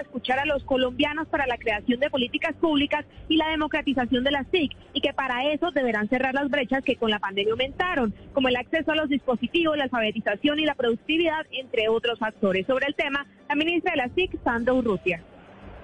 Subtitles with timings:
[0.00, 4.50] escuchar a los colombianos para la creación de políticas públicas y la democratización de las
[4.50, 8.48] TIC y que para eso deberán cerrar las brechas que con la pandemia aumentaron, como
[8.48, 12.66] el acceso a los dispositivos, la alfabetización y la productividad, entre otros factores.
[12.66, 15.22] Sobre el tema, la ministra de las TIC, Sandra Urrutia.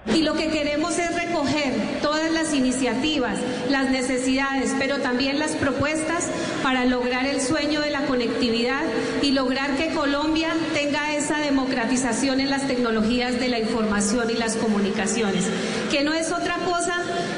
[0.07, 3.37] Y lo que queremos es recoger todas las iniciativas,
[3.69, 6.29] las necesidades, pero también las propuestas
[6.63, 8.81] para lograr el sueño de la conectividad
[9.21, 14.55] y lograr que Colombia tenga esa democratización en las tecnologías de la información y las
[14.55, 15.45] comunicaciones,
[15.91, 16.95] que no es otra cosa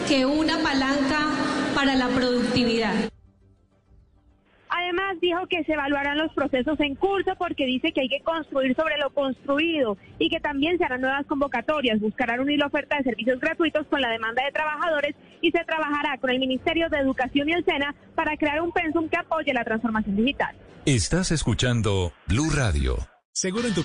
[0.07, 1.27] que una palanca
[1.75, 3.11] para la productividad.
[4.73, 8.73] Además, dijo que se evaluarán los procesos en curso porque dice que hay que construir
[8.73, 13.03] sobre lo construido y que también se harán nuevas convocatorias, buscarán unir la oferta de
[13.03, 17.49] servicios gratuitos con la demanda de trabajadores y se trabajará con el Ministerio de Educación
[17.49, 20.55] y el SENA para crear un pensum que apoye la transformación digital.
[20.85, 22.95] Estás escuchando Blue Radio.
[23.33, 23.83] Seguro en tu...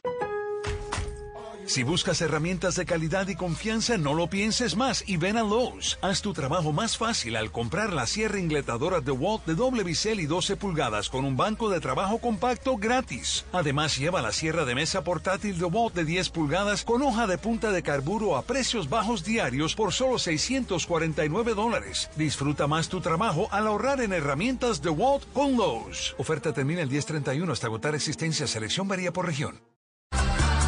[1.66, 5.98] Si buscas herramientas de calidad y confianza, no lo pienses más y ven a Lowe's.
[6.00, 10.26] Haz tu trabajo más fácil al comprar la sierra ingletadora DeWalt de doble bisel y
[10.26, 13.46] 12 pulgadas con un banco de trabajo compacto gratis.
[13.52, 17.72] Además, lleva la sierra de mesa portátil DeWalt de 10 pulgadas con hoja de punta
[17.72, 22.10] de carburo a precios bajos diarios por solo 649 dólares.
[22.14, 26.14] Disfruta más tu trabajo al ahorrar en herramientas DeWalt con Lowe's.
[26.16, 28.46] Oferta termina el 1031 hasta agotar existencia.
[28.46, 29.75] Selección varía por región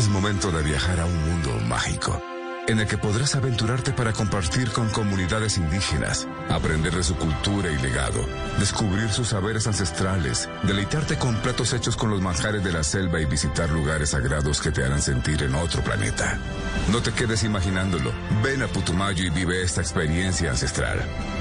[0.00, 2.18] Es momento de viajar a un mundo mágico,
[2.66, 7.76] en el que podrás aventurarte para compartir con comunidades indígenas, aprender de su cultura y
[7.82, 8.24] legado,
[8.58, 13.26] descubrir sus saberes ancestrales, deleitarte con platos hechos con los manjares de la selva y
[13.26, 16.38] visitar lugares sagrados que te harán sentir en otro planeta.
[16.90, 18.10] No te quedes imaginándolo.
[18.42, 20.98] Ven a Putumayo y vive esta experiencia ancestral.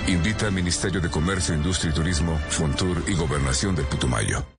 [0.08, 4.59] Invita al Ministerio de Comercio, Industria y Turismo, Fontur y Gobernación del Putumayo.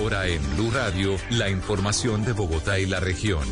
[0.00, 3.42] Ahora en Blue Radio, la información de Bogotá y la región.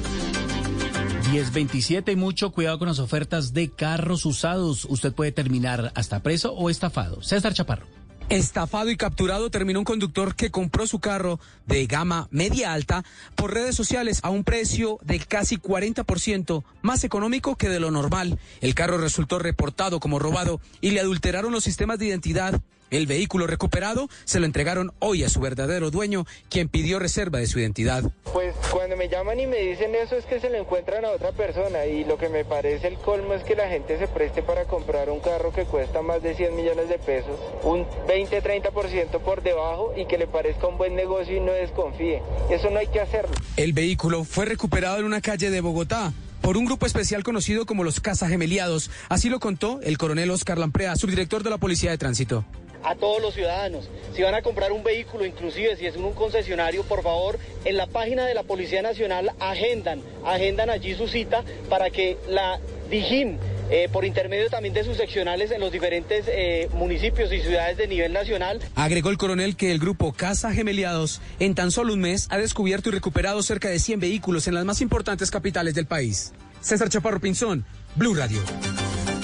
[1.31, 4.87] 1027 y mucho cuidado con las ofertas de carros usados.
[4.89, 7.23] Usted puede terminar hasta preso o estafado.
[7.23, 7.87] César Chaparro.
[8.31, 13.05] Estafado y capturado terminó un conductor que compró su carro de gama media alta
[13.35, 18.39] por redes sociales a un precio de casi 40% más económico que de lo normal.
[18.63, 22.61] El carro resultó reportado como robado y le adulteraron los sistemas de identidad.
[22.91, 27.47] El vehículo recuperado se lo entregaron hoy a su verdadero dueño, quien pidió reserva de
[27.47, 28.03] su identidad.
[28.33, 31.33] Pues cuando me llaman y me dicen eso es que se lo encuentran a otra
[31.33, 34.65] persona y lo que me parece el colmo es que la gente se preste para
[34.65, 39.93] comprar un carro que cuesta más de 100 millones de pesos, un 20-30% por debajo
[39.95, 42.23] y que le parezca un buen negocio y no desconfíe.
[42.51, 43.35] Eso no hay que hacerlo.
[43.57, 47.85] El vehículo fue recuperado en una calle de Bogotá por un grupo especial conocido como
[47.85, 48.91] los Casagemeliados.
[49.11, 52.47] Así lo contó el coronel Oscar Lamprea, subdirector de la Policía de Tránsito
[52.83, 53.89] a todos los ciudadanos.
[54.15, 57.77] Si van a comprar un vehículo, inclusive si es en un concesionario, por favor, en
[57.77, 62.59] la página de la Policía Nacional agendan, agendan allí su cita para que la
[62.91, 63.39] DIJÍN,
[63.71, 67.87] eh, por intermedio también de sus seccionales en los diferentes eh, municipios y ciudades de
[67.87, 68.61] nivel nacional.
[68.75, 72.89] Agregó el coronel que el grupo Casa Gemeliados en tan solo un mes ha descubierto
[72.89, 76.33] y recuperado cerca de 100 vehículos en las más importantes capitales del país.
[76.61, 77.65] César Chaparro Pinzón,
[77.95, 78.41] Blue Radio.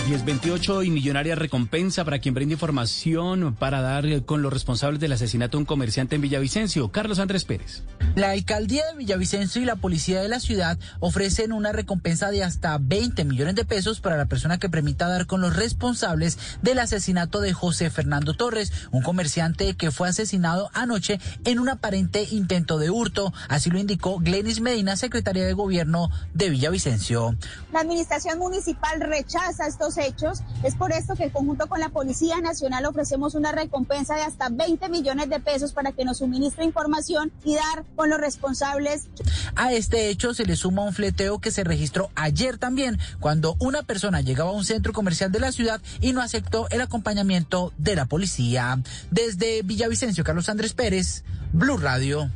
[0.09, 5.57] 1028 y millonaria recompensa para quien brinde información para dar con los responsables del asesinato
[5.57, 6.93] de un comerciante en Villavicencio.
[6.93, 7.85] Carlos Andrés Pérez.
[8.15, 12.77] La alcaldía de Villavicencio y la policía de la ciudad ofrecen una recompensa de hasta
[12.79, 17.41] 20 millones de pesos para la persona que permita dar con los responsables del asesinato
[17.41, 22.91] de José Fernando Torres, un comerciante que fue asesinado anoche en un aparente intento de
[22.91, 23.33] hurto.
[23.49, 27.35] Así lo indicó Glenis Medina, secretaria de gobierno de Villavicencio.
[27.73, 30.41] La administración municipal rechaza estos hechos.
[30.63, 34.89] Es por esto que conjunto con la Policía Nacional ofrecemos una recompensa de hasta 20
[34.89, 39.09] millones de pesos para que nos suministre información y dar con los responsables.
[39.57, 43.83] A este hecho se le suma un fleteo que se registró ayer también, cuando una
[43.83, 47.97] persona llegaba a un centro comercial de la ciudad y no aceptó el acompañamiento de
[47.97, 48.81] la policía.
[49.11, 52.31] Desde Villavicencio, Carlos Andrés Pérez, Blue Radio.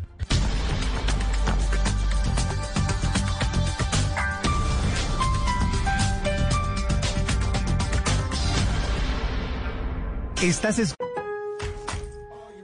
[10.43, 10.95] Estás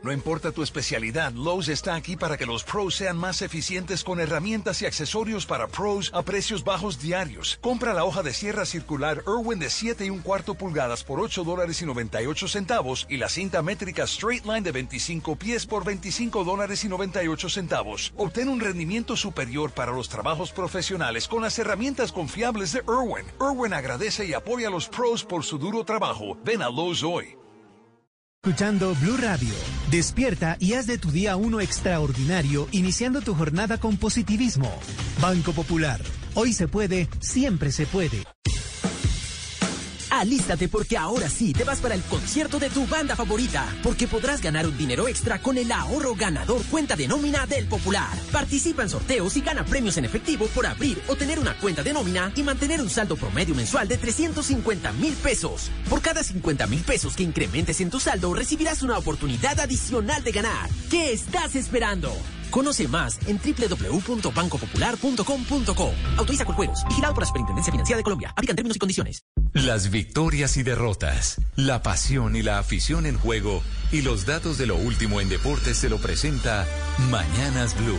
[0.05, 4.21] No importa tu especialidad, Lowe's está aquí para que los pros sean más eficientes con
[4.21, 7.59] herramientas y accesorios para pros a precios bajos diarios.
[7.61, 11.43] Compra la hoja de sierra circular Irwin de 7 y un cuarto pulgadas por 8
[11.43, 16.45] dólares y 98 centavos y la cinta métrica Straight Line de 25 pies por 25
[16.45, 18.15] dólares y 98 centavos.
[18.17, 23.27] Obtén un rendimiento superior para los trabajos profesionales con las herramientas confiables de Irwin.
[23.41, 26.39] Irwin agradece y apoya a los pros por su duro trabajo.
[26.45, 27.37] Ven a Lowe's hoy.
[28.45, 29.55] Escuchando Blue Radio.
[29.91, 34.71] Despierta y haz de tu día uno extraordinario, iniciando tu jornada con positivismo.
[35.19, 35.99] Banco Popular.
[36.35, 38.23] Hoy se puede, siempre se puede.
[40.21, 44.41] Alístate porque ahora sí te vas para el concierto de tu banda favorita, porque podrás
[44.41, 48.17] ganar un dinero extra con el ahorro ganador cuenta de nómina del Popular.
[48.31, 51.93] Participa en sorteos y gana premios en efectivo por abrir o tener una cuenta de
[51.93, 55.71] nómina y mantener un saldo promedio mensual de 350 mil pesos.
[55.91, 60.33] Por cada 50 mil pesos que incrementes en tu saldo, recibirás una oportunidad adicional de
[60.33, 60.71] ganar.
[60.91, 62.13] ¿Qué estás esperando?
[62.55, 65.93] Conoce más en www.bancopopular.com.co.
[66.17, 66.85] Autoriza con juegos.
[66.89, 68.33] Vigilado por la Superintendencia Financiera de Colombia.
[68.37, 69.25] Aplican términos y condiciones.
[69.53, 73.61] Las victorias y derrotas, la pasión y la afición en juego
[73.91, 76.65] y los datos de lo último en deportes se lo presenta
[77.11, 77.99] Mañanas Blue.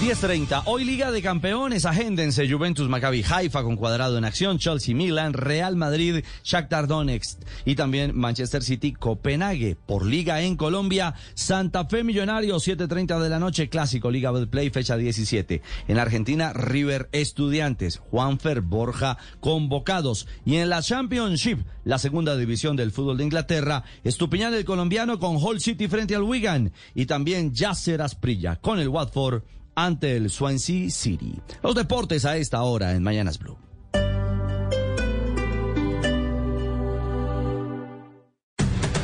[0.00, 0.62] 10.30.
[0.66, 1.84] Hoy Liga de Campeones.
[1.84, 2.48] Agéndense.
[2.48, 4.58] Juventus Maccabi Haifa con cuadrado en acción.
[4.58, 5.32] Chelsea Milan.
[5.32, 6.24] Real Madrid.
[6.44, 7.40] Shakhtar Donetsk.
[7.64, 9.74] Y también Manchester City Copenhague.
[9.74, 11.14] Por Liga en Colombia.
[11.34, 12.68] Santa Fe Millonarios.
[12.68, 13.68] 7.30 de la noche.
[13.68, 15.62] Clásico Liga Play fecha 17.
[15.88, 17.98] En Argentina River Estudiantes.
[17.98, 20.28] Juanfer Borja convocados.
[20.44, 21.66] Y en la Championship.
[21.82, 23.82] La segunda división del fútbol de Inglaterra.
[24.04, 26.72] Estupiñán el colombiano con Hull City frente al Wigan.
[26.94, 29.42] Y también Yasser Asprilla con el Watford
[29.84, 31.40] ante el Swansea City.
[31.62, 33.56] Los deportes a esta hora en Mañanas Blue.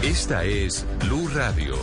[0.02, 1.76] Esta es Blue Radio.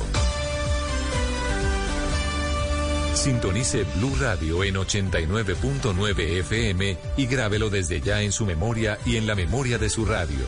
[3.13, 9.25] Sintonice Blue Radio en 89.9 FM y grábelo desde ya en su memoria y en
[9.25, 10.45] la memoria de su radio.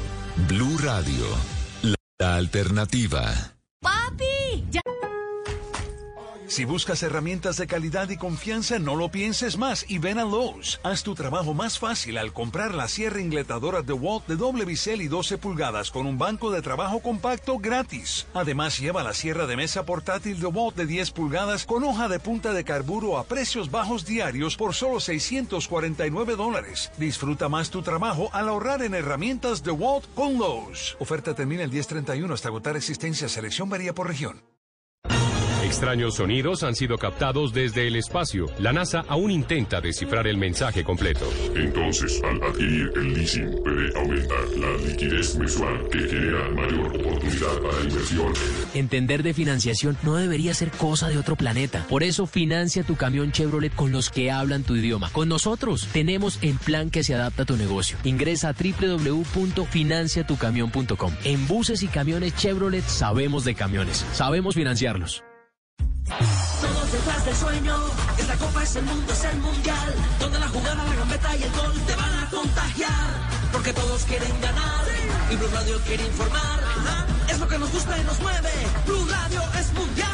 [0.50, 1.26] Blue Radio,
[2.20, 3.54] la alternativa.
[6.54, 10.80] Si buscas herramientas de calidad y confianza, no lo pienses más y ven a Lowe's.
[10.84, 15.08] Haz tu trabajo más fácil al comprar la sierra ingletadora DeWalt de doble bisel y
[15.08, 18.28] 12 pulgadas con un banco de trabajo compacto gratis.
[18.36, 22.54] Además, lleva la sierra de mesa portátil DeWalt de 10 pulgadas con hoja de punta
[22.54, 26.92] de carburo a precios bajos diarios por solo 649 dólares.
[27.00, 30.98] Disfruta más tu trabajo al ahorrar en herramientas DeWalt con Lowe's.
[31.00, 33.28] Oferta termina el 1031 hasta agotar existencia.
[33.28, 34.44] Selección varía por región.
[35.74, 38.46] Extraños sonidos han sido captados desde el espacio.
[38.60, 41.28] La NASA aún intenta descifrar el mensaje completo.
[41.56, 47.82] Entonces, al adquirir el leasing, puede aumentar la liquidez mensual que genera mayor oportunidad para
[47.86, 48.32] inversión.
[48.76, 51.88] Entender de financiación no debería ser cosa de otro planeta.
[51.90, 55.10] Por eso financia tu camión Chevrolet con los que hablan tu idioma.
[55.12, 57.98] Con nosotros tenemos el plan que se adapta a tu negocio.
[58.04, 61.14] Ingresa a www.financiatucamion.com.
[61.24, 64.06] En buses y camiones Chevrolet sabemos de camiones.
[64.14, 65.24] Sabemos financiarlos.
[66.62, 67.76] Todos detrás del sueño,
[68.18, 69.96] esta copa es el mundo, es el mundial.
[70.20, 73.10] Donde la jugada, la gambeta y el gol te van a contagiar.
[73.52, 74.86] Porque todos quieren ganar
[75.32, 76.60] y Blue Radio quiere informar.
[77.30, 78.52] Es lo que nos gusta y nos mueve.
[78.86, 80.14] Blue Radio es mundial.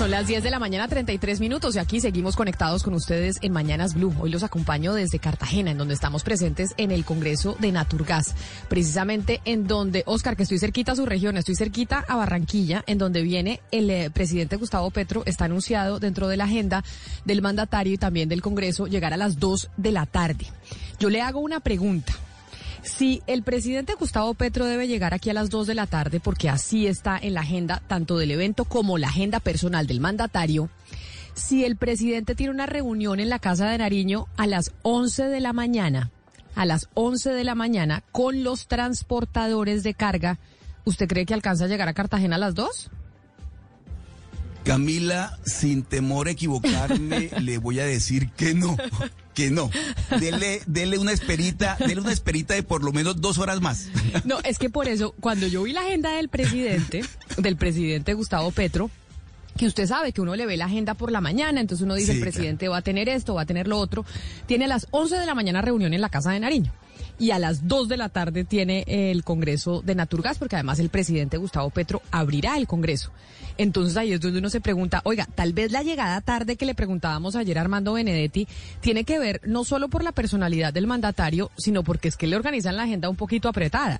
[0.00, 3.52] Son las 10 de la mañana, 33 minutos, y aquí seguimos conectados con ustedes en
[3.52, 4.14] Mañanas Blue.
[4.18, 8.34] Hoy los acompaño desde Cartagena, en donde estamos presentes en el Congreso de Naturgas,
[8.70, 12.96] precisamente en donde, Oscar, que estoy cerquita a su región, estoy cerquita a Barranquilla, en
[12.96, 16.82] donde viene el eh, presidente Gustavo Petro, está anunciado dentro de la agenda
[17.26, 20.46] del mandatario y también del Congreso llegar a las 2 de la tarde.
[20.98, 22.14] Yo le hago una pregunta.
[22.82, 26.48] Si el presidente Gustavo Petro debe llegar aquí a las 2 de la tarde, porque
[26.48, 30.70] así está en la agenda tanto del evento como la agenda personal del mandatario,
[31.34, 35.40] si el presidente tiene una reunión en la Casa de Nariño a las 11 de
[35.40, 36.10] la mañana,
[36.54, 40.38] a las 11 de la mañana, con los transportadores de carga,
[40.84, 42.90] ¿usted cree que alcanza a llegar a Cartagena a las 2?
[44.64, 48.76] Camila, sin temor a equivocarme, le voy a decir que no,
[49.40, 49.70] que no.
[50.18, 53.88] Dele, dele una esperita, dele una esperita de por lo menos dos horas más.
[54.24, 57.02] No, es que por eso, cuando yo vi la agenda del presidente,
[57.38, 58.90] del presidente Gustavo Petro,
[59.56, 62.12] que usted sabe que uno le ve la agenda por la mañana, entonces uno dice,
[62.12, 64.04] Sí, el presidente va a tener esto, va a tener lo otro.
[64.46, 66.72] Tiene a las 11 de la mañana reunión en la Casa de Nariño.
[67.20, 70.88] Y a las 2 de la tarde tiene el Congreso de Naturgas, porque además el
[70.88, 73.12] presidente Gustavo Petro abrirá el Congreso.
[73.58, 76.74] Entonces ahí es donde uno se pregunta, oiga, tal vez la llegada tarde que le
[76.74, 78.48] preguntábamos ayer a Armando Benedetti
[78.80, 82.36] tiene que ver no solo por la personalidad del mandatario, sino porque es que le
[82.36, 83.98] organizan la agenda un poquito apretada.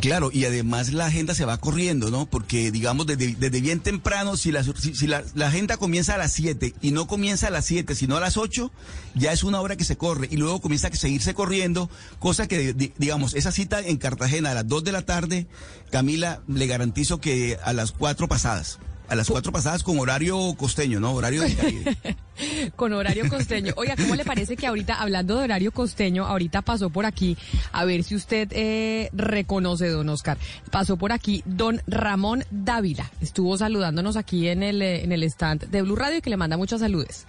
[0.00, 2.24] Claro, y además la agenda se va corriendo, ¿no?
[2.26, 6.32] Porque, digamos, desde, desde bien temprano, si, la, si, si la, agenda comienza a las
[6.32, 8.70] 7 y no comienza a las 7, sino a las 8,
[9.16, 12.72] ya es una hora que se corre y luego comienza a seguirse corriendo, cosa que,
[12.72, 15.48] di- digamos, esa cita en Cartagena a las 2 de la tarde,
[15.90, 18.78] Camila, le garantizo que a las 4 pasadas.
[19.10, 21.12] A las 4 pasadas con horario costeño, ¿no?
[21.12, 21.96] Horario del Caribe.
[22.76, 23.74] con horario costeño.
[23.76, 27.36] Oiga, ¿cómo le parece que ahorita, hablando de horario costeño, ahorita pasó por aquí,
[27.72, 30.38] a ver si usted eh, reconoce, don Oscar,
[30.70, 35.68] pasó por aquí don Ramón Dávila, estuvo saludándonos aquí en el, eh, en el stand
[35.70, 37.26] de Blue Radio y que le manda muchas saludes.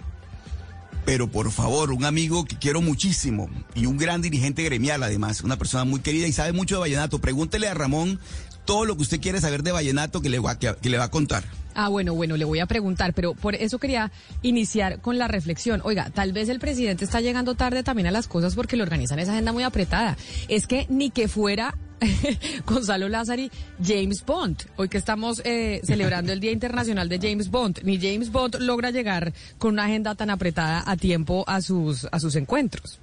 [1.04, 5.56] Pero por favor, un amigo que quiero muchísimo y un gran dirigente gremial además, una
[5.56, 7.18] persona muy querida y sabe mucho de vallenato.
[7.18, 8.20] Pregúntele a Ramón
[8.64, 11.04] todo lo que usted quiere saber de vallenato que le va, que, que le va
[11.04, 11.42] a contar.
[11.74, 14.10] Ah, bueno, bueno, le voy a preguntar, pero por eso quería
[14.42, 15.80] iniciar con la reflexión.
[15.84, 19.18] Oiga, tal vez el presidente está llegando tarde también a las cosas porque le organizan
[19.18, 20.16] esa agenda muy apretada.
[20.48, 21.74] Es que ni que fuera
[22.66, 23.50] Gonzalo Lázari,
[23.82, 24.64] James Bond.
[24.76, 28.90] Hoy que estamos eh, celebrando el Día Internacional de James Bond, ni James Bond logra
[28.90, 33.00] llegar con una agenda tan apretada a tiempo a sus, a sus encuentros.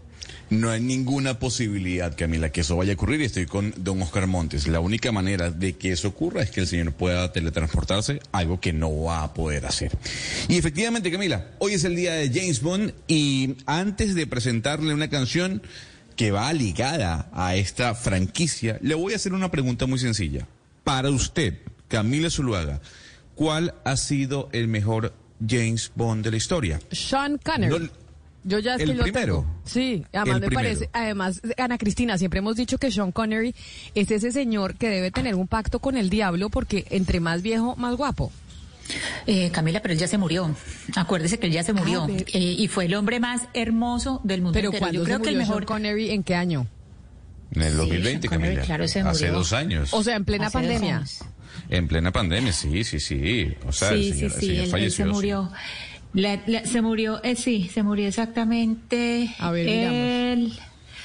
[0.50, 3.22] No hay ninguna posibilidad, Camila, que eso vaya a ocurrir.
[3.22, 4.68] y Estoy con don Oscar Montes.
[4.68, 8.74] La única manera de que eso ocurra es que el señor pueda teletransportarse, algo que
[8.74, 9.92] no va a poder hacer.
[10.48, 15.10] Y efectivamente, Camila, hoy es el día de James Bond y antes de presentarle una
[15.10, 15.62] canción
[16.16, 20.48] que va ligada a esta franquicia, le voy a hacer una pregunta muy sencilla.
[20.84, 22.82] Para usted, Camila Zuluaga,
[23.36, 25.14] ¿cuál ha sido el mejor
[25.48, 26.82] James Bond de la historia?
[26.92, 27.80] Sean Connery.
[27.86, 27.90] No-
[28.44, 29.36] Yo ya es ¿El que lo primero?
[29.42, 29.62] tengo.
[29.66, 30.56] Sí, además El me primero.
[30.70, 33.54] parece, además, Ana Cristina, siempre hemos dicho que Sean Connery
[33.96, 37.76] es ese señor que debe tener un pacto con el diablo porque entre más viejo,
[37.76, 38.32] más guapo.
[39.28, 40.56] Eh, Camila, pero él ya se murió.
[40.96, 42.04] Acuérdese que él ya se murió.
[42.04, 44.80] Ah, pero- Eh, y fue el hombre más hermoso del mundo Pero entero.
[44.80, 45.62] cuando Yo creo se que el murió mejor.
[45.64, 46.66] Sean Connery, ¿en qué año?
[47.52, 48.66] En el 2020, Sean Connery, Camila.
[48.66, 49.38] claro, se Hace murió.
[49.38, 49.94] dos años.
[49.94, 51.04] O sea, en plena Hace pandemia.
[51.70, 53.54] En plena pandemia, sí, sí, sí.
[53.68, 55.06] O sea, sí, el señor, sí, el sí, señor él, él falleció.
[55.06, 55.12] se sí.
[56.14, 56.30] Murió.
[56.30, 60.54] La- la- se murió, eh, sí, se murió exactamente A ver, el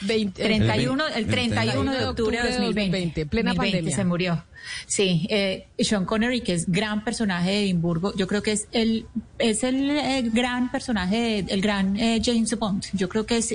[0.01, 3.27] 20, 31, el el 31 de octubre de 2020.
[3.27, 3.97] plena 2020 pandemia.
[3.97, 4.45] Se murió.
[4.87, 9.07] Sí, eh, Sean Connery, que es gran personaje de Edimburgo, yo creo que es el,
[9.39, 12.85] es el eh, gran personaje, de- el gran eh, James Bond.
[12.95, 13.55] Yo creo que es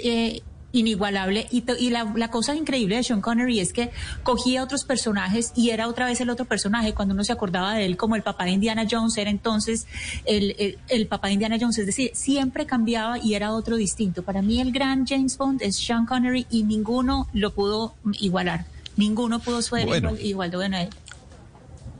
[0.71, 1.47] inigualable.
[1.51, 3.91] Y, y la, la cosa increíble de Sean Connery es que
[4.23, 6.93] cogía otros personajes y era otra vez el otro personaje.
[6.93, 9.87] Cuando uno se acordaba de él como el papá de Indiana Jones, era entonces
[10.25, 11.77] el, el, el papá de Indiana Jones.
[11.79, 14.23] Es decir, siempre cambiaba y era otro distinto.
[14.23, 18.65] Para mí el gran James Bond es Sean Connery y ninguno lo pudo igualar.
[18.97, 20.09] Ninguno pudo ser Bueno.
[20.09, 20.89] igual, igual de bueno a él.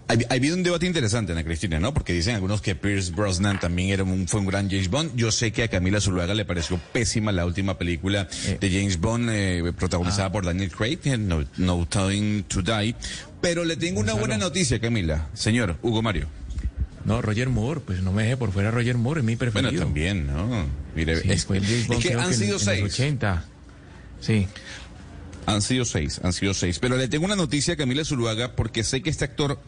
[0.09, 1.93] Ha habido un debate interesante, Ana Cristina, ¿no?
[1.93, 5.15] Porque dicen algunos que Pierce Brosnan también era un, fue un gran James Bond.
[5.15, 8.27] Yo sé que a Camila Zuluaga le pareció pésima la última película
[8.59, 12.95] de James Bond eh, protagonizada por Daniel Craig, eh, No, no Time to Die.
[13.39, 15.29] Pero le tengo una buena noticia, Camila.
[15.35, 16.27] Señor Hugo Mario.
[17.05, 19.71] No, Roger Moore, pues no me deje por fuera Roger Moore, es mi preferido.
[19.71, 20.65] Bueno, también, ¿no?
[20.95, 22.83] Mire, Sí, es, fue el James es Bond, que han sido en los seis.
[22.83, 23.45] 80.
[24.21, 24.47] Sí.
[25.45, 26.79] Han sido seis, han sido seis.
[26.79, 29.59] Pero le tengo una noticia a Camila Zuluaga porque sé que este actor,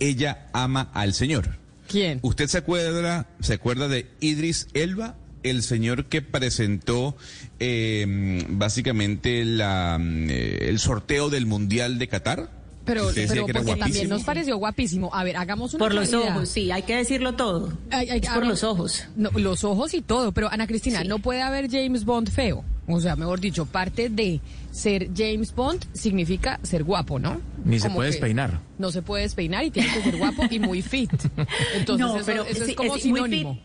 [0.00, 1.58] ella ama al señor.
[1.88, 2.18] ¿Quién?
[2.22, 5.16] ¿Usted se acuerda, se acuerda de Idris Elba?
[5.42, 7.16] El señor que presentó
[7.58, 12.50] eh, básicamente la, eh, el sorteo del Mundial de Qatar.
[12.84, 15.14] Pero, pero porque también nos pareció guapísimo.
[15.14, 17.72] A ver, hagamos una Por los ojos, sí, hay que decirlo todo.
[17.90, 19.04] Ay, ay, es por los ojos.
[19.16, 22.64] No, los ojos y todo, pero Ana Cristina, no puede haber James Bond feo.
[22.92, 27.40] O sea, mejor dicho, parte de ser James Bond significa ser guapo, ¿no?
[27.64, 28.60] Ni se Como puede despeinar.
[28.78, 31.10] No se puede despeinar y tiene que ser guapo y muy fit.
[31.76, 33.58] Entonces, No, eso, pero eso sí, es como es sinónimo.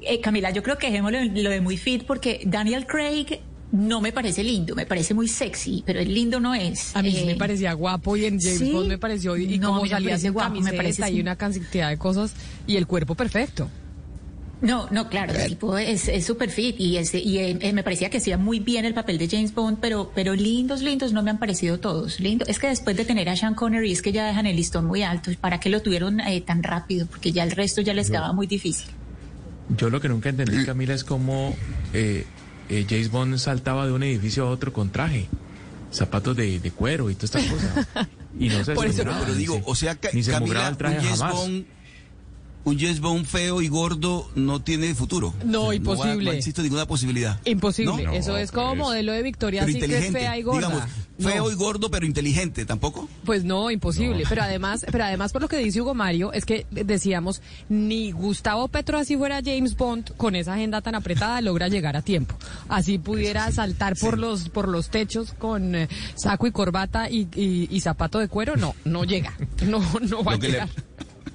[0.00, 3.40] Eh, Camila, yo creo que dejémoslo en lo de muy fit porque Daniel Craig
[3.70, 6.94] no me parece lindo, me parece muy sexy, pero el lindo no es.
[6.94, 8.72] A mí sí Eh, me parecía guapo y en James ¿sí?
[8.72, 11.96] Bond me pareció y, No, como salía sin guapo, me parece y una cantidad de
[11.96, 12.34] cosas
[12.66, 13.70] y el cuerpo perfecto.
[14.62, 17.82] No, no, claro, el tipo es es súper fit y, es, y eh, eh, me
[17.82, 21.22] parecía que hacía muy bien el papel de James Bond, pero, pero lindos, lindos no
[21.24, 22.20] me han parecido todos.
[22.20, 22.44] Lindo.
[22.46, 25.02] Es que después de tener a Sean Connery es que ya dejan el listón muy
[25.02, 25.32] alto.
[25.40, 27.06] ¿Para qué lo tuvieron eh, tan rápido?
[27.08, 28.86] Porque ya el resto ya les quedaba muy difícil.
[29.76, 31.56] Yo lo que nunca entendí, Camila, es cómo
[31.92, 32.24] eh,
[32.68, 35.26] eh, James Bond saltaba de un edificio a otro con traje,
[35.90, 38.08] zapatos de, de cuero y todas estas cosas.
[38.38, 40.76] Y no se Por eso, pero digo, se- o sea, Ca- ni se Camila, el
[40.78, 41.34] traje jamás.
[41.34, 41.66] Bond,
[42.64, 45.34] un James Bond feo y gordo no tiene futuro.
[45.44, 46.12] No, O sea, imposible.
[46.14, 47.40] No, va- no existe ninguna posibilidad.
[47.44, 48.04] Imposible.
[48.04, 48.12] ¿No?
[48.12, 50.20] Eso es como modelo de Victoria Pero inteligente.
[50.20, 50.68] fea y gorda.
[50.68, 50.88] Digamos,
[51.18, 51.28] No.
[51.28, 53.08] feo y gordo, pero inteligente, ¿tampoco?
[53.24, 54.24] Pues no, imposible.
[54.28, 58.68] Pero además, pero además por lo que dice Hugo Mario, es que decíamos, ni Gustavo
[58.68, 62.36] Petro, así fuera James Bond, con esa agenda tan apretada, logra llegar a tiempo.
[62.68, 67.68] Así pudiera saltar por los, por los techos con eh, saco y corbata y, y-
[67.70, 69.36] y zapato de cuero, no, no llega.
[69.66, 70.68] No, no va a le, llegar.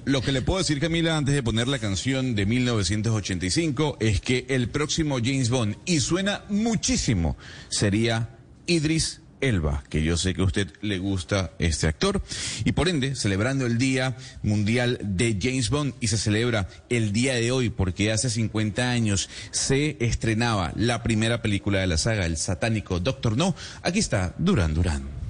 [0.08, 4.46] Lo que le puedo decir, Camila, antes de poner la canción de 1985, es que
[4.48, 7.36] el próximo James Bond, y suena muchísimo,
[7.68, 12.22] sería Idris Elba, que yo sé que a usted le gusta este actor,
[12.64, 17.34] y por ende, celebrando el Día Mundial de James Bond, y se celebra el día
[17.34, 22.38] de hoy, porque hace 50 años se estrenaba la primera película de la saga, el
[22.38, 25.27] satánico Doctor No, aquí está Duran Duran.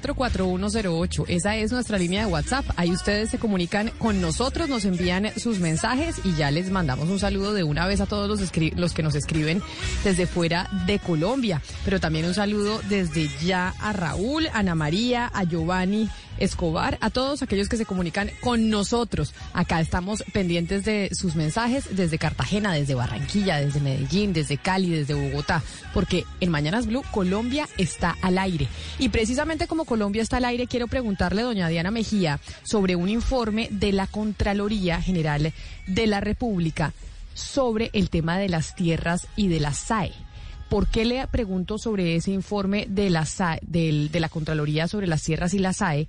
[0.00, 1.24] 301-764-4108.
[1.28, 2.64] Esa es nuestra línea de WhatsApp.
[2.76, 7.18] Ahí ustedes se comunican con nosotros, nos envían sus mensajes y ya les mandamos un
[7.18, 9.62] saludo de una vez a todos los, los que nos escriben
[10.04, 11.62] desde fuera de Colombia.
[11.84, 16.08] Pero también un saludo desde ya a Raúl, Ana María, a Giovanni.
[16.38, 19.34] Escobar, a todos aquellos que se comunican con nosotros.
[19.52, 25.14] Acá estamos pendientes de sus mensajes desde Cartagena, desde Barranquilla, desde Medellín, desde Cali, desde
[25.14, 25.62] Bogotá,
[25.94, 28.68] porque en Mañanas Blue Colombia está al aire.
[28.98, 33.08] Y precisamente como Colombia está al aire, quiero preguntarle a doña Diana Mejía sobre un
[33.08, 35.52] informe de la Contraloría General
[35.86, 36.92] de la República
[37.34, 40.25] sobre el tema de las tierras y de la SAE.
[40.76, 45.06] ¿Por qué le pregunto sobre ese informe de la, SAE, del- de la Contraloría sobre
[45.06, 46.06] las tierras y la SAE?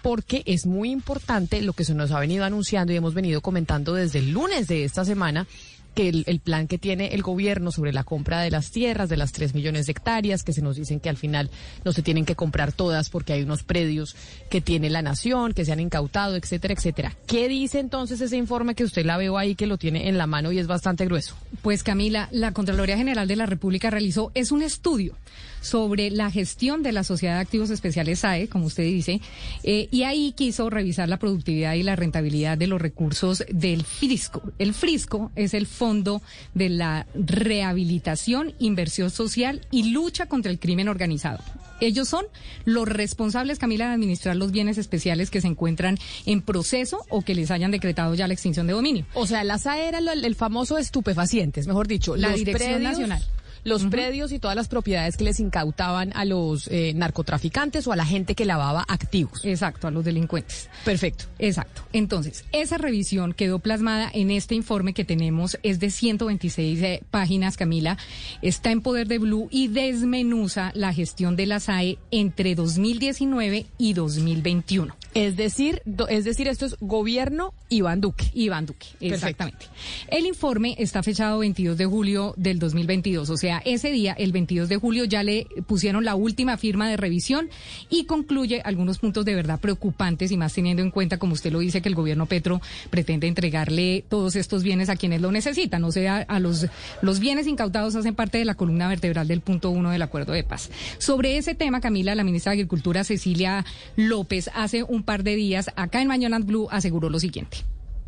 [0.00, 3.92] Porque es muy importante lo que se nos ha venido anunciando y hemos venido comentando
[3.92, 5.46] desde el lunes de esta semana,
[5.94, 9.32] que el, plan que tiene el gobierno sobre la compra de las tierras, de las
[9.32, 11.50] 3 millones de hectáreas, que se nos dicen que al final
[11.84, 14.16] no se tienen que comprar todas porque hay unos predios
[14.50, 17.16] que tiene la nación, que se han incautado, etcétera, etcétera.
[17.26, 20.26] ¿Qué dice entonces ese informe que usted la veo ahí, que lo tiene en la
[20.26, 21.36] mano y es bastante grueso?
[21.62, 25.14] Pues Camila, la Contraloría General de la República realizó es un estudio
[25.62, 29.20] sobre la gestión de la Sociedad de Activos Especiales SAE, como usted dice,
[29.62, 34.42] eh, y ahí quiso revisar la productividad y la rentabilidad de los recursos del Frisco.
[34.58, 36.20] El Frisco es el Fondo
[36.52, 41.38] de la Rehabilitación, Inversión Social y Lucha contra el Crimen Organizado.
[41.80, 42.24] Ellos son
[42.64, 47.34] los responsables, Camila, de administrar los bienes especiales que se encuentran en proceso o que
[47.34, 49.06] les hayan decretado ya la extinción de dominio.
[49.14, 52.14] O sea, la SAE era el famoso estupefacientes, mejor dicho.
[52.16, 53.22] La los Dirección predios- Nacional.
[53.64, 57.96] Los predios y todas las propiedades que les incautaban a los eh, narcotraficantes o a
[57.96, 59.44] la gente que lavaba activos.
[59.44, 60.68] Exacto, a los delincuentes.
[60.84, 61.26] Perfecto.
[61.38, 61.82] Exacto.
[61.92, 67.56] Entonces, esa revisión quedó plasmada en este informe que tenemos, es de 126 eh, páginas,
[67.56, 67.98] Camila,
[68.42, 73.92] está en poder de Blue y desmenuza la gestión de la SAE entre 2019 y
[73.94, 75.01] 2021.
[75.14, 78.30] Es decir, do- es decir, esto es gobierno Iván Duque.
[78.34, 79.14] Iván Duque, Perfecto.
[79.14, 79.66] exactamente.
[80.08, 84.68] El informe está fechado 22 de julio del 2022, o sea, ese día, el 22
[84.68, 87.50] de julio, ya le pusieron la última firma de revisión
[87.90, 91.58] y concluye algunos puntos de verdad preocupantes y más teniendo en cuenta, como usted lo
[91.58, 95.92] dice, que el gobierno Petro pretende entregarle todos estos bienes a quienes lo necesitan, o
[95.92, 96.66] sea, a los,
[97.02, 100.44] los bienes incautados hacen parte de la columna vertebral del punto uno del acuerdo de
[100.44, 100.70] paz.
[100.98, 103.64] Sobre ese tema, Camila, la ministra de Agricultura, Cecilia
[103.96, 107.58] López, hace un par de días, acá en Mañanas Blue, aseguró lo siguiente.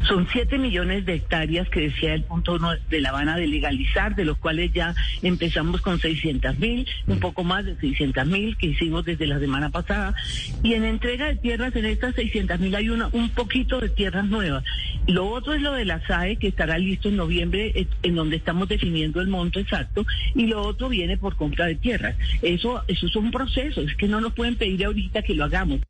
[0.07, 2.59] Son 7 millones de hectáreas que decía el punto
[2.91, 7.43] de La Habana de legalizar, de los cuales ya empezamos con 600 mil, un poco
[7.43, 10.15] más de 600 mil que hicimos desde la semana pasada.
[10.63, 14.27] Y en entrega de tierras, en estas 600 mil hay una, un poquito de tierras
[14.27, 14.63] nuevas.
[15.07, 18.37] Lo otro es lo de la SAE, que estará listo en noviembre, eh, en donde
[18.37, 20.05] estamos definiendo el monto exacto.
[20.35, 22.17] Y lo otro viene por compra de tierras.
[22.43, 25.81] Eso, eso es un proceso, es que no nos pueden pedir ahorita que lo hagamos.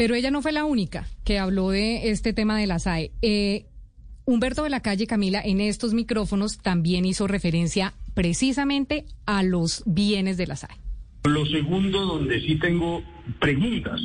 [0.00, 3.10] Pero ella no fue la única que habló de este tema de la SAE.
[3.20, 3.66] Eh,
[4.24, 10.38] Humberto de la Calle Camila en estos micrófonos también hizo referencia precisamente a los bienes
[10.38, 10.74] de la SAE.
[11.24, 13.02] Lo segundo, donde sí tengo
[13.40, 14.00] preguntas,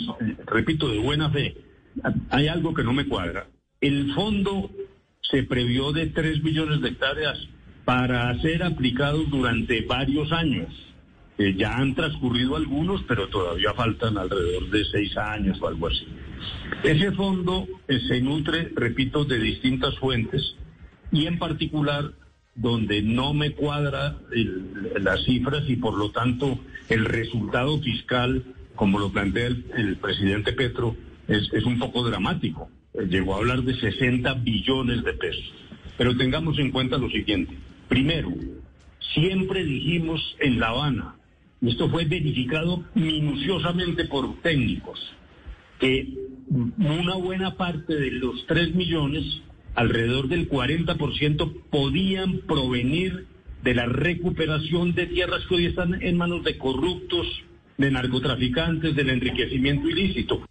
[0.47, 1.55] repito, de buena fe,
[2.29, 3.47] hay algo que no me cuadra.
[3.79, 4.69] El fondo
[5.21, 7.37] se previó de 3 millones de hectáreas
[7.85, 10.67] para ser aplicados durante varios años.
[11.37, 16.07] Eh, ya han transcurrido algunos, pero todavía faltan alrededor de seis años o algo así.
[16.83, 20.55] Ese fondo eh, se nutre, repito, de distintas fuentes
[21.11, 22.13] y en particular
[22.55, 24.17] donde no me cuadra
[25.01, 28.43] las cifras y por lo tanto el resultado fiscal,
[28.75, 30.95] como lo plantea el, presidente Petro,
[31.27, 32.69] es, es, un poco dramático.
[32.93, 35.53] Eh, llegó a hablar de 60 billones de pesos.
[35.97, 37.53] Pero tengamos en cuenta lo siguiente.
[37.89, 38.31] Primero,
[39.13, 41.15] siempre dijimos en La Habana,
[41.61, 44.99] esto fue verificado minuciosamente por técnicos,
[45.79, 46.13] que
[46.77, 49.23] una buena parte de los 3 millones,
[49.73, 53.25] alrededor del 40%, podían provenir
[53.63, 57.27] de la recuperación de tierras que hoy están en manos de corruptos,
[57.77, 60.45] de narcotraficantes, del enriquecimiento ilícito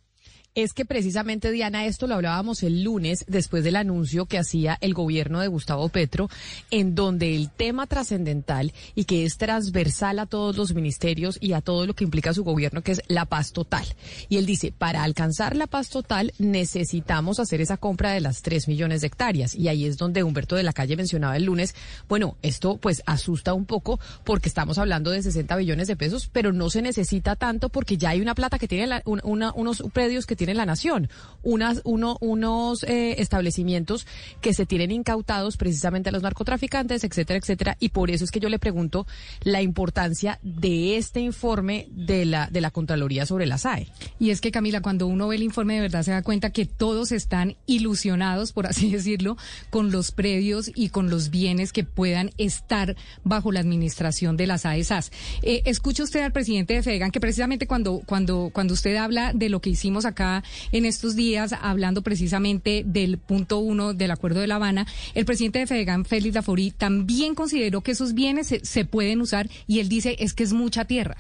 [0.55, 4.95] es que precisamente, Diana, esto lo hablábamos el lunes después del anuncio que hacía el
[4.95, 6.29] gobierno de Gustavo Petro,
[6.71, 11.61] en donde el tema trascendental y que es transversal a todos los ministerios y a
[11.61, 13.85] todo lo que implica su gobierno, que es la paz total.
[14.29, 18.69] Y él dice, para alcanzar la paz total necesitamos hacer esa compra de las tres
[18.69, 19.57] millones de hectáreas.
[19.57, 21.75] Y ahí es donde Humberto de la Calle mencionaba el lunes,
[22.09, 26.53] bueno, esto pues asusta un poco porque estamos hablando de 60 billones de pesos, pero
[26.53, 30.44] no se necesita tanto porque ya hay una plata que tiene unos predios que tienen
[30.45, 31.09] tiene la nación,
[31.43, 34.07] unas, uno, unos eh, establecimientos
[34.43, 38.41] que se tienen incautados precisamente a los narcotraficantes, etcétera, etcétera, y por eso es que
[38.41, 39.07] yo le pregunto
[39.43, 43.89] la importancia de este informe de la, de la Contraloría sobre la SAE.
[44.19, 46.67] Y es que Camila, cuando uno ve el informe de verdad se da cuenta que
[46.67, 49.39] todos están ilusionados, por así decirlo,
[49.71, 54.67] con los predios y con los bienes que puedan estar bajo la administración de las
[54.67, 55.11] AESAS.
[55.41, 59.49] Eh, escucha usted al presidente de FEDEGAN que precisamente cuando, cuando, cuando usted habla de
[59.49, 60.34] lo que hicimos acá
[60.73, 64.87] en estos días hablando precisamente del punto uno del Acuerdo de La Habana.
[65.15, 69.81] El presidente de FEDEGAN, Félix Laforí, también consideró que esos bienes se, pueden usar y
[69.81, 71.17] él dice es que es mucha tierra.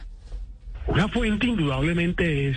[0.87, 2.57] Una fuente indudablemente es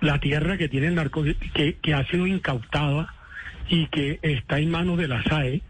[0.00, 1.22] la tierra que tiene el narco,
[1.54, 3.14] que, que ha sido incautada
[3.68, 5.62] y que está en manos de la SAE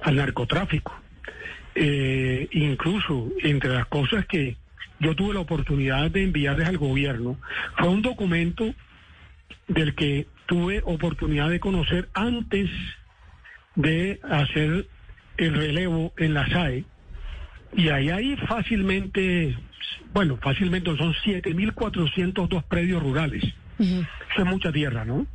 [0.00, 0.92] al narcotráfico.
[1.74, 4.56] Eh, incluso entre las cosas que
[5.00, 7.38] yo tuve la oportunidad de enviarles al gobierno
[7.78, 8.74] fue un documento
[9.72, 12.70] del que tuve oportunidad de conocer antes
[13.74, 14.86] de hacer
[15.38, 16.84] el relevo en la SAE.
[17.74, 19.56] Y ahí hay fácilmente,
[20.12, 23.44] bueno, fácilmente son 7.402 predios rurales.
[23.78, 24.06] Eso
[24.36, 25.26] es mucha tierra, ¿no?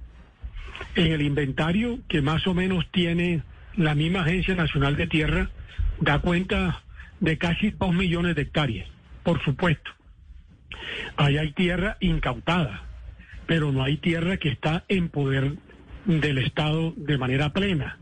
[0.96, 3.42] En el inventario, que más o menos tiene
[3.76, 5.50] la misma Agencia Nacional de Tierra,
[6.00, 6.84] da cuenta
[7.20, 8.88] de casi 2 millones de hectáreas,
[9.24, 9.90] por supuesto.
[11.18, 12.87] Ahí hay tierra incautada
[13.48, 15.56] pero no hay tierra que está en poder
[16.06, 18.00] del Estado de manera plena.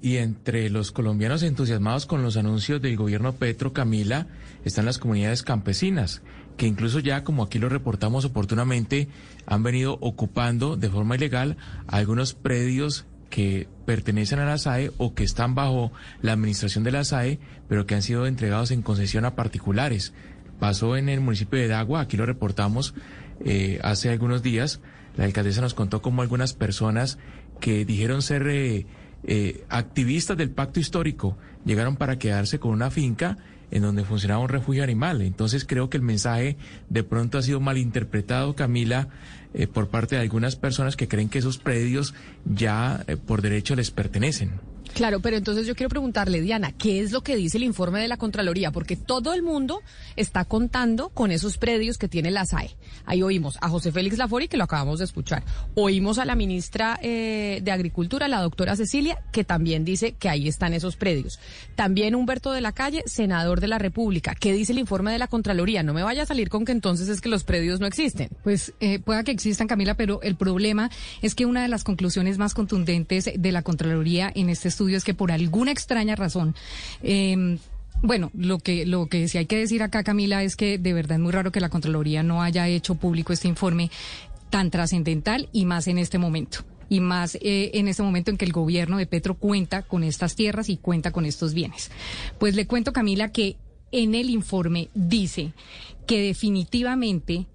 [0.00, 4.26] Y entre los colombianos entusiasmados con los anuncios del gobierno Petro Camila
[4.64, 6.22] están las comunidades campesinas,
[6.58, 9.08] que incluso ya, como aquí lo reportamos oportunamente,
[9.46, 15.24] han venido ocupando de forma ilegal algunos predios que pertenecen a la SAE o que
[15.24, 15.90] están bajo
[16.22, 20.12] la administración de la SAE, pero que han sido entregados en concesión a particulares.
[20.60, 22.94] Pasó en el municipio de Dagua, aquí lo reportamos,
[23.44, 24.80] eh, hace algunos días,
[25.16, 27.18] la alcaldesa nos contó cómo algunas personas
[27.60, 28.86] que dijeron ser eh,
[29.24, 33.38] eh, activistas del pacto histórico llegaron para quedarse con una finca
[33.70, 35.22] en donde funcionaba un refugio animal.
[35.22, 36.56] Entonces creo que el mensaje
[36.88, 39.08] de pronto ha sido malinterpretado, Camila,
[39.72, 44.60] por parte de algunas personas que creen que esos predios ya por derecho les pertenecen.
[44.94, 48.06] Claro, pero entonces yo quiero preguntarle, Diana, ¿qué es lo que dice el informe de
[48.06, 48.70] la Contraloría?
[48.70, 49.82] Porque todo el mundo
[50.14, 52.76] está contando con esos predios que tiene la SAE.
[53.06, 55.44] Ahí oímos a José Félix Lafori, que lo acabamos de escuchar.
[55.74, 60.48] Oímos a la ministra eh, de Agricultura, la doctora Cecilia, que también dice que ahí
[60.48, 61.38] están esos predios.
[61.74, 64.34] También Humberto de la Calle, senador de la República.
[64.34, 65.82] ¿Qué dice el informe de la Contraloría?
[65.82, 68.30] No me vaya a salir con que entonces es que los predios no existen.
[68.42, 70.90] Pues eh, pueda que existan, Camila, pero el problema
[71.22, 75.04] es que una de las conclusiones más contundentes de la Contraloría en este estudio es
[75.04, 76.54] que por alguna extraña razón,
[77.02, 77.58] em,
[78.04, 81.16] bueno, lo que, lo que sí hay que decir acá, Camila, es que de verdad
[81.16, 83.90] es muy raro que la Contraloría no haya hecho público este informe
[84.50, 86.58] tan trascendental y más en este momento.
[86.90, 90.36] Y más eh, en este momento en que el gobierno de Petro cuenta con estas
[90.36, 91.90] tierras y cuenta con estos bienes.
[92.38, 93.56] Pues le cuento, Camila, que
[93.90, 95.54] en el informe dice
[96.06, 97.46] que definitivamente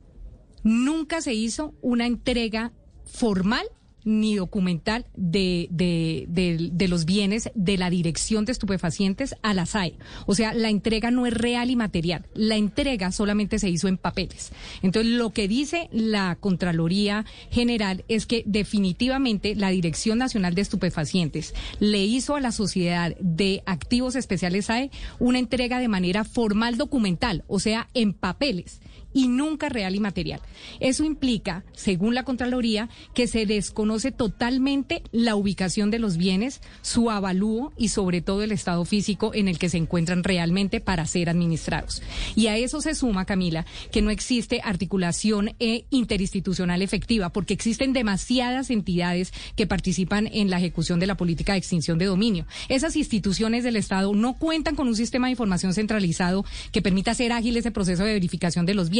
[0.64, 2.74] nunca se hizo una entrega
[3.06, 3.68] formal
[4.04, 9.66] ni documental de, de, de, de, los bienes de la Dirección de Estupefacientes a la
[9.66, 9.96] SAE.
[10.26, 12.26] O sea, la entrega no es real y material.
[12.34, 14.52] La entrega solamente se hizo en papeles.
[14.82, 21.54] Entonces, lo que dice la Contraloría General es que definitivamente la Dirección Nacional de Estupefacientes
[21.80, 27.44] le hizo a la Sociedad de Activos Especiales SAE una entrega de manera formal documental,
[27.48, 28.82] o sea, en papeles
[29.13, 30.41] y nunca real y material.
[30.80, 37.10] Eso implica, según la Contraloría, que se desconoce totalmente la ubicación de los bienes, su
[37.10, 41.30] avalúo y sobre todo el estado físico en el que se encuentran realmente para ser
[41.30, 42.02] administrados.
[42.36, 47.93] Y a eso se suma, Camila, que no existe articulación eh, interinstitucional efectiva porque existen
[47.93, 52.45] demasiadas entidades que participan en la ejecución de la política de extinción de dominio.
[52.67, 57.32] Esas instituciones del Estado no cuentan con un sistema de información centralizado que permita hacer
[57.32, 58.99] ágil ese proceso de verificación de los bienes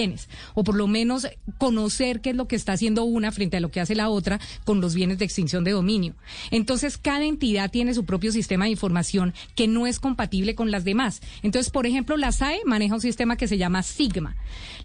[0.54, 3.72] o por lo menos conocer qué es lo que está haciendo una frente a lo
[3.72, 6.16] que hace la otra con los bienes de extinción de dominio.
[6.52, 10.84] Entonces, cada entidad tiene su propio sistema de información que no es compatible con las
[10.84, 11.22] demás.
[11.44, 14.36] Entonces, por ejemplo, la SAE maneja un sistema que se llama Sigma.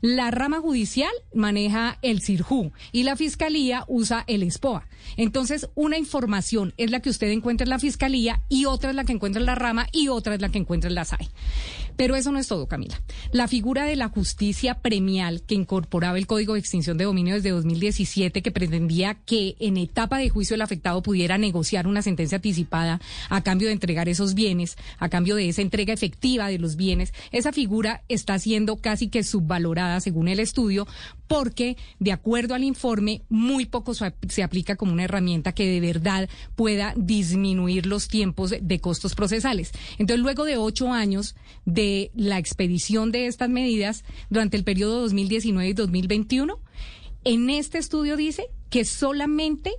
[0.01, 4.87] La rama judicial maneja el CIRJU y la Fiscalía usa el SPOA.
[5.17, 9.05] Entonces, una información es la que usted encuentra en la Fiscalía y otra es la
[9.05, 11.29] que encuentra en la rama y otra es la que encuentra en la SAE.
[11.97, 13.01] Pero eso no es todo, Camila.
[13.33, 17.51] La figura de la justicia premial que incorporaba el Código de Extinción de Dominio desde
[17.51, 23.01] 2017, que pretendía que en etapa de juicio el afectado pudiera negociar una sentencia anticipada
[23.29, 27.13] a cambio de entregar esos bienes, a cambio de esa entrega efectiva de los bienes,
[27.31, 30.87] esa figura está siendo casi que subvalorada según el estudio,
[31.27, 36.29] porque de acuerdo al informe, muy poco se aplica como una herramienta que de verdad
[36.55, 39.73] pueda disminuir los tiempos de costos procesales.
[39.99, 41.84] Entonces, luego de ocho años de
[42.15, 46.61] la expedición de estas medidas durante el periodo 2019 y 2021.
[47.25, 49.73] En este estudio dice que solamente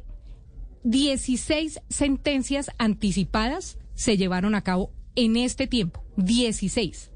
[0.84, 6.04] 16 sentencias anticipadas se llevaron a cabo en este tiempo.
[6.18, 7.12] 16.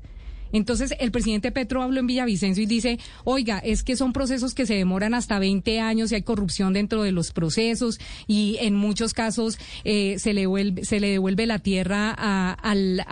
[0.52, 4.66] Entonces, el presidente Petro habló en Villavicencio y dice, oiga, es que son procesos que
[4.66, 9.14] se demoran hasta 20 años y hay corrupción dentro de los procesos y en muchos
[9.14, 13.06] casos eh, se, le devuelve, se le devuelve la tierra a, al,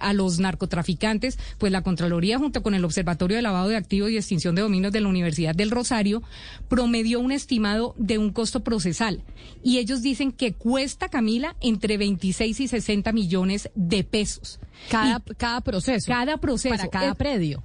[0.00, 1.38] a los narcotraficantes.
[1.58, 4.92] Pues la Contraloría, junto con el Observatorio de Lavado de Activos y Extinción de Dominios
[4.92, 6.22] de la Universidad del Rosario,
[6.68, 9.22] promedió un estimado de un costo procesal.
[9.62, 14.60] Y ellos dicen que cuesta, Camila, entre 26 y 60 millones de pesos.
[14.88, 16.06] Cada, cada proceso.
[16.06, 16.76] Cada proceso.
[16.76, 17.62] Para cada predio.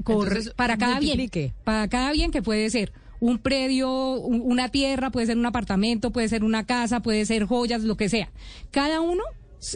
[0.56, 1.30] para cada bien.
[1.64, 3.90] Para cada bien que puede ser un predio,
[4.20, 8.10] una tierra, puede ser un apartamento, puede ser una casa, puede ser joyas, lo que
[8.10, 8.30] sea.
[8.72, 9.24] Cada uno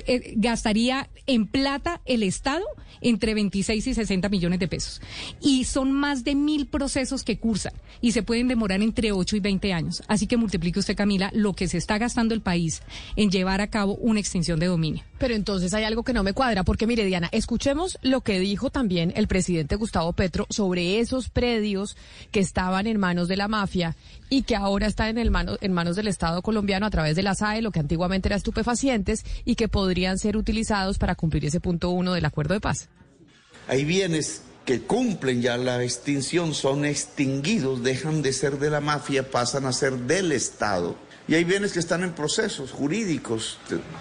[0.05, 2.65] eh, gastaría en plata el Estado
[3.01, 5.01] entre 26 y 60 millones de pesos.
[5.41, 9.39] Y son más de mil procesos que cursan y se pueden demorar entre 8 y
[9.39, 10.03] 20 años.
[10.07, 12.81] Así que multiplique usted, Camila, lo que se está gastando el país
[13.15, 15.03] en llevar a cabo una extinción de dominio.
[15.17, 18.69] Pero entonces hay algo que no me cuadra, porque mire, Diana, escuchemos lo que dijo
[18.69, 21.97] también el presidente Gustavo Petro sobre esos predios
[22.31, 23.95] que estaban en manos de la mafia
[24.29, 27.23] y que ahora están en, el mano, en manos del Estado colombiano a través de
[27.23, 31.59] la SAE, lo que antiguamente era estupefacientes, y que podrían ser utilizados para cumplir ese
[31.59, 32.89] punto uno del acuerdo de paz.
[33.67, 39.31] Hay bienes que cumplen ya la extinción, son extinguidos, dejan de ser de la mafia,
[39.31, 40.95] pasan a ser del Estado.
[41.27, 43.57] Y hay bienes que están en procesos jurídicos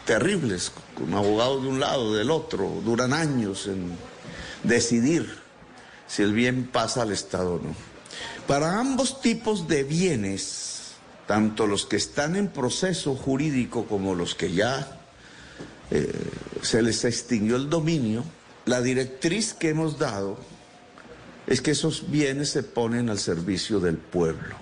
[0.06, 3.92] terribles, con abogados de un lado, del otro, duran años en
[4.62, 5.26] decidir
[6.06, 7.87] si el bien pasa al Estado o no.
[8.48, 10.92] Para ambos tipos de bienes,
[11.26, 14.98] tanto los que están en proceso jurídico como los que ya
[15.90, 16.10] eh,
[16.62, 18.24] se les extinguió el dominio,
[18.64, 20.38] la directriz que hemos dado
[21.46, 24.56] es que esos bienes se ponen al servicio del pueblo.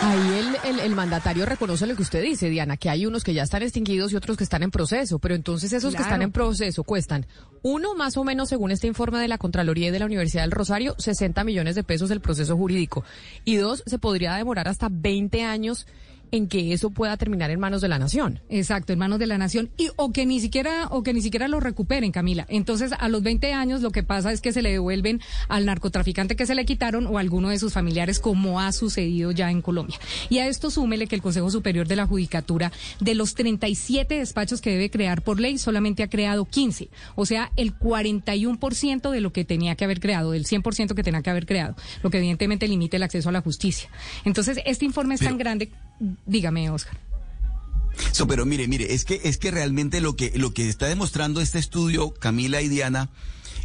[0.00, 3.42] Ahí el, el, mandatario reconoce lo que usted dice, Diana, que hay unos que ya
[3.42, 6.84] están extinguidos y otros que están en proceso, pero entonces esos que están en proceso
[6.84, 7.26] cuestan,
[7.62, 10.52] uno más o menos, según este informe de la Contraloría y de la Universidad del
[10.52, 13.04] Rosario, 60 millones de pesos el proceso jurídico,
[13.44, 15.86] y dos, se podría demorar hasta 20 años
[16.32, 18.40] en que eso pueda terminar en manos de la nación.
[18.48, 21.48] Exacto, en manos de la nación y o que ni siquiera o que ni siquiera
[21.48, 22.46] lo recuperen, Camila.
[22.48, 26.36] Entonces, a los 20 años lo que pasa es que se le devuelven al narcotraficante
[26.36, 29.62] que se le quitaron o a alguno de sus familiares como ha sucedido ya en
[29.62, 29.98] Colombia.
[30.28, 34.60] Y a esto súmele que el Consejo Superior de la Judicatura de los 37 despachos
[34.60, 39.32] que debe crear por ley solamente ha creado 15, o sea, el 41% de lo
[39.32, 42.68] que tenía que haber creado, del 100% que tenía que haber creado, lo que evidentemente
[42.68, 43.90] limita el acceso a la justicia.
[44.24, 45.70] Entonces, este informe es tan grande
[46.26, 46.96] Dígame, Oscar.
[48.28, 51.58] pero mire, mire, es que es que realmente lo que lo que está demostrando este
[51.58, 53.10] estudio, Camila y Diana,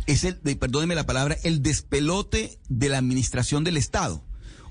[0.08, 4.24] es el, perdóneme la palabra, el despelote de la administración del Estado.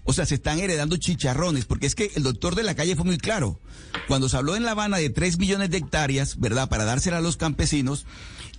[0.05, 3.05] O sea, se están heredando chicharrones, porque es que el doctor de la calle fue
[3.05, 3.61] muy claro.
[4.09, 7.21] Cuando se habló en La Habana de 3 millones de hectáreas, ¿verdad?, para dársela a
[7.21, 8.05] los campesinos,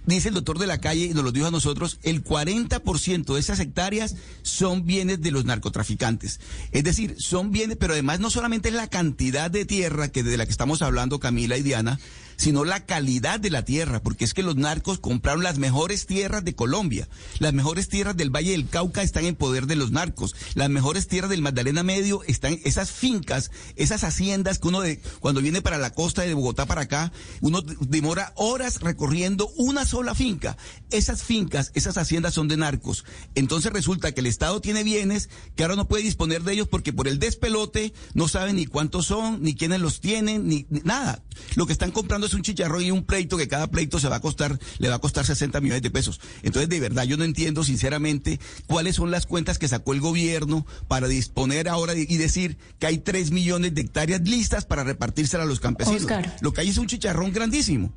[0.06, 3.40] dice el doctor de la calle, y nos lo dijo a nosotros, el 40% de
[3.40, 6.40] esas hectáreas son bienes de los narcotraficantes.
[6.72, 10.38] Es decir, son bienes, pero además no solamente es la cantidad de tierra que de
[10.38, 12.00] la que estamos hablando Camila y Diana,
[12.36, 16.44] sino la calidad de la tierra, porque es que los narcos compraron las mejores tierras
[16.44, 17.08] de Colombia.
[17.40, 20.36] Las mejores tierras del Valle del Cauca están en poder de los narcos.
[20.56, 25.42] Las mejores tierras del Magdalena Medio están, esas fincas, esas haciendas que uno de, cuando
[25.42, 30.58] viene para la costa de Bogotá para acá, uno demora horas recorriendo una sola finca.
[30.92, 33.06] Esas fincas, esas haciendas son de narcos.
[33.36, 36.94] Entonces resulta que el Estado tiene bienes que ahora no puede disponer de ellos porque
[36.94, 41.24] por el despelote no sabe ni cuántos son, ni quiénes los tienen, ni, ni nada.
[41.56, 44.18] Lo que están comprando es un chicharrón y un pleito que cada pleito se va
[44.18, 46.20] a costar, le va a costar 60 millones de pesos.
[46.44, 50.66] Entonces, de verdad, yo no entiendo sinceramente cuáles son las cuentas que sacó el gobierno
[50.88, 55.50] para disponer ahora y decir que hay 3 millones de hectáreas listas para repartírselas a
[55.50, 56.08] los campesinos.
[56.42, 57.94] Lo que hay es un chicharrón grandísimo.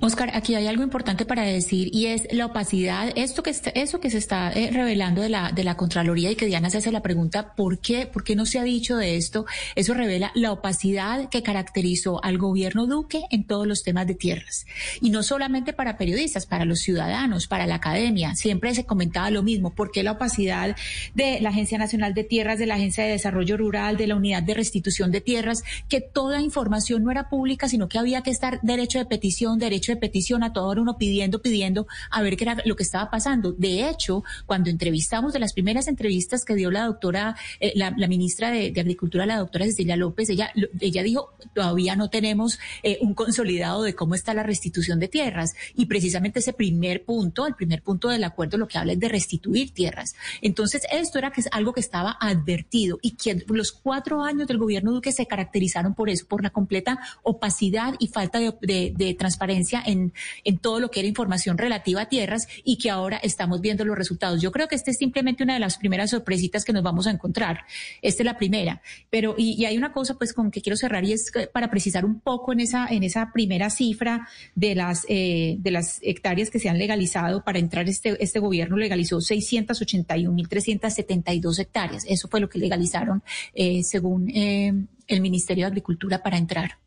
[0.00, 4.10] Oscar, aquí hay algo importante para decir y es la opacidad, esto que eso que
[4.10, 7.02] se está eh, revelando de la de la Contraloría y que Diana se hace la
[7.02, 9.46] pregunta ¿por qué por qué no se ha dicho de esto?
[9.74, 14.66] Eso revela la opacidad que caracterizó al gobierno Duque en todos los temas de tierras
[15.00, 18.34] y no solamente para periodistas, para los ciudadanos, para la academia.
[18.34, 20.76] Siempre se comentaba lo mismo, ¿por qué la opacidad
[21.14, 24.42] de la Agencia Nacional de Tierras, de la Agencia de Desarrollo Rural, de la Unidad
[24.42, 28.60] de Restitución de Tierras, que toda información no era pública, sino que había que estar
[28.62, 32.56] derecho de petición derecho de petición, a todo uno pidiendo, pidiendo a ver qué era
[32.64, 33.52] lo que estaba pasando.
[33.52, 38.50] De hecho, cuando entrevistamos de las primeras entrevistas que dio la doctora, eh, la, ministra
[38.50, 43.82] de, Agricultura, la doctora Cecilia López, ella, ella dijo, todavía no tenemos eh, un consolidado
[43.82, 45.54] de cómo está la restitución de tierras.
[45.74, 49.08] Y precisamente ese primer punto, el primer punto del acuerdo, lo que habla es de
[49.08, 50.14] restituir tierras.
[50.42, 54.58] Entonces, esto era que es algo que estaba advertido y que los cuatro años del
[54.58, 60.12] gobierno Duque se caracterizaron por eso, por la completa opacidad y falta de transparencia en,
[60.44, 63.96] en todo lo que era información relativa a tierras y que ahora estamos viendo los
[63.96, 64.40] resultados.
[64.40, 67.10] Yo creo que esta es simplemente una de las primeras sorpresitas que nos vamos a
[67.10, 67.60] encontrar.
[68.02, 68.82] Esta es la primera.
[69.10, 72.20] Pero, y, hay una cosa pues con que quiero cerrar y es para precisar un
[72.20, 76.68] poco en esa, en esa primera cifra de las, eh, de las hectáreas que se
[76.68, 82.04] han legalizado para entrar este, este gobierno legalizó 681.372 hectáreas.
[82.08, 83.22] Eso fue lo que legalizaron
[83.54, 84.72] eh, según eh,
[85.06, 86.83] el Ministerio de Agricultura para entrar.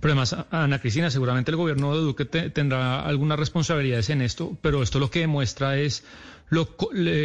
[0.00, 4.82] Pero además, Ana Cristina, seguramente el gobierno de Duque tendrá algunas responsabilidades en esto, pero
[4.82, 6.04] esto lo que demuestra es
[6.50, 6.68] lo,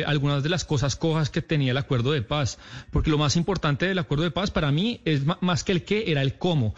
[0.06, 2.58] algunas de las cosas cojas que tenía el acuerdo de paz,
[2.92, 6.12] porque lo más importante del acuerdo de paz para mí es más que el qué,
[6.12, 6.74] era el cómo.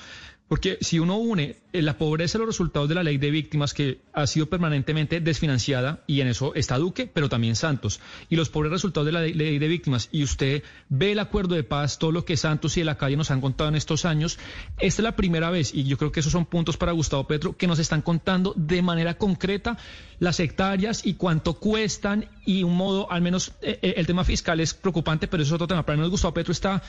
[0.48, 3.74] Porque si uno une eh, la pobreza de los resultados de la ley de víctimas
[3.74, 8.50] que ha sido permanentemente desfinanciada, y en eso está Duque, pero también Santos, y los
[8.50, 12.12] pobres resultados de la ley de víctimas, y usted ve el acuerdo de paz, todo
[12.12, 14.38] lo que Santos y de la calle nos han contado en estos años,
[14.78, 17.58] esta es la primera vez, y yo creo que esos son puntos para Gustavo Petro,
[17.58, 19.78] que nos están contando de manera concreta
[20.20, 24.60] las hectáreas y cuánto cuestan, y un modo, al menos eh, eh, el tema fiscal
[24.60, 25.86] es preocupante, pero eso es otro tema.
[25.86, 26.82] Para mí Gustavo Petro está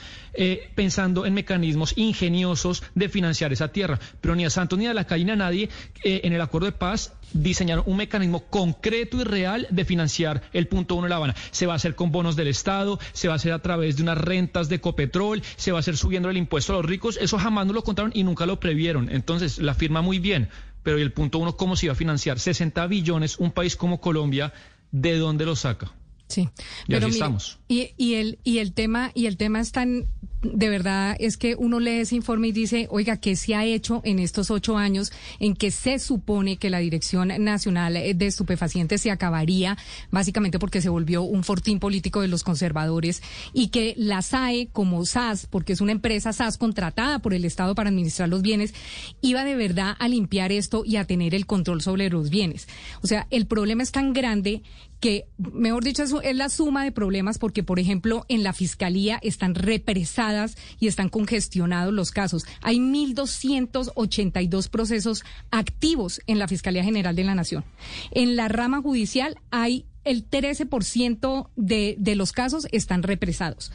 [0.75, 3.99] pensando en mecanismos ingeniosos de financiar esa tierra.
[4.21, 5.69] Pero ni a Santos ni a la calle ni a nadie
[6.03, 10.67] eh, en el acuerdo de paz diseñaron un mecanismo concreto y real de financiar el
[10.67, 11.35] punto uno de La Habana.
[11.51, 14.03] Se va a hacer con bonos del Estado, se va a hacer a través de
[14.03, 17.17] unas rentas de Ecopetrol, se va a hacer subiendo el impuesto a los ricos.
[17.21, 19.09] Eso jamás no lo contaron y nunca lo previeron.
[19.11, 20.49] Entonces, la firma muy bien.
[20.83, 22.39] Pero el punto uno, ¿cómo se iba a financiar?
[22.39, 24.53] 60 billones, un país como Colombia,
[24.91, 25.91] ¿de dónde lo saca?
[26.27, 26.49] Sí,
[26.87, 27.59] pero estamos.
[27.67, 30.07] Y, y, el, y el tema, y el tema es tan,
[30.41, 34.01] de verdad, es que uno lee ese informe y dice, oiga, ¿qué se ha hecho
[34.03, 39.11] en estos ocho años en que se supone que la Dirección Nacional de Estupefacientes se
[39.11, 39.77] acabaría,
[40.11, 43.23] básicamente porque se volvió un fortín político de los conservadores,
[43.53, 47.73] y que la SAE, como SAS, porque es una empresa SAS contratada por el Estado
[47.73, 48.73] para administrar los bienes,
[49.21, 52.67] iba de verdad a limpiar esto y a tener el control sobre los bienes.
[53.01, 54.61] O sea, el problema es tan grande
[54.99, 59.55] que, mejor dicho, es la suma de problemas porque, por ejemplo, en la fiscalía están
[59.55, 62.45] represadas y están congestionados los casos.
[62.61, 67.63] Hay 1.282 procesos activos en la Fiscalía General de la Nación.
[68.11, 73.71] En la rama judicial hay el 13% de, de los casos están represados.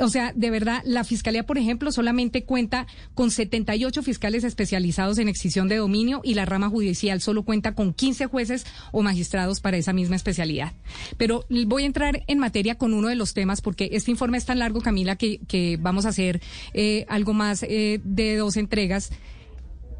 [0.00, 5.28] O sea, de verdad, la Fiscalía, por ejemplo, solamente cuenta con 78 fiscales especializados en
[5.28, 9.76] extinción de dominio y la rama judicial solo cuenta con 15 jueces o magistrados para
[9.76, 10.72] esa misma especialidad.
[11.16, 14.46] Pero voy a entrar en materia con uno de los temas porque este informe es
[14.46, 16.40] tan largo, Camila, que, que vamos a hacer
[16.72, 19.10] eh, algo más eh, de dos entregas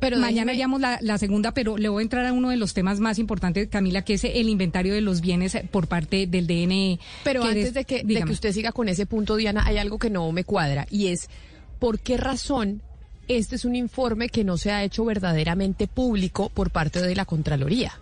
[0.05, 2.75] Pero mañana haríamos la, la, segunda, pero le voy a entrar a uno de los
[2.75, 7.01] temas más importantes, Camila, que es el inventario de los bienes por parte del DNE.
[7.25, 10.11] Pero antes de, que, de que usted siga con ese punto, Diana, hay algo que
[10.11, 11.31] no me cuadra y es
[11.79, 12.83] por qué razón
[13.29, 17.25] este es un informe que no se ha hecho verdaderamente público por parte de la
[17.25, 17.99] Contraloría.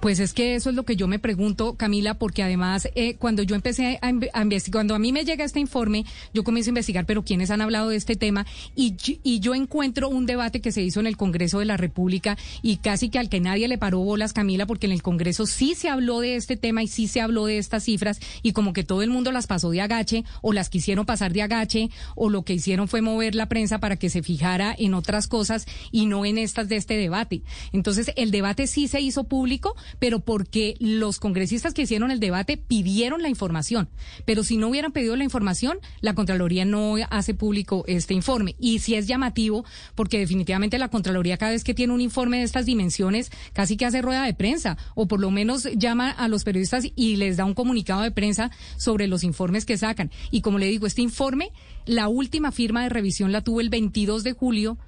[0.00, 3.42] Pues es que eso es lo que yo me pregunto, Camila, porque además eh, cuando
[3.42, 6.04] yo empecé a, investigar, cuando a mí me llega este informe,
[6.34, 10.08] yo comienzo a investigar, pero quiénes han hablado de este tema y, y yo encuentro
[10.08, 13.28] un debate que se hizo en el Congreso de la República y casi que al
[13.28, 16.56] que nadie le paró bolas, Camila, porque en el Congreso sí se habló de este
[16.56, 19.46] tema y sí se habló de estas cifras y como que todo el mundo las
[19.46, 23.34] pasó de agache o las quisieron pasar de agache o lo que hicieron fue mover
[23.34, 26.96] la prensa para que se fijara en otras cosas y no en estas de este
[26.96, 27.42] debate.
[27.72, 29.51] Entonces el debate sí se hizo público,
[29.98, 33.88] pero porque los congresistas que hicieron el debate pidieron la información.
[34.24, 38.56] Pero si no hubieran pedido la información, la Contraloría no hace público este informe.
[38.58, 42.44] Y si es llamativo, porque definitivamente la Contraloría cada vez que tiene un informe de
[42.44, 46.44] estas dimensiones, casi que hace rueda de prensa, o por lo menos llama a los
[46.44, 50.10] periodistas y les da un comunicado de prensa sobre los informes que sacan.
[50.30, 51.50] Y como le digo, este informe,
[51.86, 54.78] la última firma de revisión la tuvo el 22 de julio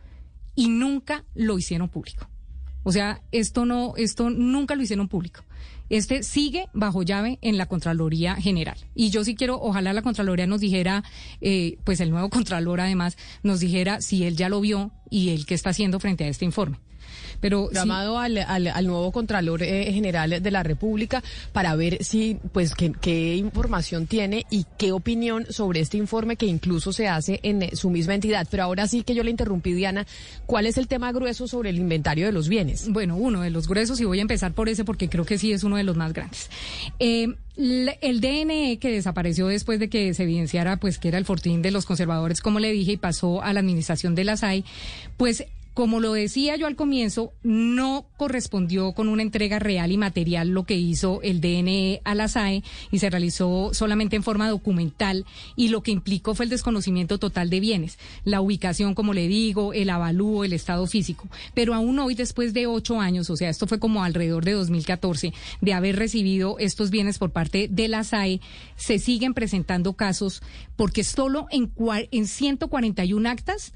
[0.54, 2.28] y nunca lo hicieron público.
[2.84, 5.42] O sea, esto no, esto nunca lo hicieron público.
[5.90, 8.78] Este sigue bajo llave en la Contraloría General.
[8.94, 11.04] Y yo sí quiero, ojalá la Contraloría nos dijera,
[11.40, 15.46] eh, pues el nuevo Contralor además, nos dijera si él ya lo vio y él
[15.46, 16.78] qué está haciendo frente a este informe.
[17.40, 22.74] Pero llamado al, al, nuevo Contralor eh, General de la República para ver si, pues,
[22.74, 27.70] qué, información tiene y qué opinión sobre este informe que incluso se hace en eh,
[27.74, 28.46] su misma entidad.
[28.50, 30.06] Pero ahora sí que yo le interrumpí, Diana,
[30.46, 32.88] ¿cuál es el tema grueso sobre el inventario de los bienes?
[32.88, 35.52] Bueno, uno de los gruesos, y voy a empezar por ese porque creo que sí
[35.52, 36.50] es uno de los más grandes.
[36.98, 41.62] Eh, el DNE que desapareció después de que se evidenciara pues que era el fortín
[41.62, 44.64] de los conservadores, como le dije, y pasó a la administración de la SAI,
[45.16, 45.44] pues
[45.74, 50.64] como lo decía yo al comienzo, no correspondió con una entrega real y material lo
[50.64, 52.62] que hizo el DNE a la SAE
[52.92, 57.50] y se realizó solamente en forma documental y lo que implicó fue el desconocimiento total
[57.50, 61.28] de bienes, la ubicación, como le digo, el avalúo, el estado físico.
[61.54, 65.34] Pero aún hoy, después de ocho años, o sea, esto fue como alrededor de 2014,
[65.60, 68.40] de haber recibido estos bienes por parte de la SAE,
[68.76, 70.40] se siguen presentando casos
[70.76, 71.72] porque solo en,
[72.12, 73.72] en 141 actas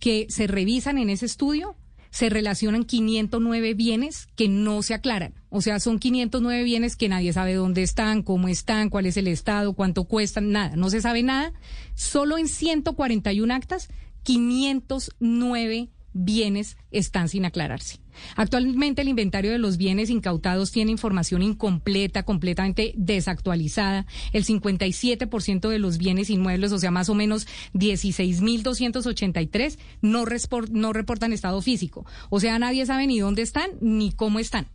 [0.00, 1.76] que se revisan en ese estudio,
[2.10, 5.34] se relacionan 509 bienes que no se aclaran.
[5.48, 9.28] O sea, son 509 bienes que nadie sabe dónde están, cómo están, cuál es el
[9.28, 10.74] estado, cuánto cuestan, nada.
[10.74, 11.52] No se sabe nada.
[11.94, 13.88] Solo en 141 actas,
[14.24, 18.00] 509 bienes están sin aclararse.
[18.36, 24.06] Actualmente el inventario de los bienes incautados tiene información incompleta, completamente desactualizada.
[24.32, 30.24] El 57% de los bienes inmuebles, o sea, más o menos 16.283, no,
[30.70, 32.04] no reportan estado físico.
[32.28, 34.66] O sea, nadie sabe ni dónde están ni cómo están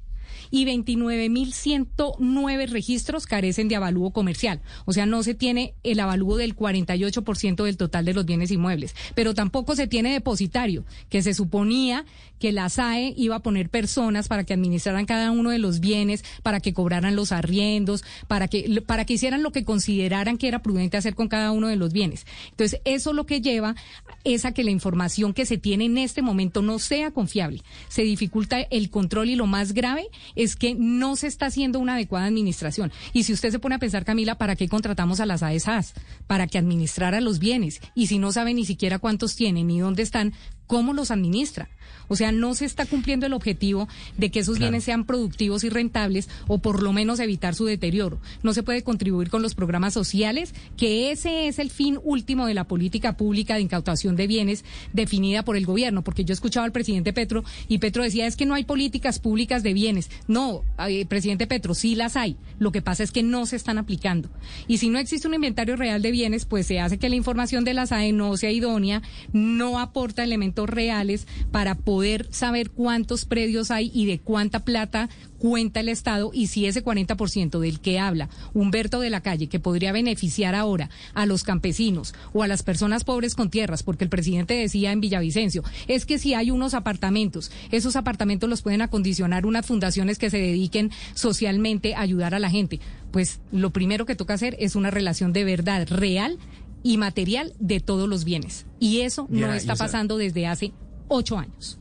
[0.56, 4.62] y 29.109 registros carecen de avalúo comercial.
[4.86, 8.96] O sea, no se tiene el avalúo del 48% del total de los bienes inmuebles,
[9.16, 12.06] pero tampoco se tiene depositario, que se suponía
[12.40, 16.24] que la SAE iba a poner personas para que administraran cada uno de los bienes,
[16.42, 20.62] para que cobraran los arriendos, para que, para que hicieran lo que consideraran que era
[20.62, 22.26] prudente hacer con cada uno de los bienes.
[22.52, 23.76] Entonces, eso lo que lleva
[24.24, 27.62] es a que la información que se tiene en este momento no sea confiable.
[27.90, 31.96] Se dificulta el control y lo más grave es que no se está haciendo una
[31.96, 32.92] adecuada administración.
[33.14, 35.94] Y si usted se pone a pensar, Camila, ¿para qué contratamos a las AESAS?
[36.28, 37.82] Para que administrara los bienes.
[37.96, 40.34] Y si no sabe ni siquiera cuántos tienen ni dónde están,
[40.68, 41.70] ¿cómo los administra?
[42.08, 43.88] O sea, no se está cumpliendo el objetivo
[44.18, 48.20] de que esos bienes sean productivos y rentables o por lo menos evitar su deterioro.
[48.44, 52.54] No se puede contribuir con los programas sociales, que ese es el fin último de
[52.54, 56.72] la política pública de incautación de bienes definida por el gobierno, porque yo escuchaba al
[56.72, 60.10] presidente Petro y Petro decía es que no hay políticas públicas de bienes.
[60.28, 62.38] No, eh, presidente Petro, sí las hay.
[62.60, 64.30] Lo que pasa es que no se están aplicando.
[64.68, 67.64] Y si no existe un inventario real de bienes, pues se hace que la información
[67.64, 69.02] de la SAE no sea idónea,
[69.34, 75.08] no aporta elementos reales para poder poder saber cuántos predios hay y de cuánta plata
[75.38, 79.62] cuenta el Estado y si ese 40% del que habla Humberto de la Calle, que
[79.62, 84.10] podría beneficiar ahora a los campesinos o a las personas pobres con tierras, porque el
[84.10, 89.46] presidente decía en Villavicencio, es que si hay unos apartamentos, esos apartamentos los pueden acondicionar
[89.46, 92.82] unas fundaciones que se dediquen socialmente a ayudar a la gente.
[93.12, 96.40] Pues lo primero que toca hacer es una relación de verdad real
[96.84, 98.66] y material de todos los bienes.
[98.82, 100.74] Y eso no está pasando desde hace
[101.08, 101.80] ocho años.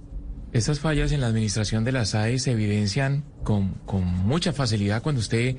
[0.55, 5.21] Estas fallas en la administración de las AE se evidencian con, con mucha facilidad cuando
[5.21, 5.57] usted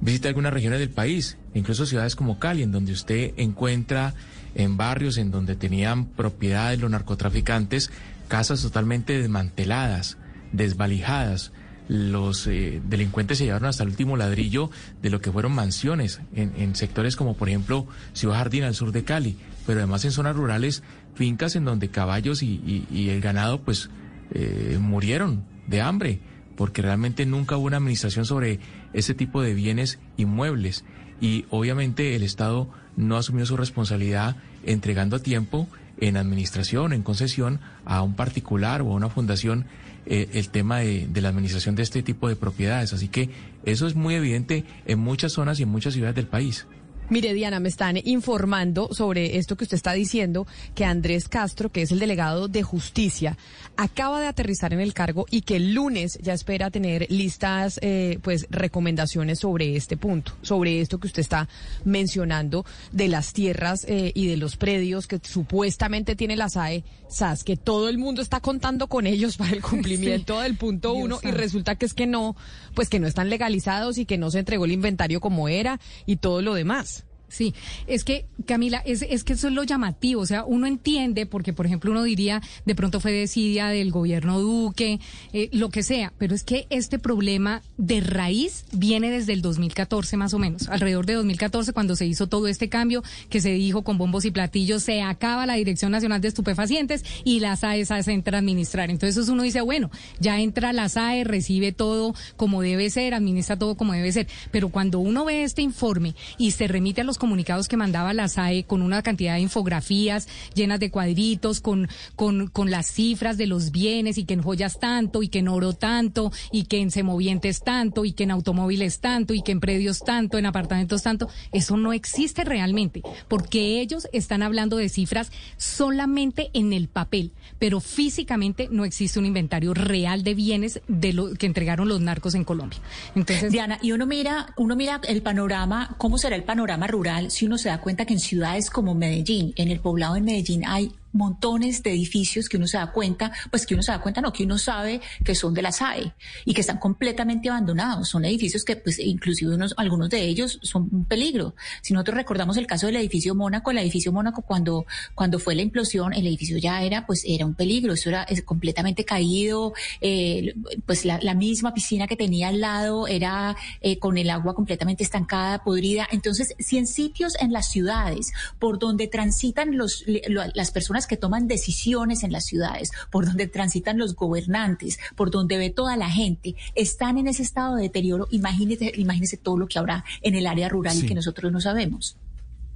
[0.00, 4.14] visita algunas regiones del país, incluso ciudades como Cali, en donde usted encuentra
[4.54, 7.90] en barrios en donde tenían propiedades los narcotraficantes
[8.28, 10.16] casas totalmente desmanteladas,
[10.52, 11.52] desvalijadas.
[11.88, 14.70] Los eh, delincuentes se llevaron hasta el último ladrillo
[15.02, 19.04] de lo que fueron mansiones en, sectores como por ejemplo Ciudad Jardín al sur de
[19.04, 19.36] Cali,
[19.66, 20.82] pero además en zonas rurales,
[21.14, 23.90] fincas en donde caballos y- y el ganado pues
[24.32, 26.20] eh, murieron de hambre,
[26.56, 28.60] porque realmente nunca hubo una administración sobre
[28.92, 30.84] ese tipo de bienes inmuebles
[31.20, 35.68] y obviamente el Estado no asumió su responsabilidad entregando a tiempo
[35.98, 39.66] en administración, en concesión a un particular o a una fundación
[40.06, 42.92] eh, el tema de, de la administración de este tipo de propiedades.
[42.92, 43.30] Así que
[43.64, 46.66] eso es muy evidente en muchas zonas y en muchas ciudades del país.
[47.10, 50.46] Mire, Diana, me están informando sobre esto que usted está diciendo,
[50.76, 53.36] que Andrés Castro, que es el delegado de justicia,
[53.76, 58.20] acaba de aterrizar en el cargo y que el lunes ya espera tener listas, eh,
[58.22, 61.48] pues, recomendaciones sobre este punto, sobre esto que usted está
[61.84, 67.42] mencionando de las tierras eh, y de los predios que supuestamente tiene la SAE, SAS,
[67.42, 70.42] que todo el mundo está contando con ellos para el cumplimiento Sí.
[70.44, 72.36] del punto Dios uno y resulta que es que no,
[72.74, 76.14] pues que no están legalizados y que no se entregó el inventario como era y
[76.16, 76.99] todo lo demás.
[77.30, 77.54] Sí,
[77.86, 80.20] es que, Camila, es, es que eso es lo llamativo.
[80.20, 84.40] O sea, uno entiende, porque, por ejemplo, uno diría, de pronto fue desidia del gobierno
[84.40, 85.00] Duque,
[85.32, 90.16] eh, lo que sea, pero es que este problema de raíz viene desde el 2014,
[90.16, 93.82] más o menos, alrededor de 2014, cuando se hizo todo este cambio, que se dijo
[93.82, 98.12] con bombos y platillos, se acaba la Dirección Nacional de Estupefacientes y la SAE se
[98.12, 98.90] entra a administrar.
[98.90, 103.76] Entonces uno dice, bueno, ya entra la SAE, recibe todo como debe ser, administra todo
[103.76, 104.26] como debe ser.
[104.50, 108.26] Pero cuando uno ve este informe y se remite a los comunicados que mandaba la
[108.26, 113.46] SAE con una cantidad de infografías llenas de cuadritos, con, con, con las cifras de
[113.46, 116.90] los bienes y que en joyas tanto y que en oro tanto y que en
[116.90, 121.28] semovientes tanto y que en automóviles tanto y que en predios tanto, en apartamentos tanto,
[121.52, 127.80] eso no existe realmente, porque ellos están hablando de cifras solamente en el papel, pero
[127.80, 132.44] físicamente no existe un inventario real de bienes de lo que entregaron los narcos en
[132.44, 132.78] Colombia.
[133.14, 137.46] Entonces, Diana, y uno mira, uno mira el panorama, cómo será el panorama rural si
[137.46, 140.92] uno se da cuenta que en ciudades como Medellín, en el poblado de Medellín hay
[141.12, 144.32] montones de edificios que uno se da cuenta, pues que uno se da cuenta, no,
[144.32, 146.12] que uno sabe que son de la SAE
[146.44, 148.08] y que están completamente abandonados.
[148.08, 151.54] Son edificios que, pues, inclusive unos, algunos de ellos son un peligro.
[151.82, 155.62] Si nosotros recordamos el caso del edificio Mónaco, el edificio Mónaco cuando, cuando fue la
[155.62, 157.92] implosión, el edificio ya era, pues, era un peligro.
[157.94, 160.54] Eso era completamente caído, eh,
[160.86, 165.62] pues la, misma piscina que tenía al lado era eh, con el agua completamente estancada,
[165.64, 166.06] podrida.
[166.10, 171.16] Entonces, si en sitios en las ciudades por donde transitan los, lo- las personas que
[171.16, 176.10] toman decisiones en las ciudades, por donde transitan los gobernantes, por donde ve toda la
[176.10, 180.46] gente, están en ese estado de deterioro, imagínese, imagínese todo lo que habrá en el
[180.46, 182.16] área rural y que nosotros no sabemos.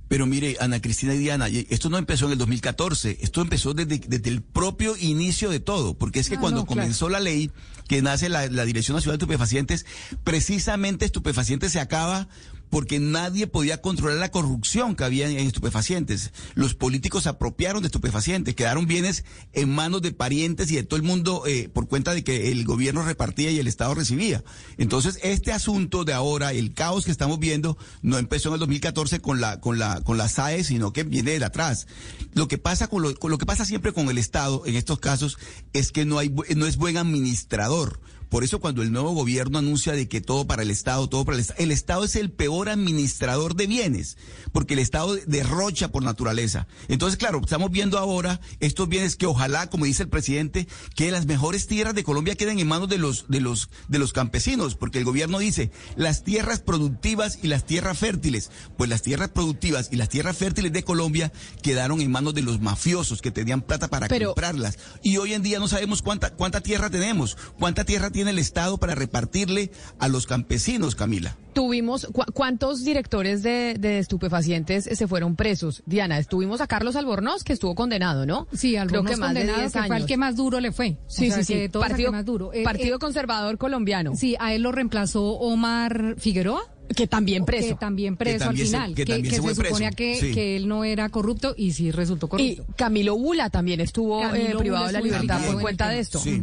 [0.07, 3.99] Pero mire, Ana Cristina y Diana, esto no empezó en el 2014, esto empezó desde,
[3.99, 6.83] desde el propio inicio de todo, porque es que Ah, cuando no, claro.
[6.83, 7.51] comenzó la ley
[7.89, 9.87] que nace la, la Dirección Nacional de Estupefacientes,
[10.23, 12.29] precisamente estupefacientes se acaba
[12.75, 16.33] porque nadie podía controlar la corrupción que había en estupefacientes.
[16.57, 20.97] Los políticos se apropiaron de estupefacientes, quedaron bienes en manos de parientes y de todo
[20.97, 24.43] el mundo eh, por cuenta de que el gobierno repartía y el Estado recibía.
[24.77, 29.21] Entonces, este asunto de ahora, el caos que estamos viendo, no empezó en el 2014
[29.21, 31.87] con la, con la, con la SAE, sino que viene de atrás.
[32.33, 34.99] Lo que pasa con lo, con lo que pasa siempre con el Estado en estos
[34.99, 35.39] casos
[35.75, 38.01] es que no hay, no es buen administrador.
[38.35, 41.37] Por eso cuando el nuevo gobierno anuncia de que todo para el Estado, todo para
[41.37, 44.17] el Estado, el Estado es el peor administrador de bienes,
[44.51, 46.67] porque el Estado derrocha por naturaleza.
[46.89, 50.67] Entonces, claro, estamos viendo ahora estos bienes que ojalá, como dice el presidente,
[50.97, 54.13] que las mejores tierras de Colombia queden en manos de los, de los, de los
[54.13, 58.51] campesinos, porque el gobierno dice las tierras productivas y las tierras fértiles.
[58.77, 61.33] Pues las tierras productivas y las tierras fértiles de Colombia
[61.63, 64.77] quedaron en manos de los mafiosos que tenían plata para Pero- comprarlas.
[65.05, 68.79] Y hoy en día no sabemos cuánta, cuánta tierra tenemos, cuánta tierra tiene el Estado
[68.79, 71.37] para repartirle a los campesinos, Camila.
[71.53, 75.83] Tuvimos, ¿cu- ¿cuántos directores de, de estupefacientes se fueron presos?
[75.87, 78.49] Diana, estuvimos a Carlos Albornoz, que estuvo condenado, ¿no?
[78.53, 80.73] Sí, Albornoz Creo que más de condenado, 10 que fue el que más duro le
[80.73, 80.97] fue.
[81.07, 81.69] Sí, O sea, sí, sí.
[81.69, 82.53] Partido, más duro.
[82.53, 84.17] Eh, Partido eh, Conservador Colombiano.
[84.17, 86.63] Sí, a él lo reemplazó Omar Figueroa.
[86.95, 87.69] Que también preso.
[87.69, 88.95] Que también preso Que también al se- final.
[88.95, 90.33] que que también que se se, suponía que, Sí.
[90.35, 92.67] que él no era corrupto y sí resultó Y corrupto.
[92.77, 96.19] Camilo Bula también estuvo eh, privado de la libertad por en cuenta de esto.
[96.19, 96.43] Sí.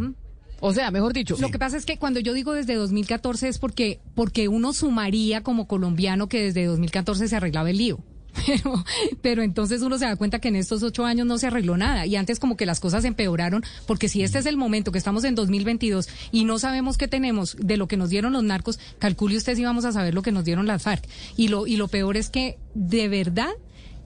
[0.61, 1.35] O sea, mejor dicho.
[1.39, 5.41] Lo que pasa es que cuando yo digo desde 2014 es porque, porque uno sumaría
[5.41, 7.99] como colombiano que desde 2014 se arreglaba el lío.
[8.45, 8.85] Pero,
[9.21, 12.05] pero entonces uno se da cuenta que en estos ocho años no se arregló nada
[12.05, 15.25] y antes como que las cosas empeoraron porque si este es el momento que estamos
[15.25, 19.35] en 2022 y no sabemos qué tenemos de lo que nos dieron los narcos, calcule
[19.35, 21.03] usted si vamos a saber lo que nos dieron las FARC.
[21.35, 23.51] Y lo, y lo peor es que de verdad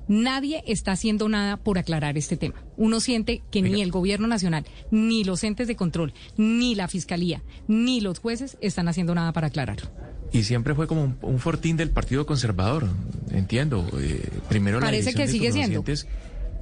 [0.07, 2.63] Nadie está haciendo nada por aclarar este tema.
[2.77, 7.41] Uno siente que ni el gobierno nacional, ni los entes de control, ni la fiscalía,
[7.67, 9.89] ni los jueces están haciendo nada para aclararlo.
[10.31, 12.87] Y siempre fue como un, un fortín del Partido Conservador,
[13.31, 13.87] entiendo.
[13.99, 15.83] Eh, primero la Parece que de sigue siendo.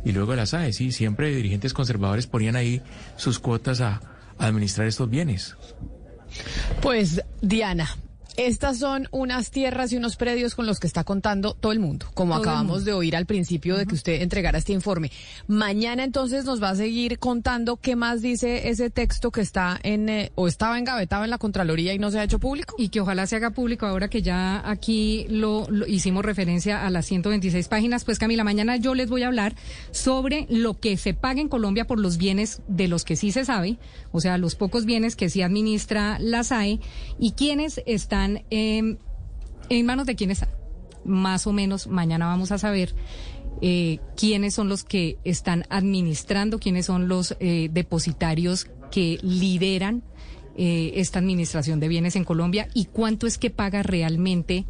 [0.06, 2.82] Y luego las AE, sí, siempre dirigentes conservadores ponían ahí
[3.16, 4.02] sus cuotas a,
[4.38, 5.56] a administrar estos bienes.
[6.82, 7.90] Pues Diana,
[8.38, 12.08] estas son unas tierras y unos predios con los que está contando todo el mundo,
[12.14, 12.86] como Todo acabamos mundo.
[12.86, 15.12] de oír al principio de que usted entregara este informe.
[15.48, 20.10] Mañana entonces nos va a seguir contando qué más dice ese texto que está en
[20.10, 22.76] eh, o estaba engavetado en la Contraloría y no se ha hecho público.
[22.78, 26.90] Y que ojalá se haga público ahora que ya aquí lo, lo hicimos referencia a
[26.90, 28.04] las 126 páginas.
[28.04, 29.56] Pues Camila, mañana yo les voy a hablar
[29.92, 33.46] sobre lo que se paga en Colombia por los bienes de los que sí se
[33.46, 33.78] sabe,
[34.12, 36.80] o sea, los pocos bienes que sí administra la SAE
[37.20, 38.98] y quiénes están em,
[39.70, 40.56] en manos de quiénes están.
[41.06, 42.96] Más o menos mañana vamos a saber
[43.62, 50.04] eh, quiénes son los que están administrando, quiénes son los eh, depositarios que lideran
[50.56, 54.66] eh, esta administración de bienes en Colombia y cuánto es que paga realmente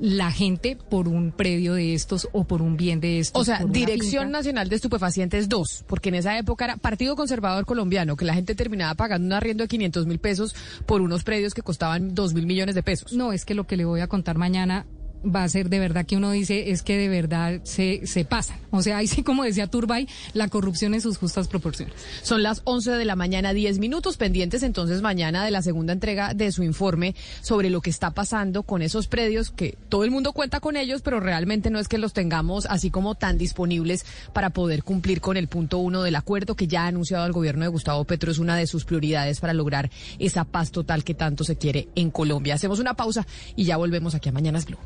[0.00, 3.40] la gente por un predio de estos o por un bien de estos.
[3.40, 4.30] O sea, Dirección.
[4.30, 8.54] Nacional de Estupefacientes 2, porque en esa época era Partido Conservador Colombiano, que la gente
[8.54, 10.54] terminaba pagando un arriendo de 500 mil pesos
[10.86, 13.12] por unos predios que costaban 2 mil millones de pesos.
[13.12, 14.86] No, es que lo que le voy a contar mañana
[15.24, 18.58] va a ser de verdad que uno dice es que de verdad se, se pasan.
[18.70, 21.94] O sea, ahí sí, como decía Turbay, la corrupción en sus justas proporciones.
[22.22, 26.34] Son las 11 de la mañana, 10 minutos pendientes entonces mañana de la segunda entrega
[26.34, 30.32] de su informe sobre lo que está pasando con esos predios que todo el mundo
[30.32, 34.50] cuenta con ellos, pero realmente no es que los tengamos así como tan disponibles para
[34.50, 37.68] poder cumplir con el punto uno del acuerdo que ya ha anunciado el gobierno de
[37.68, 38.30] Gustavo Petro.
[38.30, 42.10] Es una de sus prioridades para lograr esa paz total que tanto se quiere en
[42.10, 42.54] Colombia.
[42.54, 44.78] Hacemos una pausa y ya volvemos aquí a Mañanas Blue.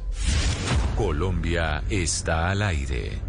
[0.97, 3.20] Colombia está al aire.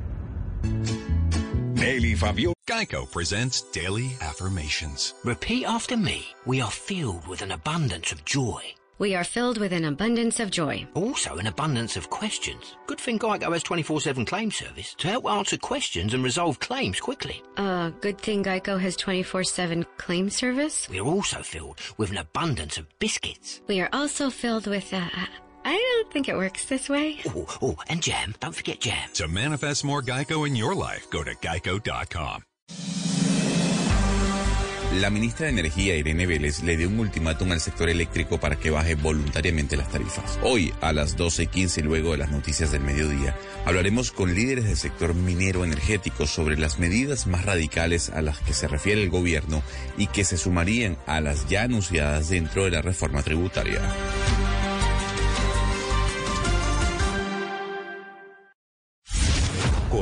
[1.76, 2.54] Daily Fabio.
[2.66, 5.14] Geico presents Daily Affirmations.
[5.26, 6.26] Repeat after me.
[6.46, 8.62] We are filled with an abundance of joy.
[9.00, 10.88] We are filled with an abundance of joy.
[10.94, 12.78] Also, an abundance of questions.
[12.88, 17.02] Good thing Geico has 24 7 claim service to help answer questions and resolve claims
[17.02, 17.42] quickly.
[17.58, 20.88] Uh, good thing Geico has 24-7 claim service.
[20.90, 23.62] We are also filled with an abundance of biscuits.
[23.68, 25.10] We are also filled with, uh,
[25.66, 27.18] I don't think it works this way.
[27.28, 28.34] Oh, oh, and jam.
[28.40, 29.10] Don't forget jam.
[29.16, 32.44] To manifest more Geico in your life, go to geico.com.
[35.00, 38.70] La ministra de Energía, Irene Vélez, le dio un ultimátum al sector eléctrico para que
[38.70, 40.38] baje voluntariamente las tarifas.
[40.44, 43.36] Hoy, a las 12 y 15, luego de las noticias del mediodía,
[43.66, 48.54] hablaremos con líderes del sector minero energético sobre las medidas más radicales a las que
[48.54, 49.64] se refiere el gobierno
[49.98, 53.82] y que se sumarían a las ya anunciadas dentro de la reforma tributaria.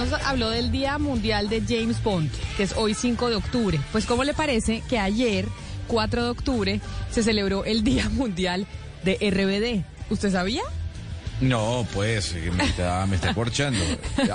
[0.00, 3.78] Nos habló del Día Mundial de James Bond, que es hoy 5 de octubre.
[3.92, 5.46] Pues ¿cómo le parece que ayer,
[5.88, 6.80] 4 de octubre,
[7.10, 8.66] se celebró el Día Mundial
[9.04, 10.10] de RBD?
[10.10, 10.62] ¿Usted sabía?
[11.42, 13.78] No, pues, me está, me está corchando.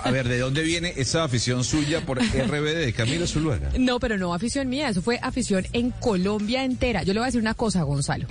[0.03, 3.69] A ver, ¿de dónde viene esa afición suya por RBD Camilo Zuluaga?
[3.77, 7.03] No, pero no afición mía, eso fue afición en Colombia entera.
[7.03, 8.27] Yo le voy a decir una cosa, Gonzalo.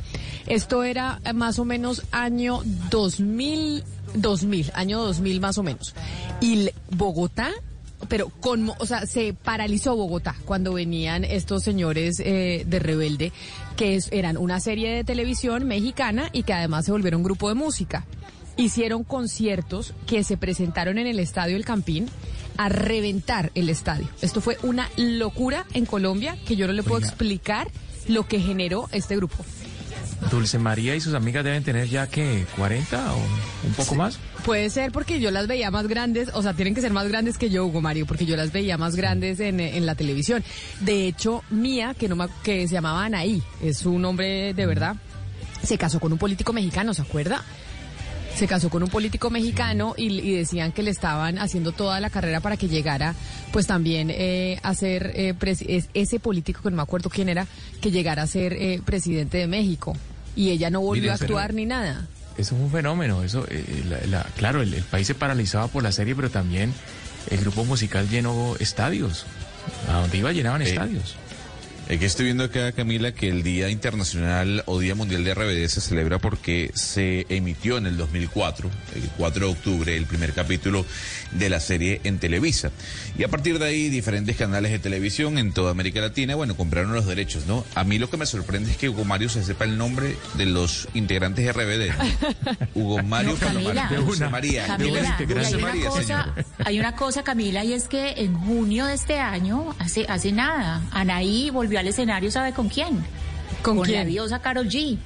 [0.46, 3.84] Esto era eh, más o menos año 2000,
[4.14, 5.94] 2000, año 2000 más o menos.
[6.40, 7.50] Y Bogotá,
[8.08, 13.32] pero con, o sea, se paralizó Bogotá cuando venían estos señores eh, de Rebelde,
[13.76, 17.48] que es- eran una serie de televisión mexicana y que además se volvieron un grupo
[17.48, 18.04] de música.
[18.56, 22.06] Hicieron conciertos que se presentaron en el Estadio El Campín
[22.56, 24.06] a reventar el estadio.
[24.22, 27.68] Esto fue una locura en Colombia que yo no le puedo explicar
[28.06, 29.44] lo que generó este grupo.
[30.30, 33.18] Dulce María y sus amigas deben tener ya que 40 o
[33.66, 34.18] un poco más.
[34.44, 37.38] Puede ser porque yo las veía más grandes, o sea, tienen que ser más grandes
[37.38, 40.42] que yo, Hugo Mario, porque yo las veía más grandes en, en la televisión.
[40.80, 44.96] De hecho, Mía, que, no me- que se llamaba Anaí, es su nombre de verdad,
[45.62, 47.42] se casó con un político mexicano, ¿se acuerda?
[48.34, 52.10] se casó con un político mexicano y, y decían que le estaban haciendo toda la
[52.10, 53.14] carrera para que llegara,
[53.52, 55.34] pues también eh, a ser eh,
[55.68, 57.46] es- ese político que no me acuerdo quién era,
[57.80, 59.96] que llegara a ser eh, presidente de México.
[60.36, 62.02] Y ella no volvió Mire, a actuar pero- ni nada.
[62.36, 63.22] Eso fue un fenómeno.
[63.22, 66.74] Eso, eh, la- la- claro, el, el país se paralizaba por la serie, pero también
[67.30, 69.24] el grupo musical llenó estadios.
[69.88, 71.14] A donde iba llenaban Eh, estadios.
[71.86, 75.68] Es que estoy viendo acá, Camila, que el Día Internacional o Día Mundial de RBD
[75.68, 80.86] se celebra porque se emitió en el 2004, el 4 de octubre, el primer capítulo
[81.32, 82.70] de la serie en Televisa.
[83.18, 86.94] Y a partir de ahí, diferentes canales de televisión en toda América Latina, bueno, compraron
[86.94, 87.66] los derechos, ¿no?
[87.74, 90.46] A mí lo que me sorprende es que Hugo Mario se sepa el nombre de
[90.46, 91.92] los integrantes de RBD.
[92.64, 92.68] ¿no?
[92.74, 94.66] Hugo Mario No, Camila, Palomar, Dulce María.
[94.66, 95.18] Camila,
[95.58, 100.06] una cosa, hay una cosa, Camila, y es que en junio de este año, hace,
[100.08, 103.04] hace nada, Anaí volvió al escenario, ¿sabe con quién?
[103.62, 104.08] ¿Con la quién?
[104.08, 104.98] diosa Carol G.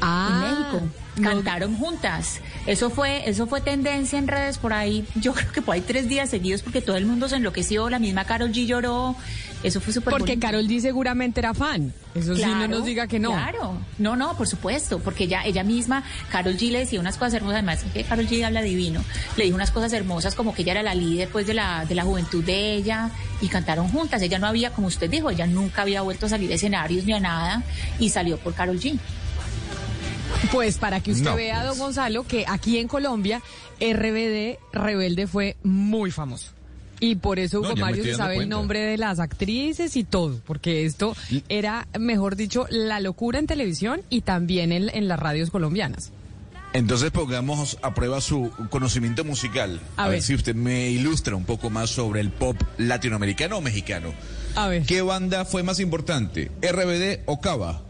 [0.00, 0.88] Ah, en México.
[1.22, 2.40] Cantaron juntas.
[2.66, 5.06] Eso fue, eso fue tendencia en redes por ahí.
[5.16, 7.90] Yo creo que por ahí tres días seguidos porque todo el mundo se enloqueció.
[7.90, 9.16] La misma Carol G lloró.
[9.62, 10.46] Eso fue súper Porque bonito.
[10.46, 11.92] Carol G seguramente era fan.
[12.14, 13.32] Eso sí, no nos diga que no.
[13.32, 17.34] Claro, no, no, por supuesto, porque ella, ella misma, Carol G le decía unas cosas
[17.34, 19.02] hermosas, además que Carol G habla divino,
[19.38, 21.94] le dijo unas cosas hermosas como que ella era la líder pues de la, de
[21.94, 23.10] la juventud de ella
[23.40, 24.20] y cantaron juntas.
[24.20, 27.14] Ella no había, como usted dijo, ella nunca había vuelto a salir a escenarios ni
[27.14, 27.62] a nada
[27.98, 28.98] y salió por Carol G.
[30.52, 31.68] Pues para que usted No, vea, pues.
[31.70, 33.40] don Gonzalo, que aquí en Colombia,
[33.80, 36.50] RBD Rebelde fue muy famoso.
[37.00, 40.86] Y por eso Hugo Mario se sabe el nombre de las actrices y todo, porque
[40.86, 41.14] esto
[41.48, 46.12] era, mejor dicho, la locura en televisión y también en, en las radios colombianas.
[46.72, 49.80] Entonces pongamos a prueba su conocimiento musical.
[49.96, 50.16] A A, ver.
[50.16, 50.22] ver.
[50.22, 54.12] si usted me ilustra un poco más sobre el pop latinoamericano o mexicano.
[54.56, 54.84] A ver.
[54.84, 57.82] ¿Qué banda fue más importante, RBD o Cava?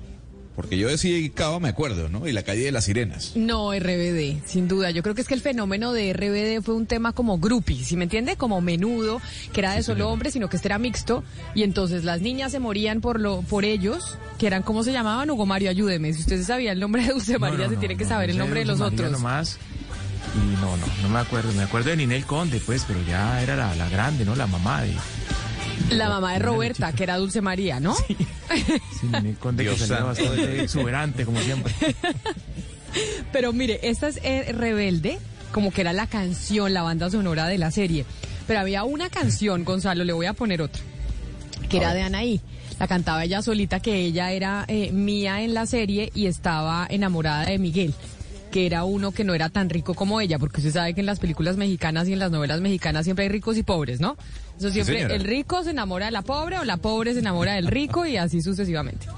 [0.56, 2.28] Porque yo decía Cava, me acuerdo, ¿no?
[2.28, 3.32] Y la calle de las sirenas.
[3.34, 4.90] No, RBD, sin duda.
[4.92, 7.96] Yo creo que es que el fenómeno de RBD fue un tema como groupie, ¿sí
[7.96, 8.36] me entiende?
[8.36, 9.20] Como menudo,
[9.52, 11.24] que era de solo hombres, sino que este era mixto.
[11.56, 15.28] Y entonces las niñas se morían por lo por ellos, que eran, ¿cómo se llamaban?
[15.28, 16.12] Hugo Mario, ayúdeme.
[16.12, 18.04] Si usted se sabía el nombre de Dulce María, No, no, se no, tiene que
[18.04, 19.10] saber el nombre de los María otros.
[19.10, 19.58] nomás.
[20.36, 21.52] Y no, no, no me acuerdo.
[21.52, 24.34] Me acuerdo de Ninel Conde, pues, pero ya era la, la grande, ¿no?
[24.36, 24.92] La mamá de...
[25.90, 27.94] La mamá de Roberta, que era Dulce María, ¿no?
[27.94, 30.06] Sí, que santo.
[30.06, 31.72] bastante exuberante, como siempre.
[33.32, 35.18] Pero mire, esta es eh, Rebelde,
[35.52, 38.04] como que era la canción, la banda sonora de la serie.
[38.46, 40.82] Pero había una canción, Gonzalo, le voy a poner otra,
[41.68, 42.40] que era de Anaí.
[42.78, 47.46] La cantaba ella solita, que ella era eh, mía en la serie y estaba enamorada
[47.46, 47.94] de Miguel
[48.54, 51.06] que era uno que no era tan rico como ella, porque usted sabe que en
[51.06, 54.16] las películas mexicanas y en las novelas mexicanas siempre hay ricos y pobres, ¿no?
[54.56, 57.66] Eso siempre, el rico se enamora de la pobre o la pobre se enamora del
[57.66, 59.08] rico y así sucesivamente.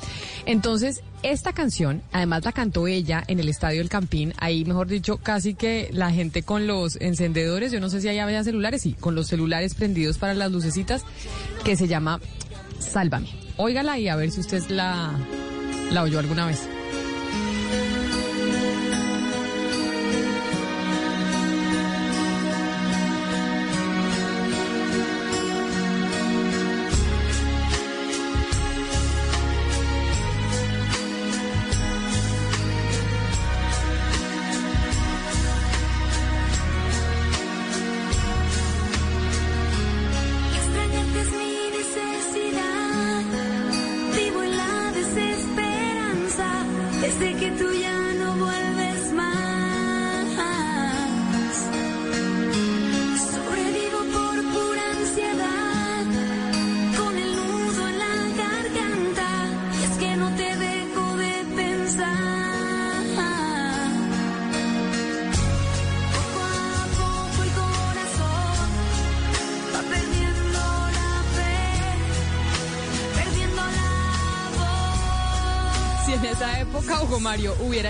[0.46, 5.18] Entonces, esta canción, además la cantó ella en el Estadio El Campín, ahí mejor dicho,
[5.18, 8.94] casi que la gente con los encendedores, yo no sé si allá había celulares, sí,
[8.94, 11.04] con los celulares prendidos para las lucecitas,
[11.62, 12.20] que se llama
[12.78, 13.28] Sálvame.
[13.58, 15.12] Óigala y a ver si usted la,
[15.92, 16.66] la oyó alguna vez.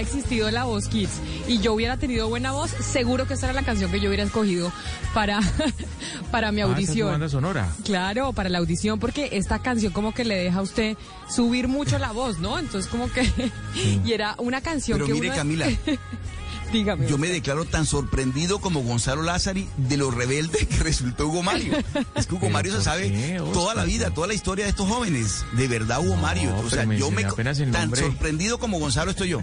[0.06, 1.10] Existido la voz Kids
[1.48, 4.22] y yo hubiera tenido buena voz, seguro que esa era la canción que yo hubiera
[4.24, 4.72] escogido
[5.14, 5.40] para,
[6.30, 7.10] para mi Ah, esa es tu audición.
[7.10, 7.68] banda sonora.
[7.84, 10.96] Claro, para la audición, porque esta canción como que le deja a usted
[11.28, 12.58] subir mucho la voz, ¿no?
[12.58, 13.30] Entonces como que...
[14.04, 15.66] y era una canción Pero que mire, uno- Camila,
[16.72, 17.06] Dígame.
[17.08, 21.74] Yo me declaro tan sorprendido como Gonzalo Lázari de lo rebelde que resultó Hugo Mario.
[22.14, 24.70] Es que Hugo ¿Pero Mario se sabe qué, toda la vida, toda la historia de
[24.70, 25.44] estos jóvenes.
[25.52, 26.54] De verdad, Hugo Mario.
[26.58, 29.42] O sea, yo me mencioné apenas el tan sorprendido como Gonzalo estoy yo.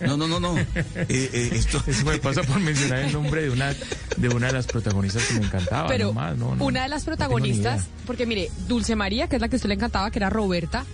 [0.00, 0.58] No, no, no, no.
[0.58, 0.66] Eh,
[1.08, 3.74] eh, esto Eso me pasa por mencionar el nombre de una
[4.16, 5.88] de una de las protagonistas que me encantaba.
[5.88, 9.42] Pero no más, no, no, una de las protagonistas, porque mire, Dulce María, que es
[9.42, 10.84] la que a usted le encantaba, que era Roberta,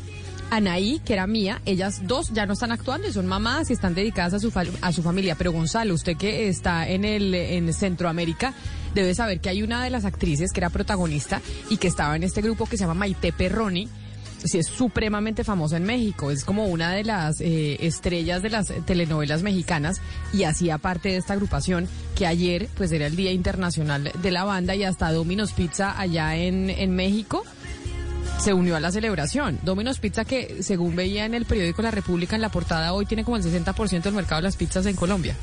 [0.50, 3.94] Anaí, que era mía, ellas dos ya no están actuando y son mamás y están
[3.94, 5.34] dedicadas a su, fa- a su familia.
[5.34, 8.54] Pero Gonzalo, usted que está en, el, en Centroamérica,
[8.94, 12.22] debe saber que hay una de las actrices que era protagonista y que estaba en
[12.22, 13.88] este grupo que se llama Maite Perroni.
[14.44, 18.72] Sí, es supremamente famosa en México, es como una de las eh, estrellas de las
[18.84, 20.00] telenovelas mexicanas
[20.32, 24.44] y hacía parte de esta agrupación que ayer pues era el Día Internacional de la
[24.44, 27.42] Banda y hasta Domino's Pizza allá en, en México
[28.38, 29.58] se unió a la celebración.
[29.62, 33.24] Domino's Pizza que según veía en el periódico La República en la portada hoy tiene
[33.24, 35.34] como el 60% del mercado de las pizzas en Colombia.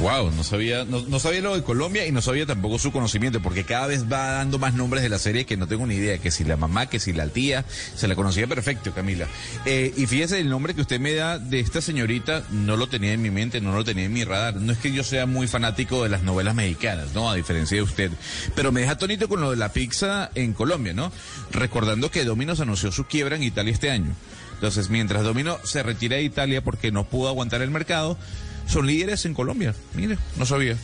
[0.00, 3.40] Wow, no sabía, no, no sabía lo de Colombia y no sabía tampoco su conocimiento,
[3.40, 6.18] porque cada vez va dando más nombres de la serie que no tengo ni idea,
[6.18, 7.64] que si la mamá, que si la tía,
[7.94, 9.26] se la conocía perfecto, Camila.
[9.64, 13.12] Eh, y fíjese, el nombre que usted me da de esta señorita, no lo tenía
[13.12, 14.56] en mi mente, no lo tenía en mi radar.
[14.56, 17.30] No es que yo sea muy fanático de las novelas mexicanas, ¿no?
[17.30, 18.10] A diferencia de usted.
[18.54, 21.12] Pero me deja atónito con lo de la pizza en Colombia, ¿no?
[21.52, 24.14] Recordando que Domino's anunció su quiebra en Italia este año.
[24.54, 28.16] Entonces, mientras Domino se retira de Italia porque no pudo aguantar el mercado,
[28.66, 29.74] son líderes en Colombia.
[29.94, 30.76] Mire, no sabía.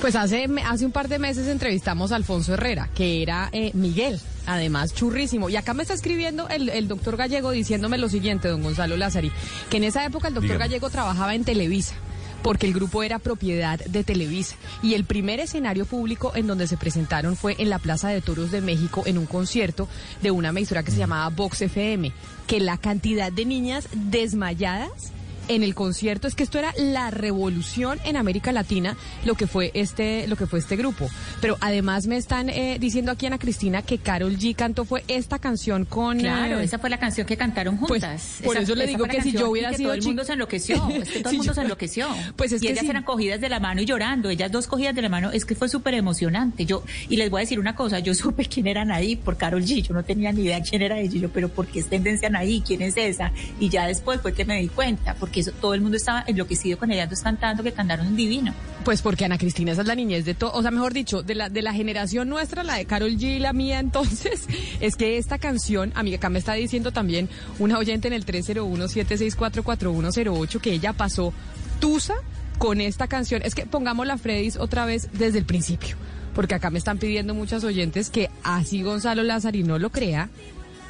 [0.00, 4.20] Pues hace, hace un par de meses entrevistamos a Alfonso Herrera, que era eh, Miguel,
[4.46, 5.48] además churrísimo.
[5.48, 9.32] Y acá me está escribiendo el, el doctor Gallego diciéndome lo siguiente, don Gonzalo Lázari,
[9.70, 10.64] que en esa época el doctor Dígame.
[10.68, 11.94] Gallego trabajaba en Televisa
[12.42, 14.56] porque el grupo era propiedad de Televisa.
[14.82, 18.50] Y el primer escenario público en donde se presentaron fue en la Plaza de Toros
[18.50, 19.88] de México en un concierto
[20.22, 22.12] de una emisora que se llamaba Vox FM,
[22.46, 25.12] que la cantidad de niñas desmayadas
[25.54, 29.70] en el concierto es que esto era la revolución en América Latina lo que fue
[29.74, 31.08] este lo que fue este grupo
[31.40, 35.38] pero además me están eh, diciendo aquí Ana Cristina que Carol G cantó fue esta
[35.38, 38.38] canción con Claro, eh, esa fue la canción que cantaron Pues, juntas.
[38.44, 40.32] por Esa- eso le digo que si yo hubiera que sido todo el mundo se
[40.34, 42.08] enloqueció, es que todo Si el mundo se enloqueció.
[42.36, 42.90] Pues es y que ellas sí.
[42.90, 45.54] eran cogidas de la mano y llorando, ellas dos cogidas de la mano, es que
[45.54, 46.64] fue súper emocionante.
[46.64, 49.62] Yo y les voy a decir una cosa, yo supe quién eran ahí por Carol
[49.64, 52.30] G, yo no tenía ni idea quién era ella, yo, pero ¿por qué es tendencia
[52.34, 52.62] ahí?
[52.66, 53.32] ¿Quién es esa?
[53.60, 56.90] Y ya después fue que me di cuenta, porque todo el mundo estaba enloquecido con
[56.90, 58.54] ellas dos cantando que cantaron un divino.
[58.84, 61.34] Pues porque Ana Cristina esa es la niñez de todo, o sea, mejor dicho, de
[61.34, 64.46] la de la generación nuestra, la de Carol G y la mía, entonces,
[64.80, 67.28] es que esta canción, amiga, acá me está diciendo también
[67.58, 71.32] una oyente en el 301-764-4108 que ella pasó
[71.80, 72.14] Tusa
[72.58, 73.42] con esta canción.
[73.44, 75.96] Es que pongamos la Freddy's otra vez desde el principio,
[76.34, 80.28] porque acá me están pidiendo muchas oyentes que así Gonzalo Lázari no lo crea,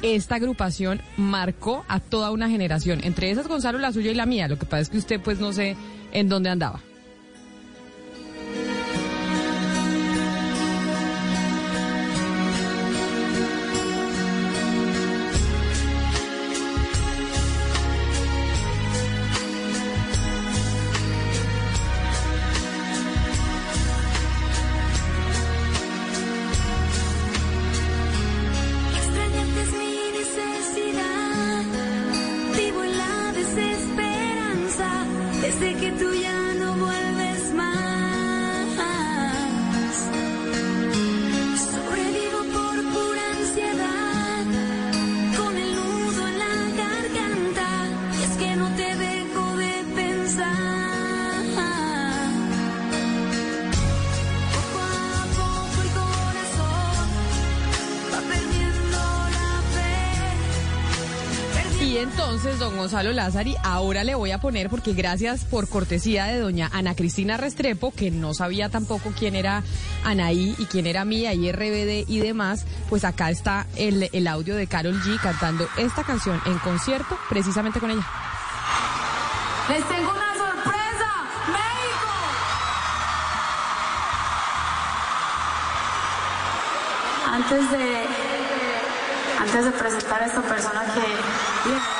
[0.03, 4.47] esta agrupación marcó a toda una generación, entre esas Gonzalo la suya y la mía,
[4.47, 5.75] lo que pasa es que usted pues no sé
[6.11, 6.81] en dónde andaba.
[62.93, 67.37] Gonzalo Lázari, ahora le voy a poner, porque gracias por cortesía de doña Ana Cristina
[67.37, 69.63] Restrepo, que no sabía tampoco quién era
[70.03, 74.55] Anaí y quién era mía y RBD y demás, pues acá está el, el audio
[74.55, 78.05] de Carol G cantando esta canción en concierto precisamente con ella.
[79.69, 81.09] Les tengo una sorpresa,
[81.47, 82.09] México.
[87.31, 88.05] Antes de,
[89.39, 91.92] antes de presentar a esta persona que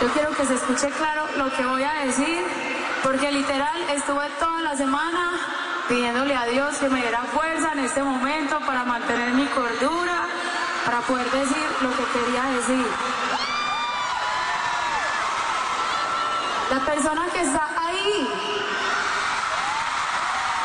[0.00, 2.44] yo quiero que se escuche claro lo que voy a decir,
[3.02, 5.32] porque literal estuve toda la semana
[5.88, 10.26] pidiéndole a Dios que me diera fuerza en este momento para mantener mi cordura,
[10.84, 12.86] para poder decir lo que quería decir.
[16.70, 18.56] La persona que está ahí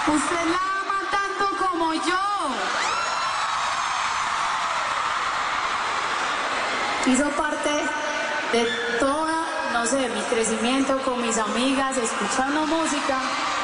[0.08, 2.20] Usted la ama tanto como yo.
[7.06, 7.70] Hizo parte
[8.52, 13.18] de toda, no sé, mi crecimiento con mis amigas, escuchando música.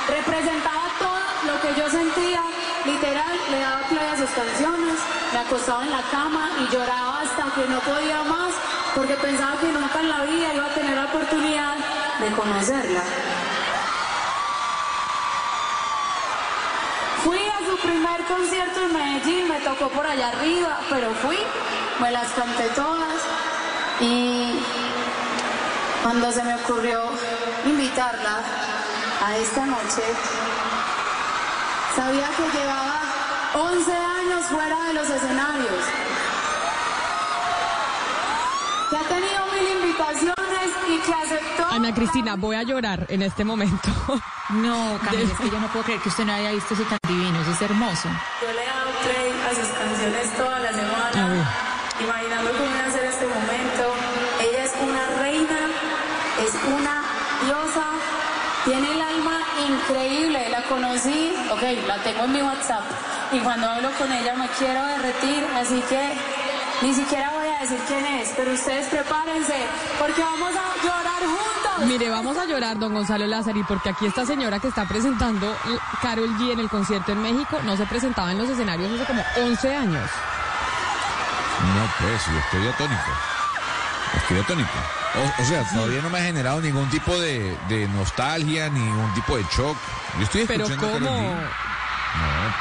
[0.09, 2.41] Representaba todo lo que yo sentía.
[2.85, 4.97] Literal, le daba play a sus canciones,
[5.33, 8.53] me acostaba en la cama y lloraba hasta que no podía más
[8.95, 11.75] porque pensaba que nunca en la vida iba a tener la oportunidad
[12.19, 13.03] de conocerla.
[17.23, 21.37] Fui a su primer concierto en Medellín, me tocó por allá arriba, pero fui,
[21.99, 23.21] me las canté todas
[23.99, 24.59] y
[26.07, 27.01] cuando se me ocurrió
[27.65, 28.39] invitarla
[29.25, 30.03] a esta noche,
[31.97, 33.01] sabía que llevaba
[33.53, 35.83] 11 años fuera de los escenarios,
[38.89, 41.65] que ha tenido mil invitaciones y que aceptó...
[41.71, 43.89] Ana Cristina, voy a llorar en este momento.
[44.49, 46.99] No, Camila, es que yo no puedo creer que usted no haya visto eso tan
[47.05, 48.07] divino, eso es hermoso.
[48.41, 51.51] Yo le he dado play a sus canciones toda la semana,
[51.99, 52.96] imaginando cómo iba
[59.87, 60.49] increíble.
[60.49, 62.83] La conocí, ok, la tengo en mi WhatsApp.
[63.31, 66.13] Y cuando hablo con ella me quiero derretir, así que
[66.81, 69.55] ni siquiera voy a decir quién es, pero ustedes prepárense,
[69.99, 71.87] porque vamos a llorar juntos.
[71.87, 75.55] Mire, vamos a llorar, don Gonzalo Lázari, porque aquí esta señora que está presentando
[76.01, 79.23] Carol G en el concierto en México no se presentaba en los escenarios hace como
[79.37, 80.09] 11 años.
[81.75, 83.11] No, pues, yo estoy atónito.
[84.15, 85.06] Estoy atónito.
[85.17, 89.37] O, o sea, todavía no me ha generado ningún tipo de, de nostalgia, ningún tipo
[89.37, 89.77] de shock.
[90.17, 91.31] Yo estoy Pero escuchando a ¿cómo?
[91.31, 91.37] G.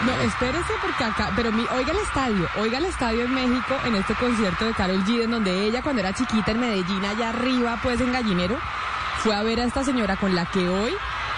[0.05, 3.95] No, espérese porque acá, pero mi, oiga el estadio, oiga el estadio en México en
[3.95, 7.79] este concierto de Carol G, en donde ella cuando era chiquita en Medellín, allá arriba,
[7.83, 8.59] pues en Gallinero,
[9.19, 10.95] fue a ver a esta señora con la que hoy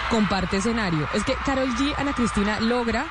[0.09, 1.07] comparte escenario.
[1.13, 3.05] Es que Carol G, Ana Cristina, logra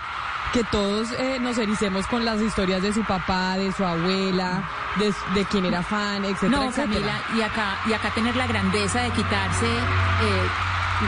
[0.52, 4.62] que todos eh, nos ericemos con las historias de su papá, de su abuela,
[4.96, 6.94] de, de quien era fan, etcétera, No, etcétera.
[6.94, 10.48] Camila, y acá, y acá tener la grandeza de quitarse eh,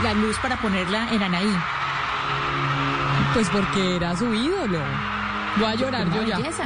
[0.03, 1.57] la luz para ponerla en Anaí.
[3.33, 4.79] Pues porque era su ídolo.
[5.57, 6.37] Voy a llorar yo ya.
[6.37, 6.65] belleza.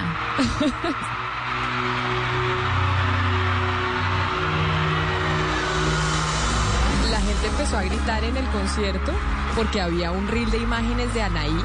[7.10, 9.12] La gente empezó a gritar en el concierto
[9.56, 11.64] porque había un reel de imágenes de Anaí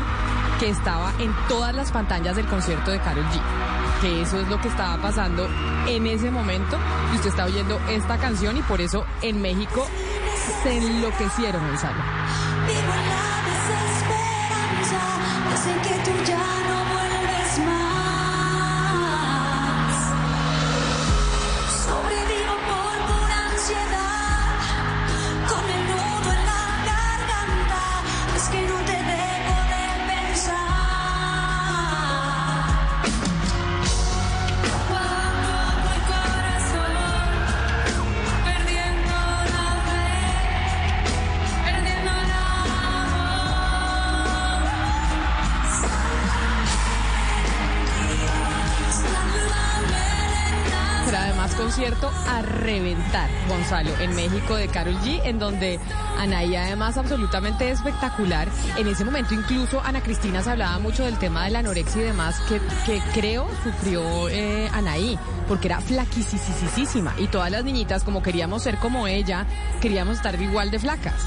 [0.61, 3.41] que estaba en todas las pantallas del concierto de Carol G.
[4.03, 5.49] Que eso es lo que estaba pasando
[5.87, 6.79] en ese momento.
[7.13, 9.87] Y usted está oyendo esta canción y por eso en México
[10.63, 12.03] se enloquecieron, Gonzalo.
[12.67, 12.93] Vivo
[53.71, 55.79] Gonzalo, en México de Carol G, en donde
[56.18, 58.49] Anaí además absolutamente espectacular.
[58.77, 62.05] En ese momento incluso Ana Cristina se hablaba mucho del tema de la anorexia y
[62.07, 65.16] demás, que, que creo sufrió eh, Anaí,
[65.47, 67.14] porque era flaquisísima.
[67.18, 69.47] Y todas las niñitas, como queríamos ser como ella,
[69.81, 71.23] queríamos estar igual de flacas.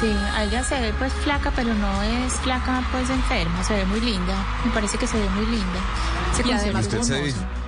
[0.00, 3.84] Sí, a ella se ve pues flaca, pero no es flaca pues enferma, se ve
[3.84, 4.34] muy linda.
[4.64, 5.80] Me parece que se ve muy linda.
[6.32, 7.65] Ese Y además ¿Y usted, se.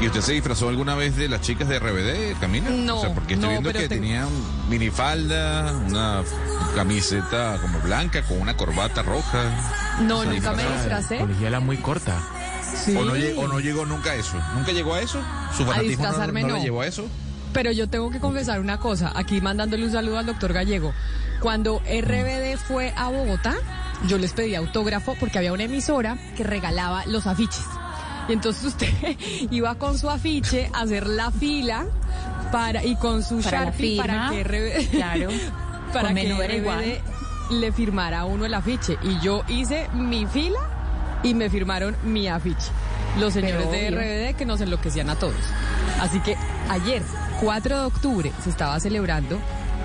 [0.00, 2.70] ¿Y usted se disfrazó alguna vez de las chicas de RBD, Camila?
[2.70, 4.28] No, O sea, porque estoy no, viendo que tengo- tenían
[4.68, 6.22] minifalda, una
[6.76, 9.98] camiseta como blanca con una corbata roja.
[10.02, 11.18] No, O sea, nunca me disfracé.
[11.18, 12.16] Colegiala muy corta.
[12.84, 12.94] Sí.
[12.96, 14.36] ¿O, no llegó, o no llegó nunca a eso?
[14.54, 15.20] ¿Nunca llegó a eso?
[15.56, 17.04] ¿Su A fanatismo no, no le llevó a eso?
[17.52, 20.92] Pero yo tengo que confesar una cosa, aquí mandándole un saludo al doctor Gallego.
[21.40, 23.56] Cuando RBD fue a Bogotá,
[24.06, 27.64] yo les pedí autógrafo porque había una emisora que regalaba los afiches.
[28.28, 28.88] Y entonces usted
[29.50, 31.86] iba con su afiche a hacer la fila
[32.52, 35.28] para y con su Para la Sharpie para que RBD, claro.
[35.92, 37.00] para que RBD igual.
[37.50, 38.98] le firmara a uno el afiche.
[39.02, 40.60] Y yo hice mi fila
[41.22, 42.68] y me firmaron mi afiche.
[43.18, 43.90] Los señores de.
[43.90, 45.34] RBD que nos enloquecían a todos.
[46.00, 46.36] Así que
[46.68, 47.02] ayer,
[47.40, 49.38] 4 de octubre, se estaba celebrando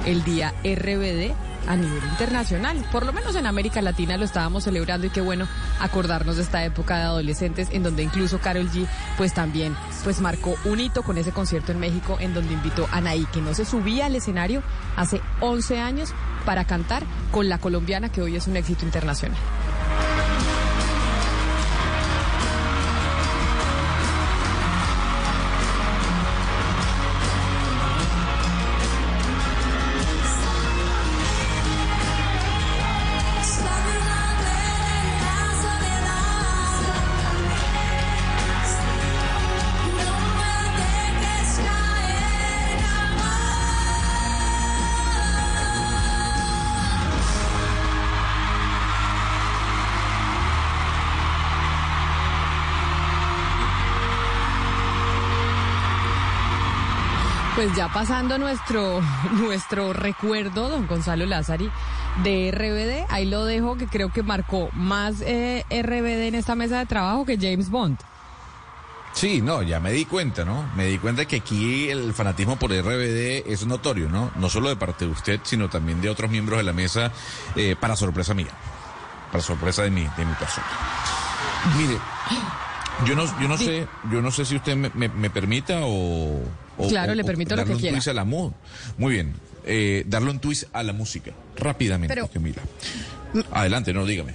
[0.05, 1.33] el día RBD
[1.67, 2.83] a nivel internacional.
[2.91, 5.47] Por lo menos en América Latina lo estábamos celebrando y qué bueno
[5.79, 8.85] acordarnos de esta época de adolescentes en donde incluso Carol G
[9.17, 12.97] pues también pues marcó un hito con ese concierto en México en donde invitó a
[12.97, 14.61] Anaí que no se subía al escenario
[14.95, 16.13] hace 11 años
[16.45, 19.37] para cantar con la colombiana que hoy es un éxito internacional.
[57.63, 58.99] Pues ya pasando nuestro,
[59.31, 61.71] nuestro recuerdo, don Gonzalo Lázari,
[62.21, 66.79] de RBD, ahí lo dejo que creo que marcó más eh, RBD en esta mesa
[66.79, 67.99] de trabajo que James Bond.
[69.13, 70.65] Sí, no, ya me di cuenta, ¿no?
[70.75, 74.29] Me di cuenta que aquí el fanatismo por RBD es notorio, ¿no?
[74.35, 77.13] No solo de parte de usted, sino también de otros miembros de la mesa,
[77.55, 78.51] eh, para sorpresa mía,
[79.31, 80.67] para sorpresa de mi, de mi persona.
[81.77, 81.97] Mire,
[83.05, 86.41] yo no, yo no sé, yo no sé si usted me, me- me permita o,
[86.77, 87.95] o- Claro, o- le permito lo darle que un quiera.
[87.95, 88.51] twist a la mu-
[88.97, 89.33] Muy bien,
[89.65, 92.61] eh, darle un twist a la música, rápidamente, Pero- Camila.
[93.51, 94.33] Adelante, no, dígame.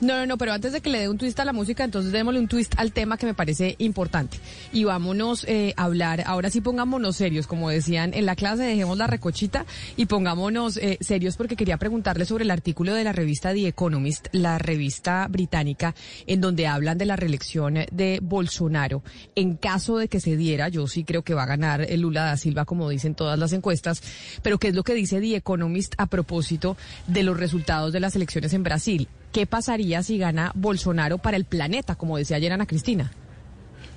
[0.00, 2.10] No, no, no, pero antes de que le dé un twist a la música, entonces
[2.10, 4.38] démosle un twist al tema que me parece importante.
[4.72, 8.96] Y vámonos eh, a hablar, ahora sí pongámonos serios, como decían en la clase, dejemos
[8.96, 13.52] la recochita y pongámonos eh, serios porque quería preguntarle sobre el artículo de la revista
[13.52, 15.94] The Economist, la revista británica,
[16.26, 19.02] en donde hablan de la reelección de Bolsonaro.
[19.34, 22.24] En caso de que se diera, yo sí creo que va a ganar el Lula
[22.24, 24.02] da Silva, como dicen todas las encuestas,
[24.42, 28.16] pero ¿qué es lo que dice The Economist a propósito de los resultados de las
[28.16, 29.06] elecciones en Brasil?
[29.32, 33.12] ¿Qué pasaría si gana Bolsonaro para el planeta, como decía ayer Ana Cristina?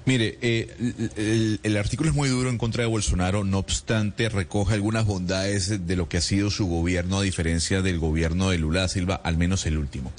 [0.06, 5.06] Mire, eh, el, artículo es muy duro en contra de Bolsonaro, no obstante recoge algunas
[5.06, 8.88] bondades de lo que ha sido su gobierno, a diferencia del gobierno de Lula da
[8.90, 10.12] Silva, al menos el último.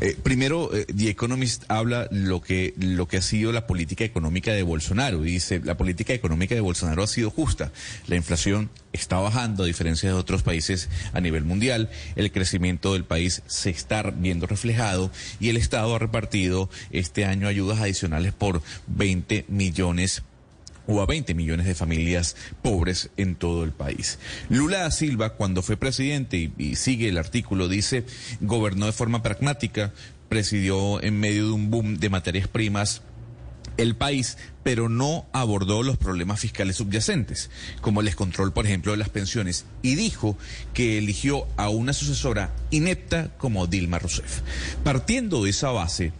[0.00, 4.52] Eh, primero, eh, The Economist habla lo que, lo que ha sido la política económica
[4.52, 5.24] de Bolsonaro.
[5.24, 7.72] Y dice, la política económica de Bolsonaro ha sido justa.
[8.06, 11.90] La inflación está bajando, a diferencia de otros países a nivel mundial.
[12.14, 15.10] El crecimiento del país se está viendo reflejado
[15.40, 20.22] y el Estado ha repartido este año ayudas adicionales por 20 millones
[20.86, 24.18] o a 20 millones de familias pobres en todo el país.
[24.48, 28.04] Lula da Silva, cuando fue presidente, y, sigue el artículo, dice,
[28.40, 29.92] gobernó de forma pragmática,
[30.28, 33.02] presidió en medio de un boom de materias primas
[33.76, 37.50] el país, pero no abordó los problemas fiscales subyacentes,
[37.80, 40.38] como el descontrol, por ejemplo, de las pensiones, y dijo
[40.72, 44.40] que eligió a una sucesora inepta como Dilma Rousseff.
[44.82, 46.12] Partiendo de esa base,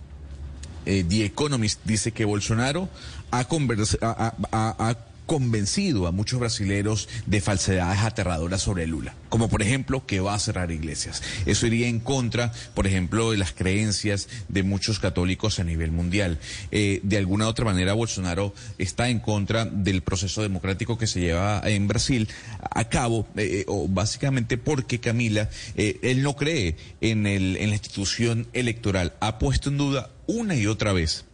[0.87, 2.89] eh, The Economist dice que Bolsonaro
[3.31, 4.97] ha, convers- ha- ha- ha- ha
[5.27, 10.39] convencido a muchos brasileños de falsedades aterradoras sobre Lula, como por ejemplo que va a
[10.39, 11.23] cerrar iglesias.
[11.47, 16.39] Eso iría en contra, por ejemplo, de las creencias de muchos católicos a nivel mundial.
[16.71, 21.21] Eh, de alguna u otra manera, Bolsonaro está en contra del proceso democrático que se
[21.21, 22.29] lleva en Brasil
[22.71, 27.77] a cabo, eh, o básicamente porque Camila, eh, él no cree en, el, en la
[27.77, 31.25] institución electoral, ha puesto en duda una y otra vez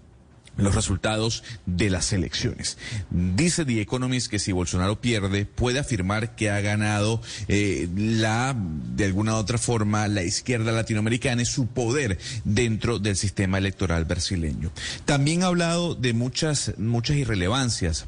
[0.57, 2.79] los resultados de las elecciones.
[3.11, 9.05] Dice The Economist que si Bolsonaro pierde, puede afirmar que ha ganado eh, la, de
[9.05, 14.71] alguna u otra forma, la izquierda latinoamericana y su poder dentro del sistema electoral brasileño.
[15.05, 18.07] También ha hablado de muchas, muchas irrelevancias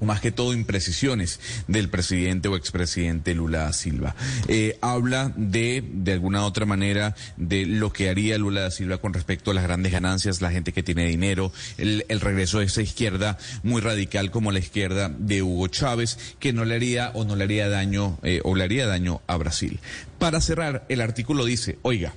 [0.00, 4.14] más que todo imprecisiones del presidente o expresidente Lula da Silva.
[4.48, 9.12] Eh, habla de, de alguna otra manera, de lo que haría Lula da Silva con
[9.12, 13.38] respecto a las grandes ganancias, la gente que tiene dinero, el, regreso de esa izquierda
[13.62, 17.44] muy radical como la izquierda de Hugo Chávez, que no le haría o no le
[17.44, 19.80] haría daño, eh, o le haría daño a Brasil.
[20.18, 22.14] Para cerrar, el artículo dice, oiga,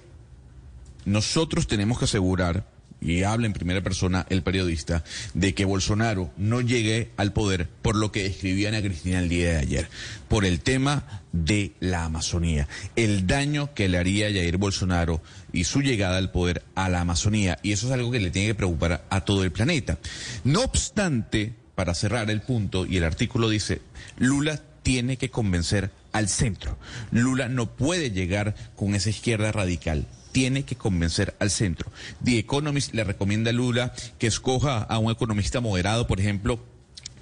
[1.06, 2.66] nosotros tenemos que asegurar,
[3.04, 7.96] y habla en primera persona el periodista, de que Bolsonaro no llegue al poder por
[7.96, 9.90] lo que escribía Ana Cristina el día de ayer,
[10.28, 15.82] por el tema de la Amazonía, el daño que le haría Jair Bolsonaro y su
[15.82, 19.06] llegada al poder a la Amazonía, y eso es algo que le tiene que preocupar
[19.10, 19.98] a todo el planeta.
[20.44, 23.82] No obstante, para cerrar el punto, y el artículo dice,
[24.18, 26.78] Lula tiene que convencer al centro.
[27.12, 30.08] Lula no puede llegar con esa izquierda radical.
[30.34, 31.90] Tiene que convencer al centro.
[32.24, 36.60] The Economist le recomienda a Lula que escoja a un economista moderado, por ejemplo,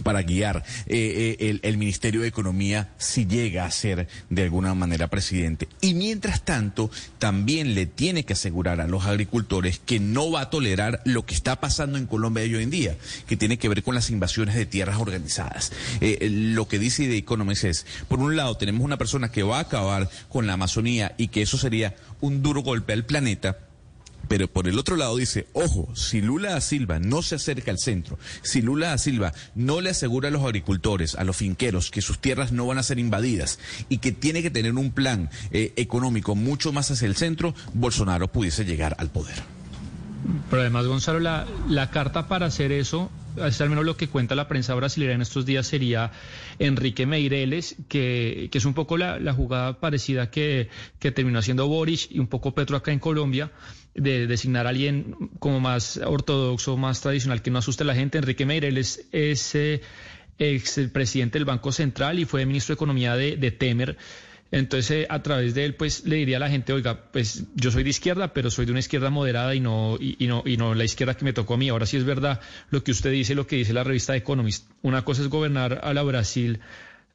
[0.03, 5.07] para guiar eh, eh, el, Ministerio de Economía si llega a ser de alguna manera
[5.07, 5.67] presidente.
[5.81, 10.49] Y mientras tanto, también le tiene que asegurar a los agricultores que no va a
[10.49, 12.95] tolerar lo que está pasando en Colombia hoy en día,
[13.27, 15.71] que tiene que ver con las invasiones de tierras organizadas.
[16.01, 19.57] Eh, lo que dice The Economist es, por un lado, tenemos una persona que va
[19.57, 23.57] a acabar con la Amazonía y que eso sería un duro golpe al planeta,
[24.27, 27.79] pero por el otro lado dice, ojo, si Lula da Silva no se acerca al
[27.79, 32.01] centro, si Lula da Silva no le asegura a los agricultores, a los finqueros, que
[32.01, 35.73] sus tierras no van a ser invadidas y que tiene que tener un plan eh,
[35.75, 39.35] económico mucho más hacia el centro, Bolsonaro pudiese llegar al poder.
[40.49, 43.09] Pero además, Gonzalo, la, carta para hacer eso,
[43.43, 46.11] es al menos lo que cuenta la prensa brasileña en estos días, sería
[46.59, 50.69] Enrique Meireles, que, que es un poco la, la jugada parecida que,
[50.99, 53.51] que terminó haciendo Boris y un poco Petro acá en Colombia,
[53.93, 58.17] de designar a alguien como más ortodoxo, más tradicional, que no asuste a la gente.
[58.17, 59.55] Enrique Meireles es...
[59.55, 59.81] eh,
[60.41, 63.97] ex presidente del Banco Central y fue ministro de Economía de, Temer.
[64.51, 67.71] Entonces, eh, a través de él, pues le diría a la gente, oiga, pues yo
[67.71, 70.75] soy de izquierda, pero soy de una izquierda moderada y no, y, no, y no
[70.75, 71.69] la izquierda que me tocó a mí.
[71.69, 74.69] Ahora sí es verdad lo que usted dice, lo que dice la revista Economist.
[74.81, 76.59] Una cosa es gobernar a la Brasil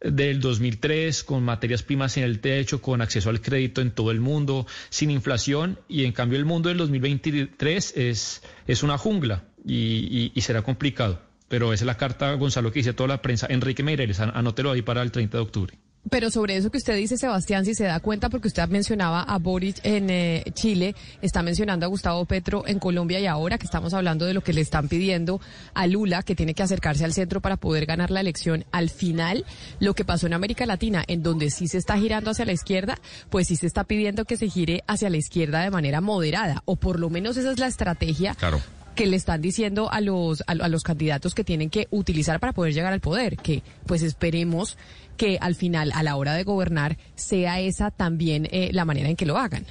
[0.01, 4.21] del 2003 con materias primas en el techo, con acceso al crédito en todo el
[4.21, 10.33] mundo, sin inflación, y en cambio el mundo del 2023 es, es una jungla y,
[10.35, 11.21] y, será complicado.
[11.49, 13.47] Pero esa es la carta, Gonzalo, que dice toda la prensa.
[13.49, 15.79] Enrique Meireles, anótelo ahí para el 30 de octubre.
[16.09, 19.39] Pero sobre eso que usted dice, Sebastián, si se da cuenta, porque usted mencionaba a
[19.39, 23.93] Boric en eh, Chile, está mencionando a Gustavo Petro en Colombia y ahora que estamos
[23.93, 25.41] hablando de lo que le están pidiendo
[25.75, 29.45] a Lula, que tiene que acercarse al centro para poder ganar la elección, al final,
[29.81, 32.99] lo que pasó en América Latina, en donde sí se está girando hacia la izquierda,
[33.29, 36.77] pues sí se está pidiendo que se gire hacia la izquierda de manera moderada, o
[36.77, 38.61] por lo menos esa es la estrategia Claro.
[38.95, 42.53] que le están diciendo a los, a, a los candidatos que tienen que utilizar para
[42.53, 44.79] poder llegar al poder, que pues esperemos
[45.17, 49.17] que al final, a la hora de gobernar, sea esa también eh, la manera en
[49.17, 49.67] que lo hagan.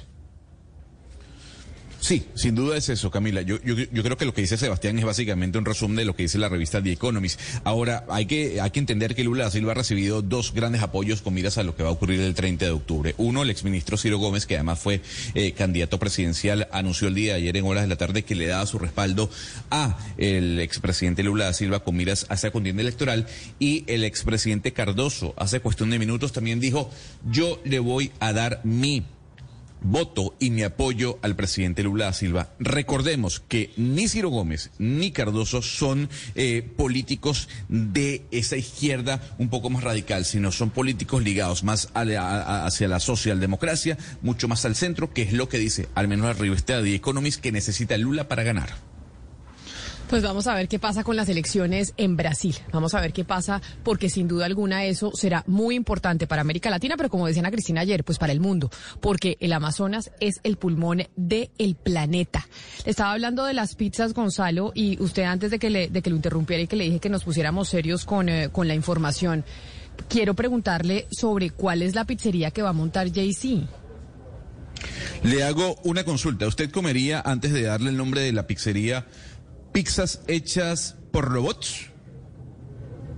[2.05, 3.41] Sí, sin duda es eso, Camila.
[3.41, 6.15] Yo, yo, yo creo que lo que dice Sebastián es básicamente un resumen de lo
[6.15, 7.39] que dice la revista The Economist.
[7.63, 11.23] Ahora, hay que, hay que entender que Lula da Silva ha recibido dos grandes apoyos
[11.23, 13.15] con miras a lo que va a ocurrir el 30 de octubre.
[13.17, 15.01] Uno, el exministro Ciro Gómez, que además fue
[15.33, 18.45] eh, candidato presidencial, anunció el día de ayer en horas de la tarde que le
[18.45, 19.31] daba su respaldo
[19.71, 23.25] a el expresidente Lula da Silva con miras a esa contienda electoral.
[23.57, 26.91] Y el expresidente Cardoso, hace cuestión de minutos, también dijo,
[27.31, 29.03] yo le voy a dar mi
[29.85, 32.49] voto y mi apoyo al presidente Lula da Silva.
[32.59, 39.69] Recordemos que ni Ciro Gómez ni Cardoso son eh, políticos de esa izquierda un poco
[39.69, 44.75] más radical, sino son políticos ligados más a la- hacia la socialdemocracia, mucho más al
[44.75, 48.27] centro, que es lo que dice, al menos la revista The Economist, que necesita Lula
[48.27, 48.94] para ganar.
[50.09, 52.55] Pues vamos a ver qué pasa con las elecciones en Brasil.
[52.71, 56.69] Vamos a ver qué pasa, porque sin duda alguna eso será muy importante para América
[56.69, 58.69] Latina, pero como decía Ana Cristina ayer, pues para el mundo,
[59.01, 62.47] porque el Amazonas es el pulmón del planeta.
[62.85, 66.11] Le estaba hablando de las pizzas, Gonzalo, y usted antes de que, le, de que
[66.11, 69.43] lo interrumpiera y que le dije que nos pusiéramos serios con, eh, con la información,
[70.07, 73.65] quiero preguntarle sobre cuál es la pizzería que va a montar Jay-Z.
[75.23, 76.45] Le hago una consulta.
[76.45, 79.07] ¿Usted comería, antes de darle el nombre de la pizzería,
[79.75, 81.87] pizzas hechas por robots?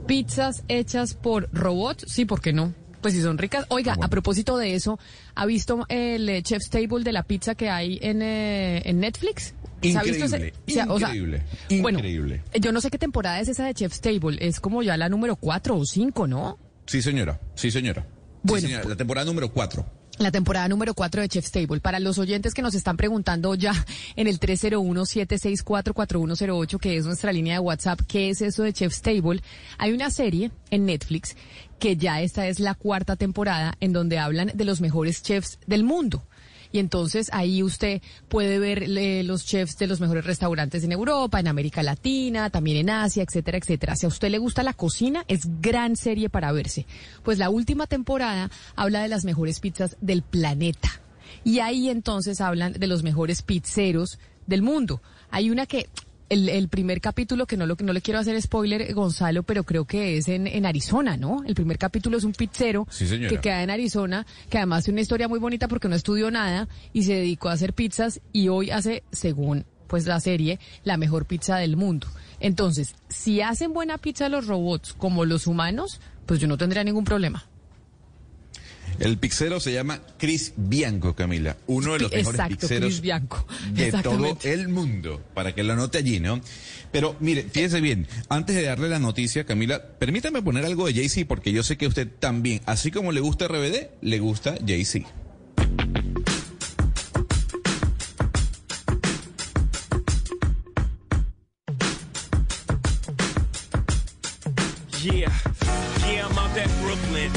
[0.07, 2.73] Pizzas hechas por robots, sí, ¿por qué no?
[2.99, 3.65] Pues si son ricas.
[3.69, 4.97] Oiga, a propósito de eso,
[5.35, 9.53] ¿ha visto el eh, Chef's Table de la pizza que hay en, eh, en Netflix?
[9.84, 11.43] ¿Se ha visto Increíble, o sea, o sea, increíble,
[11.79, 12.41] bueno, increíble.
[12.59, 14.39] yo no sé qué temporada es esa de Chef's Table.
[14.41, 16.57] Es como ya la número cuatro o cinco, ¿no?
[16.88, 17.39] Sí, señora.
[17.53, 18.01] Sí, señora.
[18.01, 18.07] Sí,
[18.41, 18.89] Bueno, señora.
[18.89, 19.85] La temporada número cuatro.
[20.19, 21.80] La temporada número 4 de Chef's Table.
[21.80, 23.73] Para los oyentes que nos están preguntando ya
[24.15, 29.44] en el 301-764-4108, que es nuestra línea de WhatsApp, ¿qué es eso de Chef's Table?
[29.77, 31.35] Hay una serie en Netflix
[31.77, 35.84] que ya esta es la cuarta temporada en donde hablan de los mejores chefs del
[35.84, 36.23] mundo.
[36.72, 38.88] Y entonces ahí usted puede ver
[39.26, 43.57] los chefs de los mejores restaurantes en Europa, en América Latina, también en Asia, etcétera,
[43.57, 43.95] etcétera.
[43.95, 46.85] Si a usted le gusta la cocina, es gran serie para verse.
[47.23, 50.89] Pues la última temporada habla de las mejores pizzas del planeta.
[51.44, 55.02] Y ahí entonces hablan de los mejores pizzeros del mundo.
[55.30, 55.89] Hay una que,
[56.29, 59.85] el, el primer capítulo, que no, lo, no le quiero hacer spoiler, Gonzalo, pero creo
[59.85, 61.43] que es en, en Arizona, ¿no?
[61.45, 65.01] El primer capítulo es un pizzero Sí, que queda en Arizona, que además tiene una
[65.01, 68.71] historia muy bonita porque no estudió nada y se dedicó a hacer pizzas y hoy
[68.71, 72.07] hace, según pues la serie, la mejor pizza del mundo.
[72.39, 77.05] Entonces, si hacen buena pizza los robots como los humanos, pues yo no tendría ningún
[77.05, 77.45] problema.
[78.99, 81.57] El pizzero se llama Chris Bianco, Camila.
[81.68, 83.45] Uno de los mejores Exacto, Chris Bianco.
[83.72, 86.41] de todo el mundo, para que lo anote allí, ¿no?
[86.91, 91.28] Pero mire, fíjese bien, antes de darle la noticia, Camila, permítame poner algo de Jay-Z,
[91.28, 95.07] porque yo sé que a usted también, así como le gusta RBD, le gusta Jay-Z.
[105.03, 105.32] Yeah,
[106.10, 106.52] yeah, I'm out
[106.82, 107.36] Brooklyn.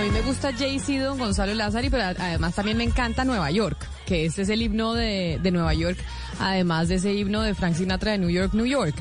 [0.00, 3.86] A mí me gusta Jay-Z, Don Gonzalo Lázaro, pero además también me encanta Nueva York,
[4.06, 5.98] que este es el himno de, de Nueva York,
[6.38, 8.94] además de ese himno de Frank Sinatra de New York, New York.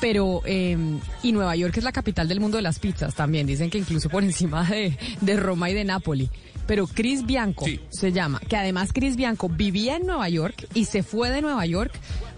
[0.00, 0.78] Pero, eh,
[1.24, 4.08] y Nueva York es la capital del mundo de las pizzas también, dicen que incluso
[4.08, 6.30] por encima de, de Roma y de Nápoli.
[6.68, 11.02] Pero Chris Bianco se llama, que además Chris Bianco vivía en Nueva York y se
[11.02, 11.92] fue de Nueva York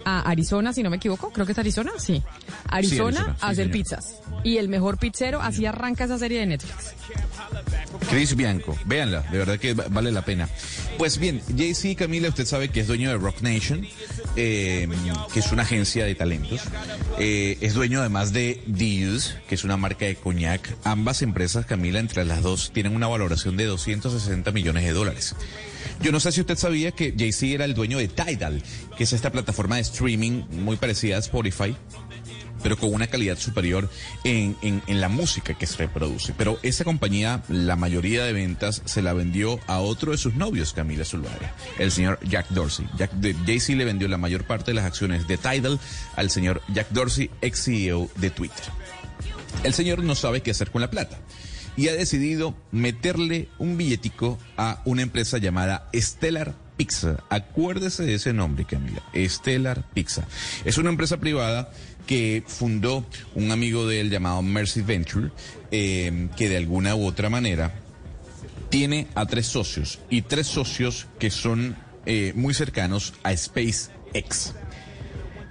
[0.08, 2.22] a Arizona, si no me equivoco, creo que es Arizona, sí.
[2.68, 3.72] Arizona, Arizona, sí, a hacer señor.
[3.72, 4.14] pizzas.
[4.44, 6.94] Y el mejor pizzero, así arranca esa serie de Netflix.
[8.08, 10.48] Chris Bianco, véanla, de verdad que va- vale la pena.
[10.96, 13.84] Pues bien, JC Camila, usted sabe que es dueño de Rock Nation,
[14.36, 14.88] eh,
[15.32, 16.60] que es una agencia de talentos.
[17.18, 20.72] Eh, es dueño además de Deus, que es una marca de coñac.
[20.84, 25.34] Ambas empresas, Camila, entre las dos, tienen una valoración de 260 millones de dólares.
[26.00, 28.62] Yo no sé si usted sabía que JC era el dueño de Tidal,
[28.96, 31.76] que es esta plataforma de streaming muy parecida a Spotify
[32.62, 33.88] pero con una calidad superior
[34.24, 36.32] en, en- la música que se reproduce.
[36.36, 40.72] Pero esa compañía, la mayoría de ventas, se la vendió a otro de sus novios,
[40.72, 42.86] Camila Zuluaga, el señor Jack Dorsey.
[43.46, 45.78] Jay-Z le vendió la mayor parte de las acciones de Tidal
[46.16, 48.64] al señor Jack Dorsey, ex CEO de Twitter.
[49.62, 51.20] El señor no sabe qué hacer con la plata
[51.76, 57.22] y ha decidido meterle un billetico a una empresa llamada Stellar Pizza.
[57.30, 59.02] Acuérdese de ese nombre, Camila.
[59.14, 60.26] Stellar Pizza.
[60.64, 61.70] Es una empresa privada
[62.06, 63.04] que fundó
[63.34, 65.30] un amigo de él llamado Mercy Venture,
[65.70, 67.74] eh, que de alguna u otra manera
[68.68, 74.54] tiene a tres socios y tres socios que son eh, muy cercanos a SpaceX.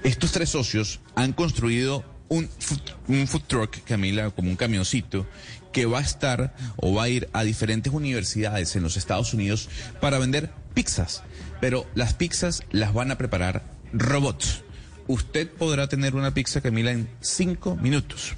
[0.04, 5.26] Estos tres socios han construido un food, un food truck, Camila, como un camioncito,
[5.76, 9.68] que va a estar o va a ir a diferentes universidades en los Estados Unidos
[10.00, 11.22] para vender pizzas.
[11.60, 13.62] Pero las pizzas las van a preparar
[13.92, 14.64] robots.
[15.08, 18.36] Usted podrá tener una pizza, Camila, en cinco minutos.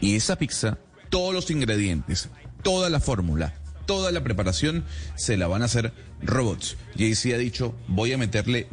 [0.00, 0.78] Y esa pizza,
[1.10, 2.30] todos los ingredientes,
[2.62, 3.52] toda la fórmula,
[3.84, 5.92] toda la preparación, se la van a hacer
[6.22, 6.78] robots.
[6.94, 8.66] JC ha dicho, voy a meterle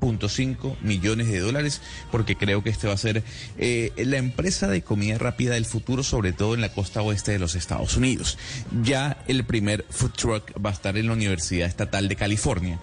[0.00, 3.22] 16.5 millones de dólares porque creo que este va a ser
[3.58, 7.38] eh, la empresa de comida rápida del futuro, sobre todo en la costa oeste de
[7.38, 8.38] los Estados Unidos.
[8.82, 12.78] Ya el primer food truck va a estar en la Universidad Estatal de California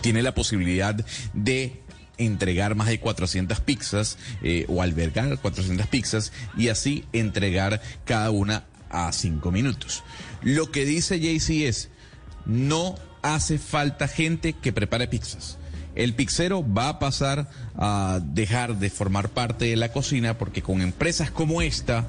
[0.00, 0.94] tiene la posibilidad
[1.34, 1.80] de
[2.18, 8.64] entregar más de 400 pizzas eh, o albergar 400 pizzas y así entregar cada una
[8.90, 10.02] a 5 minutos.
[10.42, 11.88] Lo que dice Jay-Z es,
[12.44, 15.58] no hace falta gente que prepare pizzas.
[15.94, 20.80] El pizzero va a pasar a dejar de formar parte de la cocina porque con
[20.80, 22.06] empresas como esta,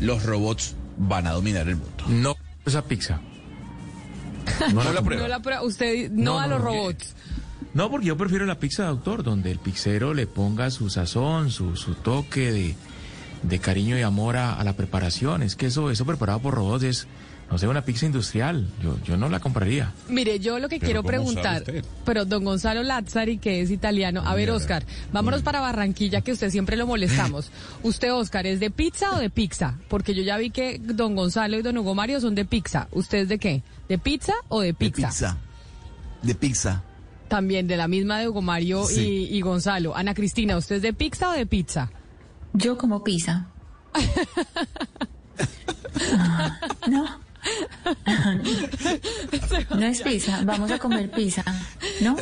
[0.00, 2.04] los robots van a dominar el mundo.
[2.08, 2.36] No
[2.66, 3.20] esa pizza.
[4.74, 5.22] No la prueba.
[5.22, 5.62] No la prueba.
[5.62, 6.64] Usted no, No, a los no.
[6.66, 7.14] robots.
[7.74, 11.50] No, porque yo prefiero la pizza de autor, donde el pizzero le ponga su sazón,
[11.50, 12.74] su, su toque de,
[13.44, 15.42] de cariño y amor a, a la preparación.
[15.42, 17.06] Es que eso, eso preparado por robots es,
[17.52, 18.66] no sé, una pizza industrial.
[18.82, 19.92] Yo, yo no la compraría.
[20.08, 23.70] Mire, yo lo que Pero quiero ¿cómo sabe preguntar, pero don Gonzalo Lazzari, que es
[23.70, 24.50] italiano, a ver.
[24.50, 27.50] Oscar, vámonos para Barranquilla, que usted siempre lo molestamos.
[27.82, 29.74] ¿Usted, Oscar, es de pizza o de pizza?
[29.88, 32.88] Porque yo ya vi que don Gonzalo y don Hugo Mario son de pizza.
[32.92, 33.62] ¿Usted es de qué?
[33.88, 35.08] ¿De pizza o de De pizza?
[35.08, 35.36] pizza.
[36.22, 36.82] De pizza.
[37.28, 39.28] También de la misma de Hugo Mario Sí.
[39.30, 39.94] y, y Gonzalo.
[39.94, 41.90] Ana Cristina, ¿usted es de pizza o de pizza?
[42.54, 43.48] Yo como pizza.
[43.94, 44.00] Ah,
[46.88, 47.04] no.
[49.76, 51.44] No es pizza, vamos a comer pizza,
[52.00, 52.16] ¿no?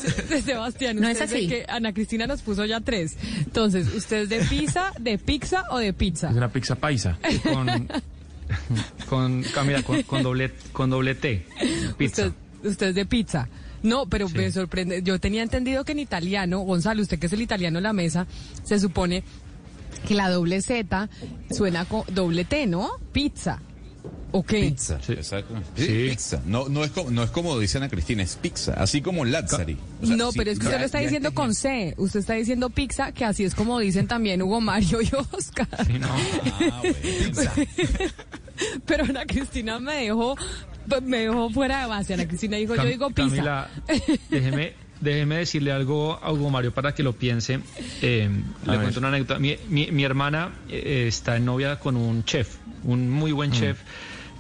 [0.44, 1.42] Sebastián, No es así.
[1.42, 3.16] de que Ana Cristina nos puso ya tres.
[3.38, 6.30] Entonces, ¿usted es de pizza, de pizza o de pizza?
[6.30, 7.18] Es una pizza paisa.
[7.42, 7.88] Con,
[9.08, 11.46] con Camila, con, con doble, con doble T.
[11.96, 12.26] Pizza.
[12.26, 13.48] Usted, usted es de pizza.
[13.84, 15.02] No, pero me sorprende.
[15.04, 18.26] Yo tenía entendido que en italiano, Gonzalo, usted que es el italiano en la mesa,
[18.64, 19.22] se supone
[20.08, 21.08] que la doble Z
[21.50, 22.90] suena con doble T, ¿no?
[23.12, 23.60] Pizza.
[24.32, 24.60] ¿O qué?
[24.60, 25.54] Pizza, exacto.
[25.76, 26.40] Sí, pizza.
[26.46, 29.76] No, no, es como, no es como dice Ana Cristina, es pizza, así como Lazzari.
[30.02, 31.94] O sea, no, sí, pero es que usted lo está diciendo con C.
[31.96, 35.66] Usted está diciendo pizza, que así es como dicen también Hugo Mario y Oscar.
[35.76, 35.84] Ah,
[38.86, 40.36] pero Ana Cristina me dejó,
[41.02, 42.14] me dejó fuera de base.
[42.14, 43.28] Ana Cristina dijo, yo Cam- digo pizza.
[43.28, 43.70] Camila,
[44.30, 47.60] déjeme, déjeme decirle algo a Hugo Mario para que lo piense.
[48.02, 48.28] Eh,
[48.64, 48.80] le ver.
[48.80, 49.38] cuento una anécdota.
[49.38, 53.78] Mi, mi- mi hermana eh, está en novia con un chef un muy buen chef.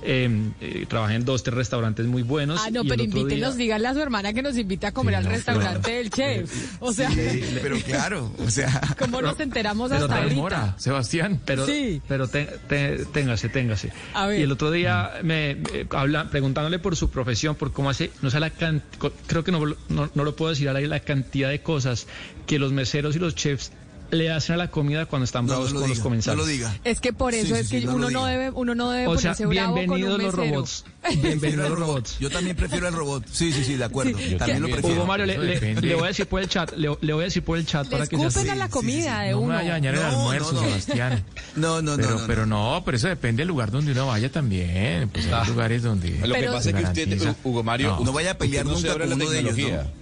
[0.02, 2.60] Eh, eh, trabajé en dos, tres restaurantes muy buenos.
[2.64, 5.18] Ah, no, pero invítenos, día- díganle a su hermana que nos invite a comer Sí,
[5.18, 6.76] al no, restaurante del chef.
[6.80, 7.10] O sea,
[7.62, 8.80] pero claro, o sea.
[8.98, 10.34] ¿cómo nos enteramos Pero hasta te ahorita?
[10.34, 11.40] demora, Sebastián.
[11.44, 12.00] Pero, Sí.
[12.08, 13.92] pero te- te- téngase, téngase.
[14.14, 14.40] A ver.
[14.40, 18.30] Y el otro día me, me habla, preguntándole por su profesión, por cómo hace, no
[18.30, 21.50] sé la can- co- creo que no, no, no lo puedo decir ahora, la cantidad
[21.50, 22.06] de cosas
[22.46, 23.72] que los meseros y los chefs
[24.10, 26.36] le hacen a la comida cuando están No, bravos no lo con los diga, comensales.
[26.38, 26.74] no lo diga.
[26.84, 28.90] Es que por Sí, eso sí, es sí, que lo uno, no debe, uno no
[28.90, 30.54] debe O sea, ponerse bravo con un bienvenidos los mesero.
[30.56, 30.84] robots.
[31.22, 31.88] Bienvenidos los robot.
[31.88, 32.18] robots.
[32.18, 33.24] Yo también prefiero el robot.
[33.30, 34.18] Sí, sí, sí, de acuerdo.
[34.18, 34.34] Sí.
[34.36, 34.96] También lo prefiero.
[34.96, 37.24] Hugo Mario, le, le- le voy a decir por el chat, le, le voy a
[37.24, 39.38] decir por el chat Le para que se escupen a la sí, comida de No
[39.38, 39.54] me uno.
[39.54, 40.68] vaya a dañar el No, almuerzo, no, no.
[40.68, 41.24] Sebastián.
[41.56, 42.74] No, no, no, pero, no, pero no.
[42.74, 45.08] no, pero eso depende del lugar donde uno vaya también.
[45.08, 45.44] Pues hay Ah.
[45.48, 46.10] lugares donde.
[46.26, 47.34] Lo que pasa es que usted.
[47.44, 48.04] Hugo Mario, No.
[48.06, 49.92] No vaya a pelear usted no se nunca abre con la uno de ellos, tecnología.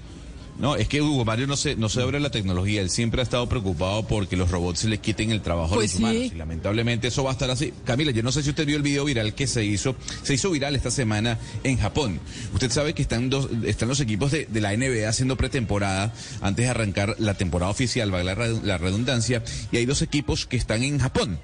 [0.59, 0.77] ¿No?
[0.77, 3.49] es que Hugo Mario no se, no se abre la tecnología, él siempre ha estado
[3.49, 7.09] preocupado porque los robots se le quiten el trabajo Pues a los humanos y lamentablemente
[7.09, 7.73] eso va a estar así.
[7.85, 10.51] Camila, yo no sé si usted vio el video viral que se hizo, se hizo
[10.51, 12.19] viral esta semana en Japón.
[12.55, 16.65] Usted sabe que están, dos, están los equipos de, de la NBA haciendo pretemporada antes
[16.65, 20.83] de arrancar la temporada oficial, la redu- la redundancia, y hay dos equipos que están
[20.83, 21.39] en Japón.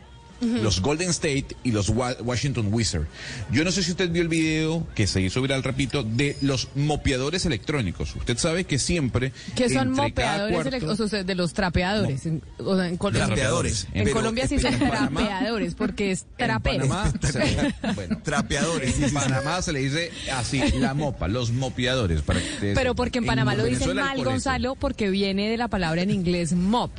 [0.63, 3.07] Los Golden State y los Wa- Washington Wizards.
[3.51, 6.69] Yo no sé si usted vio el video que se hizo viral, repito, de los
[6.75, 8.15] mopeadores electrónicos.
[8.17, 9.33] Usted sabe que siempre.
[9.55, 12.27] Que son mopeadores, cuarto- elec- o sea, de los trapeadores.
[12.27, 13.87] En, o sea, en Col- Trapeadores.
[13.95, 16.89] En Pero, Colombia sí son trapeadores porque es En trapero.
[16.89, 19.01] Panamá, se- bueno, Trapeadores.
[19.01, 19.13] en.
[19.15, 22.23] Panamá se le dice así, la mopa, los mopeadores.
[22.23, 24.23] Para que ustedes Pero porque en Panamá lo dicen mal.
[24.25, 26.91] Gonzalo, porque viene de la palabra en inglés mop.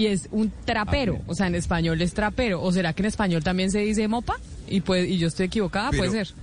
[0.00, 2.62] Y es un trapero, Ah, o sea, en español es trapero.
[2.62, 4.36] ¿O será que en español también se dice mopa?
[4.66, 6.34] Y, pues, y yo estoy equivocada, Pero- puede ser.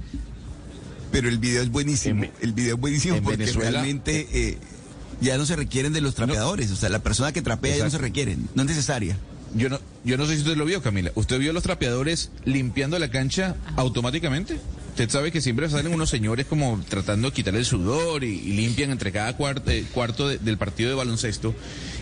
[1.12, 2.26] Pero el video es buenísimo.
[2.26, 4.58] En- el video es buenísimo en porque Venezuela- realmente eh,
[5.22, 6.70] ya no se requieren de los trapeadores.
[6.72, 8.04] O sea, la persona que trapea ya no se Exacto.
[8.06, 8.38] requiere.
[8.54, 9.18] No es necesaria.
[9.56, 11.12] Yo no, yo no sé si usted lo vio, Camila.
[11.16, 14.60] ¿Usted vio los trapeadores limpiando la cancha automáticamente?
[14.90, 18.54] Usted sabe que siempre salen unos señores como tratando de quitarle el sudor y, y
[18.54, 21.56] limpian entre cada cuarto, eh, cuarto de- del partido de baloncesto.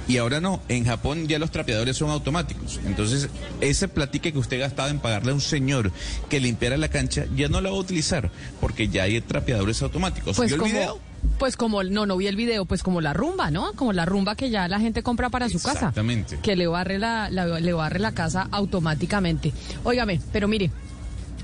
[0.08, 2.80] Y ahora no, en Japón ya los trapeadores son automáticos.
[2.86, 3.30] Entonces,
[3.62, 5.92] ese platique que usted gastaba en pagarle a un señor
[6.30, 8.30] que limpiara la cancha, ya no la va a utilizar,
[8.62, 10.38] porque ya hay trapeadores automáticos.
[10.38, 11.00] Pues ¿Vio el como, video?
[11.40, 13.74] pues como, no, no vi el video, pues como la rumba, ¿no?
[13.74, 15.72] Como la rumba que ya la gente compra para su casa.
[15.74, 16.38] Exactamente.
[16.44, 19.54] Que le barre la, la- le barre la casa automáticamente.
[19.84, 20.70] Óigame, pero mire.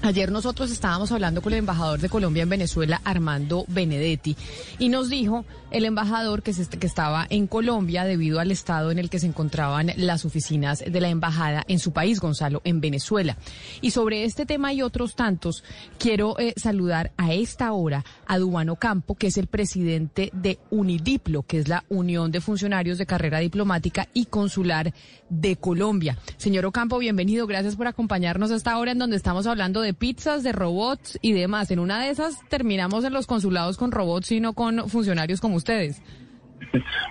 [0.04, 4.36] Ayer nosotros estábamos hablando con el embajador de Colombia en Venezuela, Armando Benedetti,
[4.80, 9.00] y nos dijo el embajador que, se, que estaba en Colombia debido al estado en
[9.00, 13.38] el que se encontraban las oficinas de la embajada en su país, Gonzalo, en Venezuela.
[13.82, 15.64] Y sobre este tema y otros tantos,
[15.98, 21.44] quiero eh, saludar a esta hora a Dubano Campo, que es el presidente de Unidiplo,
[21.44, 24.94] que es la Unión de Funcionarios de Carrera Diplomática y Consular
[25.30, 26.18] de Colombia.
[26.38, 27.48] Señor Ocampo, bienvenido.
[27.48, 31.32] Gracias por acompañarnos a esta hora en donde estamos hablando de pizzas, de robots y
[31.32, 31.72] demás.
[31.72, 35.56] En una de esas terminamos en los consulados con robots y no con funcionarios como
[35.62, 36.02] ustedes.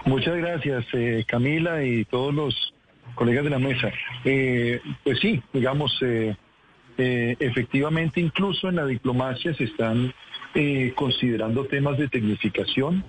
[0.05, 2.75] Muchas gracias, eh, Camila y todos los
[3.15, 3.91] colegas de la mesa.
[4.25, 6.35] Eh, pues sí, digamos, eh,
[7.03, 10.13] eh, efectivamente, incluso en la diplomacia se están
[10.55, 13.05] eh, considerando temas de tecnificación.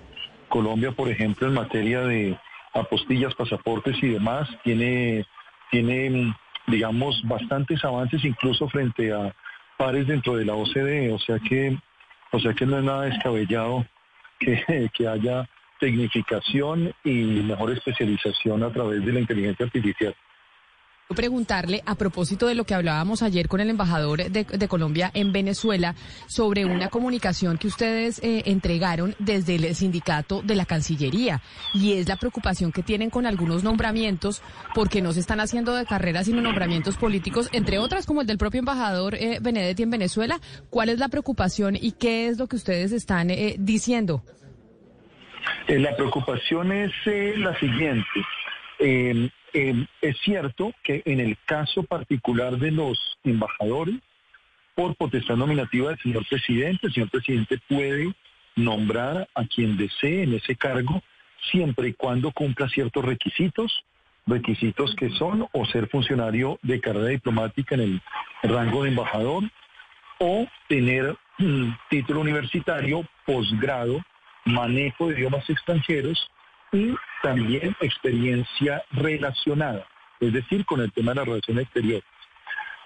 [0.48, 2.38] Colombia, por ejemplo, en materia de
[2.72, 5.26] apostillas, pasaportes y demás, tiene,
[5.70, 6.34] tiene,
[6.66, 9.34] digamos, bastantes avances incluso frente a
[9.76, 11.12] pares dentro de la OCDE.
[11.12, 11.76] O sea que,
[12.30, 13.86] o sea que no es nada descabellado
[14.94, 15.48] que, haya
[15.80, 20.14] tecnificación y mejor especialización a través de la inteligencia artificial.
[21.08, 25.94] Preguntarle a propósito de lo que hablábamos ayer con el embajador de, Colombia en Venezuela
[26.26, 31.42] sobre una comunicación que ustedes eh, entregaron desde el sindicato de la Cancillería
[31.74, 34.40] y es la preocupación que tienen con algunos nombramientos
[34.74, 38.38] porque no se están haciendo de carrera sino nombramientos políticos, entre otras como el del
[38.38, 40.40] propio embajador eh, Benedetti en Venezuela.
[40.70, 44.22] ¿Cuál es la preocupación y qué es lo que ustedes están eh, diciendo?
[45.68, 46.92] La preocupación es
[47.36, 48.06] la siguiente.
[49.54, 53.96] Eh, es cierto que en el caso particular de los embajadores,
[54.74, 58.14] por potestad nominativa del señor presidente, el señor presidente puede
[58.56, 61.02] nombrar a quien desee en ese cargo
[61.50, 63.84] siempre y cuando cumpla ciertos requisitos,
[64.26, 68.02] requisitos que son o ser funcionario de carrera diplomática en el
[68.42, 69.44] rango de embajador
[70.18, 74.00] o tener mm, título universitario, posgrado,
[74.44, 76.30] manejo de idiomas extranjeros
[76.72, 79.86] y también experiencia relacionada,
[80.20, 82.02] es decir, con el tema de la relación exterior.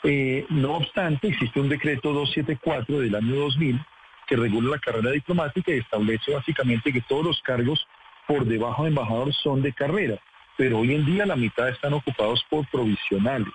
[0.02, 3.80] Eh, no obstante, existe un decreto 274 del año 2000
[4.26, 7.86] que regula la carrera diplomática y establece básicamente que todos los cargos
[8.26, 10.18] por debajo de embajador son de carrera,
[10.56, 13.52] pero hoy en día la mitad están ocupados por provisionales.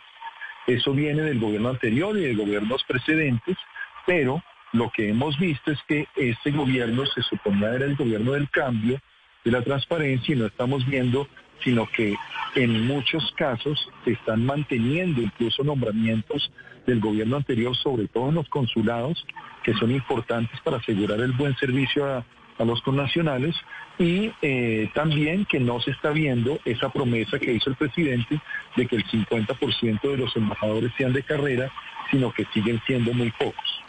[0.67, 3.57] Eso viene del gobierno anterior y de gobiernos precedentes,
[4.05, 4.41] pero
[4.71, 8.99] lo que hemos visto es que este gobierno se suponía era el gobierno del cambio,
[9.43, 11.27] de la transparencia, y no estamos viendo,
[11.63, 12.15] sino que
[12.55, 16.51] en muchos casos se están manteniendo incluso nombramientos
[16.85, 19.25] del gobierno anterior, sobre todo en los consulados,
[19.63, 22.25] que son importantes para asegurar el buen servicio a,
[22.57, 23.55] a los connacionales
[23.97, 28.39] y eh, también que no se está viendo esa promesa que hizo el presidente
[28.75, 31.71] de que el 50% de los embajadores sean de carrera,
[32.09, 33.81] sino que siguen siendo muy pocos.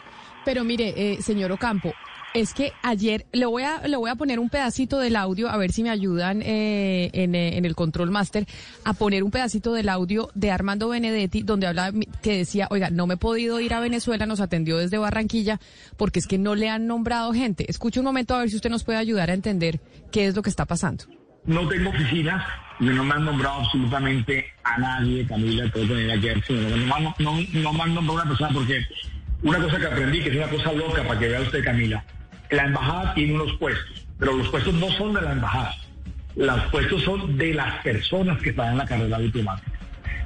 [0.45, 1.93] Pero mire, eh, señor Ocampo,
[2.33, 5.57] es que ayer le voy a le voy a poner un pedacito del audio a
[5.57, 8.47] ver si me ayudan eh, en, eh, en, el control master
[8.83, 13.05] a poner un pedacito del audio de Armando Benedetti donde hablaba que decía oiga no
[13.07, 15.59] me he podido ir a Venezuela nos atendió desde Barranquilla
[15.95, 18.69] porque es que no le han nombrado gente escuche un momento a ver si usted
[18.69, 19.79] nos puede ayudar a entender
[20.11, 21.05] qué es lo que está pasando.
[21.45, 22.43] No tengo oficinas
[22.79, 27.73] y no me han nombrado absolutamente a nadie Camila todo ver no, no, no, no
[27.73, 28.81] me han nombrado a una persona porque
[29.43, 32.03] una cosa que aprendí que es una cosa loca para que vea usted Camila
[32.53, 35.75] la embajada tiene unos puestos, pero los puestos no son de la embajada.
[36.35, 39.71] Los puestos son de las personas que están en la carrera diplomática.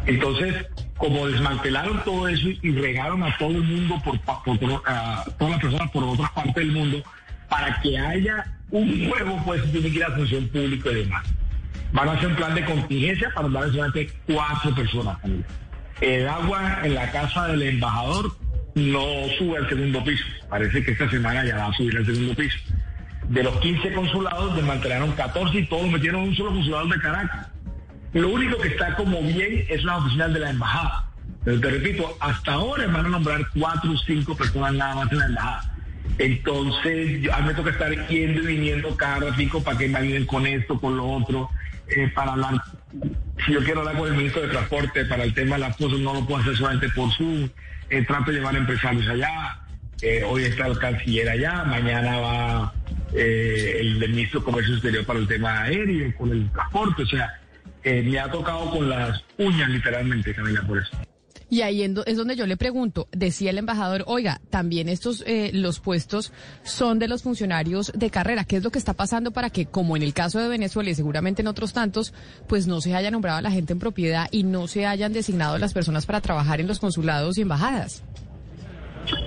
[0.06, 5.62] Entonces, como desmantelaron todo eso y regaron a todo el mundo, por, a todas las
[5.62, 7.04] personas por otras partes del mundo,
[7.50, 11.26] para que haya un nuevo puesto, tiene que ir a función pública y demás.
[11.92, 15.18] Van a hacer un plan de contingencia para dar solamente cuatro personas.
[16.02, 18.32] El agua en la casa del embajador
[18.78, 19.02] no
[19.38, 20.24] sube al segundo piso.
[20.50, 22.58] Parece que esta semana ya va a subir al segundo piso.
[23.30, 27.48] De los 15 consulados desmantelaron 14 y todos metieron un solo consulado de Caracas.
[28.14, 31.10] Lo único que está como bien es la oficina de la embajada.
[31.44, 35.20] Pero te repito, hasta ahora van a nombrar cuatro o cinco personas nada más en
[35.20, 35.74] la embajada.
[36.20, 40.00] Entonces, yo, a mí me toca estar yendo y viniendo cada ratito para que me
[40.00, 41.50] ayuden con esto, con lo otro,
[41.90, 42.56] eh, para hablar.
[43.46, 46.00] Si yo quiero hablar con el ministro de Transporte para el tema de las cosas,
[46.00, 47.50] no lo puedo hacer solamente por Zoom
[47.90, 49.60] eh, trato de llevar empresarios allá.
[50.02, 52.74] Eh, hoy está el canciller allá, mañana va
[53.14, 57.04] eh, el, ministro de Comercio Exterior para el tema aéreo, con el transporte.
[57.04, 57.40] O sea,
[57.84, 60.92] eh, me ha tocado con las uñas literalmente, Camila, por eso.
[61.50, 65.80] Y ahí es donde yo le pregunto, decía el embajador, oiga, también estos, eh, los
[65.80, 66.34] puestos
[66.64, 68.44] son de los funcionarios de carrera.
[68.44, 70.96] ¿Qué es lo que está pasando para que, como en el caso de Venezuela y
[70.96, 72.14] seguramente en otros tantos,
[72.48, 75.58] pues no se haya nombrado a la gente en propiedad y no se hayan designado
[75.58, 78.04] las personas para trabajar en los consulados y embajadas?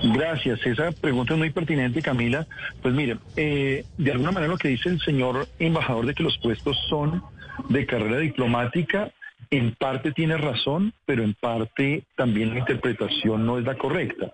[0.03, 2.45] Gracias, esa pregunta es muy pertinente, Camila.
[2.83, 6.37] Pues mire, eh, de alguna manera lo que dice el señor embajador de que los
[6.37, 7.23] puestos son
[7.69, 9.11] de carrera diplomática
[9.51, 14.33] en parte tiene razón, pero en parte también la interpretación no es la correcta.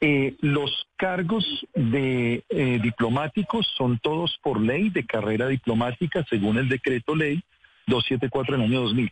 [0.00, 1.44] Eh, los cargos
[1.74, 7.42] de eh, diplomáticos son todos por ley de carrera diplomática según el decreto ley
[7.86, 9.10] 274 del año 2000.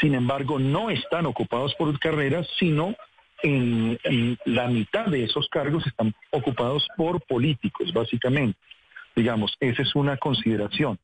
[0.00, 2.94] Sin embargo, no están ocupados por carreras, sino
[3.42, 3.98] en,
[4.44, 8.58] la mitad de esos cargos están ocupados por políticos, básicamente.
[9.14, 10.98] Digamos, esa es una consideración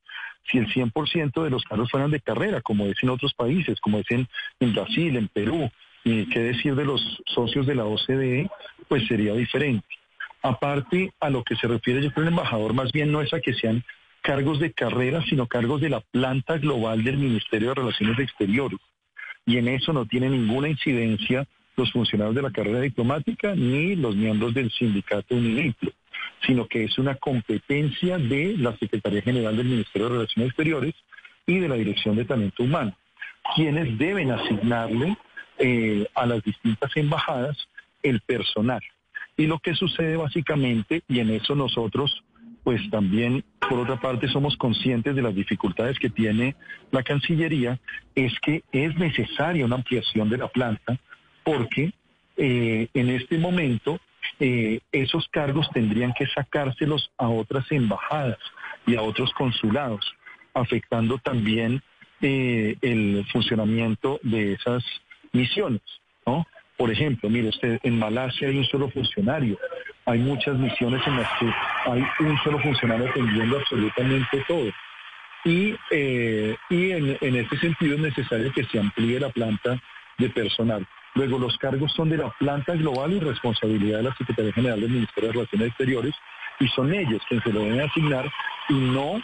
[0.50, 3.98] si el 100% de los carros fueran de carrera, como es en otros países, como
[3.98, 4.28] es en,
[4.72, 5.70] Brasil, en Perú,
[6.04, 8.48] y qué decir de los socios de la OCDE,
[8.88, 9.86] pues sería diferente.
[10.42, 13.40] Aparte, a lo que se refiere yo creo el embajador, más bien no es a
[13.40, 13.82] que sean
[14.22, 18.78] cargos de carrera, sino cargos de la planta global del Ministerio de Relaciones Exteriores.
[19.44, 21.46] Y en eso no tiene ninguna incidencia
[21.76, 25.92] los funcionarios de la carrera diplomática ni los miembros del sindicato UNIDIPLO
[26.46, 30.94] sino que es una competencia de la Secretaría General del Ministerio de Relaciones Exteriores
[31.46, 32.96] y de la Dirección de Talento Humano,
[33.54, 35.16] quienes deben asignarle
[35.58, 37.56] eh, a las distintas embajadas
[38.02, 38.80] el personal.
[39.36, 42.22] Y lo que sucede básicamente, y en eso nosotros
[42.66, 46.56] pues también, por otra parte, somos conscientes de las dificultades que tiene
[46.90, 47.78] la Cancillería,
[48.16, 50.98] es que es necesaria una ampliación de la planta
[51.44, 51.92] porque
[52.36, 54.00] eh, en este momento
[54.38, 58.38] eh, esos cargos tendrían que sacárselos a otras embajadas
[58.86, 60.14] y a otros consulados,
[60.54, 61.82] afectando también
[62.20, 64.84] eh, el funcionamiento de esas
[65.32, 65.82] misiones,
[66.26, 66.46] ¿no?
[66.76, 69.58] Por ejemplo, mire usted, en Malasia hay un solo funcionario,
[70.04, 71.50] hay muchas misiones en las que
[71.86, 74.70] hay un solo funcionario atendiendo absolutamente todo.
[75.44, 79.80] Y, eh, y en, en este sentido es necesario que se amplíe la planta
[80.18, 80.86] de personal.
[81.16, 84.90] Luego, los cargos son de la planta global y responsabilidad de la Secretaría General del
[84.90, 86.14] Ministerio de Relaciones Exteriores
[86.60, 88.30] y son ellos quienes se lo deben asignar
[88.68, 89.20] y no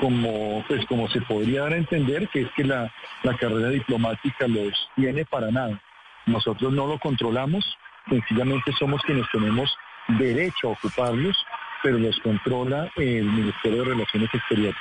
[0.00, 2.90] como, pues, como se podría dar a entender que es que la,
[3.22, 5.80] la carrera diplomática los tiene para nada.
[6.24, 7.64] Nosotros no lo controlamos,
[8.08, 9.76] sencillamente somos quienes tenemos
[10.08, 11.36] derecho a ocuparlos,
[11.82, 14.80] pero los controla el Ministerio de Relaciones Exteriores.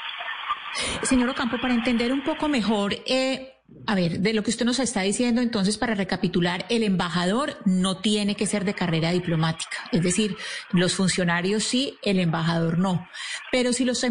[1.03, 3.54] Señor Ocampo, para entender un poco mejor, eh,
[3.87, 7.97] A ver, de lo que usted nos está diciendo, entonces, para recapitular, el embajador no
[7.97, 9.77] tiene que ser de carrera diplomática.
[9.91, 10.35] Es decir,
[10.71, 13.07] los funcionarios sí, el embajador no.
[13.51, 14.05] Pero si los,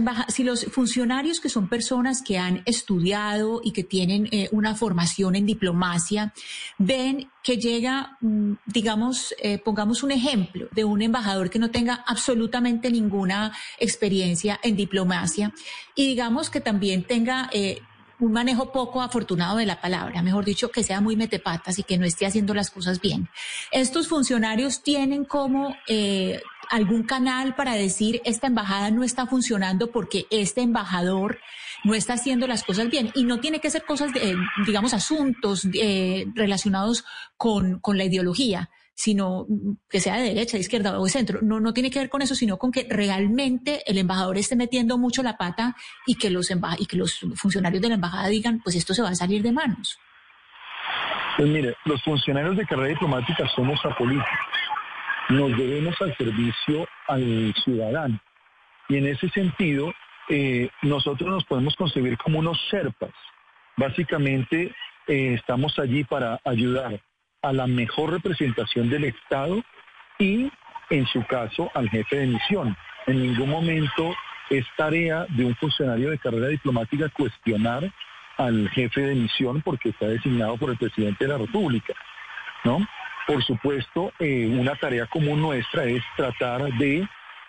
[0.70, 6.32] funcionarios que son personas que han estudiado y que tienen eh, una formación en diplomacia,
[6.78, 12.04] ven que llega, mm, digamos, eh, pongamos un ejemplo de un embajador que no tenga
[12.06, 15.52] absolutamente ninguna experiencia en diplomacia
[15.94, 17.50] y digamos que también tenga...
[17.52, 17.80] Eh,
[18.24, 21.98] un manejo poco afortunado de la palabra, mejor dicho, que sea muy metepatas y que
[21.98, 23.28] no esté haciendo las cosas bien.
[23.70, 26.40] Estos funcionarios tienen como eh,
[26.70, 31.38] algún canal para decir esta embajada no está funcionando porque este embajador
[31.84, 34.36] no está haciendo las cosas bien y no tiene que ser cosas, de,
[34.66, 37.04] digamos, asuntos eh, relacionados
[37.36, 39.46] con, con la ideología sino
[39.88, 41.40] que sea de derecha, de izquierda o de centro.
[41.42, 44.98] No, no tiene que ver con eso, sino con que realmente el embajador esté metiendo
[44.98, 45.74] mucho la pata
[46.06, 49.10] y que los, y que los funcionarios de la embajada digan, pues esto se va
[49.10, 49.98] a salir de manos.
[51.36, 54.28] Pues mire, los funcionarios de carrera diplomática somos apolíticos.
[55.30, 58.20] Nos debemos al servicio al ciudadano.
[58.88, 59.92] Y en ese sentido,
[60.28, 63.10] eh, nosotros nos podemos concebir como unos serpas.
[63.76, 64.72] Básicamente,
[65.08, 67.00] eh, estamos allí para ayudar
[67.44, 69.62] a la mejor representación del Estado
[70.18, 70.50] y,
[70.90, 72.76] en su caso, al jefe de misión.
[73.06, 74.14] En ningún momento
[74.48, 77.90] es tarea de un funcionario de carrera diplomática cuestionar
[78.38, 81.94] al jefe de misión porque está designado por el presidente de la República,
[82.64, 82.86] ¿no?
[83.26, 87.06] Por supuesto, eh, una tarea común nuestra es tratar de,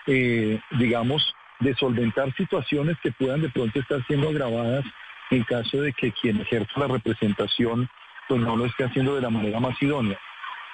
[0.07, 4.85] eh, digamos, de solventar situaciones que puedan de pronto estar siendo agravadas
[5.31, 7.89] en caso de que quien ejerza la representación
[8.27, 10.17] pues no lo esté haciendo de la manera más idónea.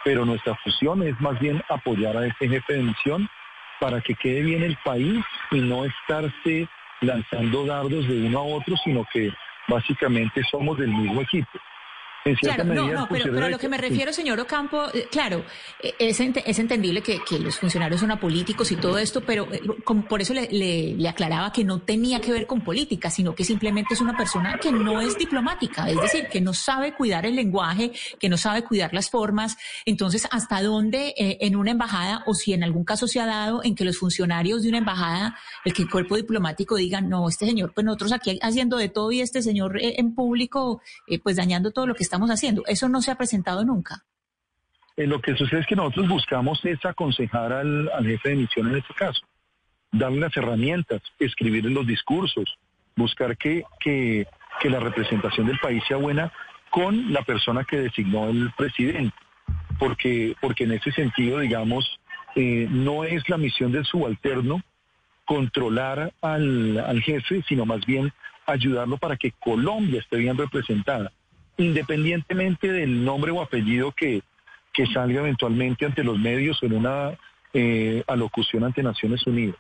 [0.04, 3.30] Pero nuestra función es más bien apoyar a este jefe de misión
[3.80, 6.68] para que quede bien el país y no estarse
[7.02, 9.32] lanzando dardos de uno a otro, sino que
[9.68, 11.60] básicamente somos del mismo equipo.
[12.40, 15.44] Claro, no, no, pero, a lo que me refiero, señor Ocampo, eh, claro,
[15.82, 19.62] eh, es, es entendible que, los funcionarios son apolíticos y todo esto, pero eh,
[20.08, 24.02] por eso le, aclaraba que no tenía que ver con política, sino que simplemente es
[24.02, 28.30] una persona que no es diplomática, es decir, que no sabe cuidar el lenguaje, que
[28.30, 29.58] no sabe cuidar las formas.
[29.86, 33.74] Entonces, ¿hasta dónde en una embajada, o si en algún caso se ha dado en
[33.74, 35.36] que los funcionarios de una embajada,
[35.66, 39.12] el que el cuerpo diplomático diga, no, este señor, pues nosotros aquí haciendo de todo
[39.12, 40.82] y este señor en público,
[41.24, 42.64] pues dañando todo lo que estamos haciendo.
[42.68, 44.04] Eso no se ha presentado nunca.
[44.98, 48.80] Eh, lo que sucede es que nosotros buscamos es aconsejar al, jefe de misión en
[48.80, 49.22] este caso,
[49.94, 52.58] darle las herramientas, escribir los discursos,
[52.98, 54.28] buscar que, que,
[54.66, 56.34] la representación del país sea buena
[56.70, 59.16] con la persona que designó el presidente,
[59.80, 62.00] porque, porque en ese sentido, digamos,
[62.36, 64.62] eh, no es la misión del subalterno
[65.26, 68.12] controlar al, al jefe, sino más bien
[68.46, 71.12] ayudarlo para que Colombia esté bien representada
[71.58, 74.22] independientemente del nombre o apellido que,
[74.74, 77.18] que salga eventualmente ante los medios o en una
[77.54, 79.58] eh, alocución ante Naciones Unidas.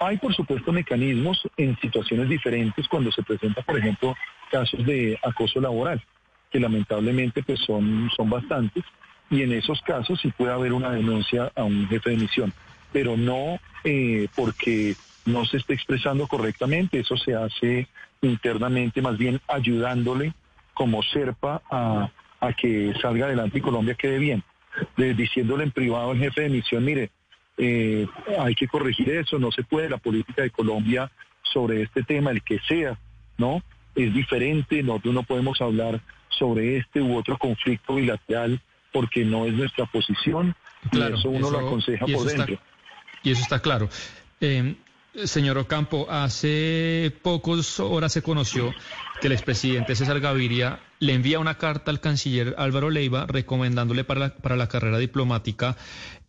[0.00, 4.14] hay, por supuesto, mecanismos en situaciones diferentes cuando se presenta, por ejemplo,
[4.50, 6.02] casos de acoso laboral,
[6.50, 8.84] que lamentablemente pues, son, son bastantes,
[9.30, 12.52] y en esos casos sí puede haber una denuncia a un jefe de misión,
[12.92, 17.86] pero no eh, porque no se esté expresando correctamente, eso se hace
[18.22, 20.32] internamente, más bien ayudándole
[20.78, 24.44] como SERPA a, que salga adelante y Colombia quede bien.
[24.96, 27.10] diciéndole en privado al jefe de misión, mire,
[27.56, 28.06] eh,
[28.38, 31.10] hay que corregir eso, no se puede, la política de Colombia
[31.42, 32.96] sobre este tema, el que sea,
[33.38, 33.60] ¿no?
[33.96, 38.60] Es diferente, nosotros no podemos hablar sobre este u otro conflicto bilateral
[38.92, 40.54] porque no es nuestra posición
[40.92, 42.56] y eso uno lo aconseja por dentro.
[43.24, 43.88] y eso está claro.
[44.40, 44.76] Eh,
[45.24, 48.72] Señor Ocampo, hace pocas horas se conoció
[49.20, 54.20] que el expresidente César Gaviria le envía una carta al canciller Álvaro Leiva recomendándole para
[54.20, 55.76] la, para la carrera diplomática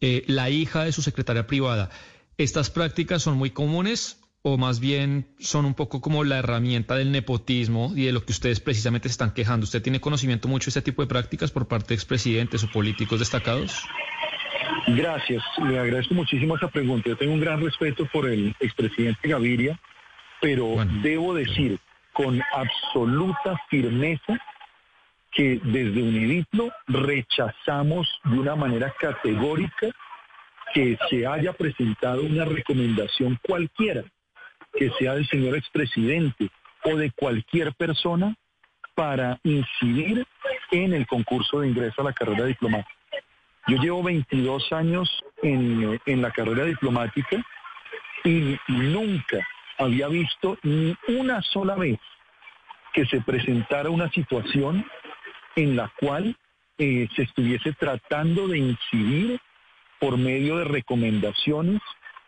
[0.01, 1.89] eh, la hija de su secretaria privada.
[2.37, 7.11] ¿Estas prácticas son muy comunes o más bien son un poco como la herramienta del
[7.11, 9.65] nepotismo y de lo que ustedes precisamente se están quejando?
[9.65, 13.19] ¿Usted tiene conocimiento mucho de este tipo de prácticas por parte de expresidentes o políticos
[13.19, 13.83] destacados?
[14.87, 17.09] Gracias, le agradezco muchísimo esa pregunta.
[17.09, 19.79] Yo tengo un gran respeto por el expresidente Gaviria,
[20.41, 21.77] pero debo decir
[22.13, 24.39] con absoluta firmeza
[25.31, 29.87] que desde UNIDIPLO rechazamos de una manera categórica
[30.73, 34.03] que se haya presentado una recomendación cualquiera,
[34.73, 36.49] que sea del señor expresidente
[36.83, 38.35] o de cualquier persona
[38.95, 40.25] para incidir
[40.71, 42.98] en el concurso de ingreso a la carrera diplomática.
[43.67, 47.43] Yo llevo 22 años en, la carrera diplomática
[48.23, 51.99] y nunca había visto ni una sola vez
[52.93, 54.85] que se presentara una situación
[55.55, 56.35] en la cual
[56.77, 59.39] eh, se estuviese tratando de incidir
[59.99, 61.81] por medio de recomendaciones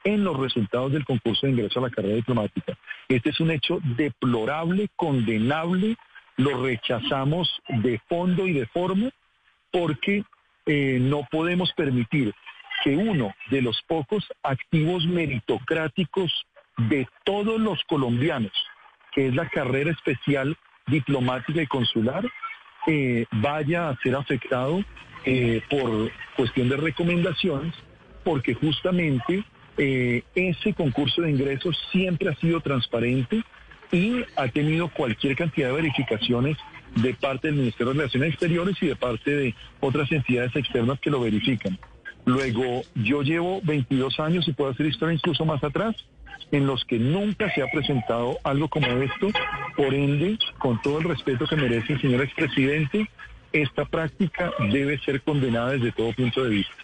[0.04, 2.78] en los resultados del concurso de ingreso a la carrera diplomática.
[3.08, 5.96] Este es un hecho deplorable, condenable,
[6.38, 9.10] lo rechazamos de fondo y de forma
[9.72, 10.24] porque
[10.66, 12.34] eh, no podemos permitir
[12.84, 16.46] que uno de los pocos activos meritocráticos
[16.78, 18.52] de todos los colombianos,
[19.12, 20.58] que es la carrera especial
[20.88, 22.26] diplomática y consular,
[22.88, 24.84] eh, vaya a ser afectado
[25.26, 27.74] eh, por cuestión de recomendaciones,
[28.24, 29.44] porque justamente
[30.36, 33.42] ese concurso de ingresos siempre ha sido transparente
[33.92, 36.58] y ha tenido cualquier cantidad de verificaciones
[36.96, 41.10] de parte del Ministerio de Relaciones Exteriores y de parte de otras entidades externas que
[41.10, 41.78] lo verifican.
[42.26, 45.96] Luego, yo llevo 22 años y puedo hacer historia incluso más atrás,
[46.52, 49.30] en los que nunca se ha presentado algo como esto.
[49.76, 53.10] Por ende, con todo el respeto que merece el señor expresidente,
[53.54, 56.76] esta práctica debe ser condenada desde todo punto de vista.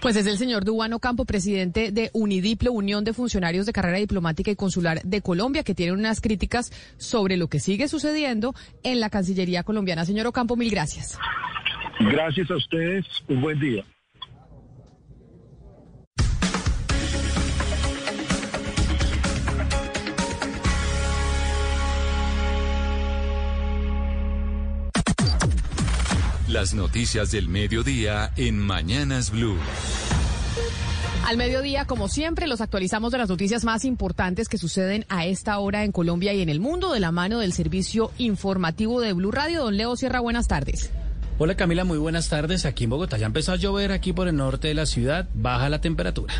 [0.00, 4.50] Pues es el señor Dubano Campo, presidente de Unidiplo, Unión de Funcionarios de Carrera Diplomática
[4.50, 9.10] y Consular de Colombia, que tiene unas críticas sobre lo que sigue sucediendo en la
[9.10, 10.04] Cancillería colombiana.
[10.04, 11.18] Señor Ocampo, mil gracias.
[11.98, 13.84] Gracias a ustedes, un buen día.
[26.48, 29.56] Las noticias del mediodía en Mañanas Blue.
[31.26, 35.58] Al mediodía, como siempre, los actualizamos de las noticias más importantes que suceden a esta
[35.58, 39.32] hora en Colombia y en el mundo de la mano del servicio informativo de Blue
[39.32, 39.64] Radio.
[39.64, 40.92] Don Leo Sierra, buenas tardes.
[41.38, 42.64] Hola Camila, muy buenas tardes.
[42.64, 45.28] Aquí en Bogotá ya empezó a llover aquí por el norte de la ciudad.
[45.34, 46.32] Baja la temperatura.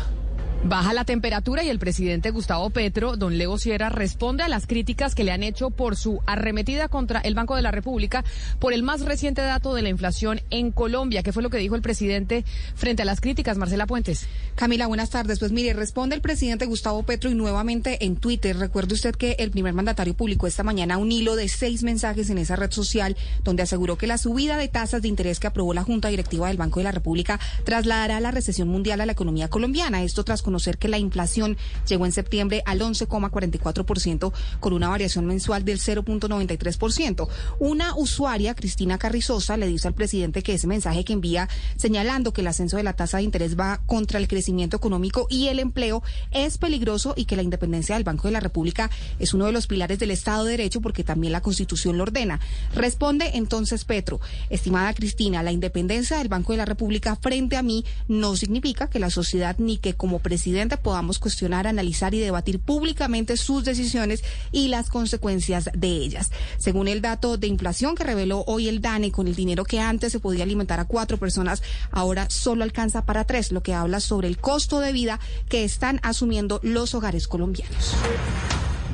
[0.67, 5.15] Baja la temperatura y el presidente Gustavo Petro, don Leo Sierra, responde a las críticas
[5.15, 8.25] que le han hecho por su arremetida contra el Banco de la República
[8.59, 11.23] por el más reciente dato de la inflación en Colombia.
[11.23, 12.43] ¿Qué fue lo que dijo el presidente
[12.75, 13.57] frente a las críticas?
[13.57, 14.27] Marcela Puentes.
[14.55, 15.39] Camila, buenas tardes.
[15.39, 18.57] Pues mire, responde el presidente Gustavo Petro y nuevamente en Twitter.
[18.57, 22.39] Recuerde usted que el primer mandatario publicó esta mañana un hilo de seis mensajes en
[22.39, 25.83] esa red social donde aseguró que la subida de tasas de interés que aprobó la
[25.83, 30.03] Junta Directiva del Banco de la República trasladará la recesión mundial a la economía colombiana.
[30.03, 31.57] Esto tras conocer que la inflación
[31.87, 37.27] llegó en septiembre al 11,44% con una variación mensual del 0.93%.
[37.59, 42.41] Una usuaria, Cristina Carrizosa, le dice al presidente que ese mensaje que envía señalando que
[42.41, 46.03] el ascenso de la tasa de interés va contra el crecimiento económico y el empleo
[46.31, 48.89] es peligroso y que la independencia del Banco de la República
[49.19, 52.39] es uno de los pilares del Estado de Derecho porque también la Constitución lo ordena.
[52.73, 54.19] Responde entonces Petro,
[54.49, 58.99] estimada Cristina, la independencia del Banco de la República frente a mí no significa que
[58.99, 60.36] la sociedad ni que como presidente
[60.77, 66.31] podamos cuestionar, analizar y debatir públicamente sus decisiones y las consecuencias de ellas.
[66.57, 70.11] Según el dato de inflación que reveló hoy el DANE, con el dinero que antes
[70.11, 74.27] se podía alimentar a cuatro personas, ahora solo alcanza para tres, lo que habla sobre
[74.27, 75.19] el costo de vida
[75.49, 77.95] que están asumiendo los hogares colombianos.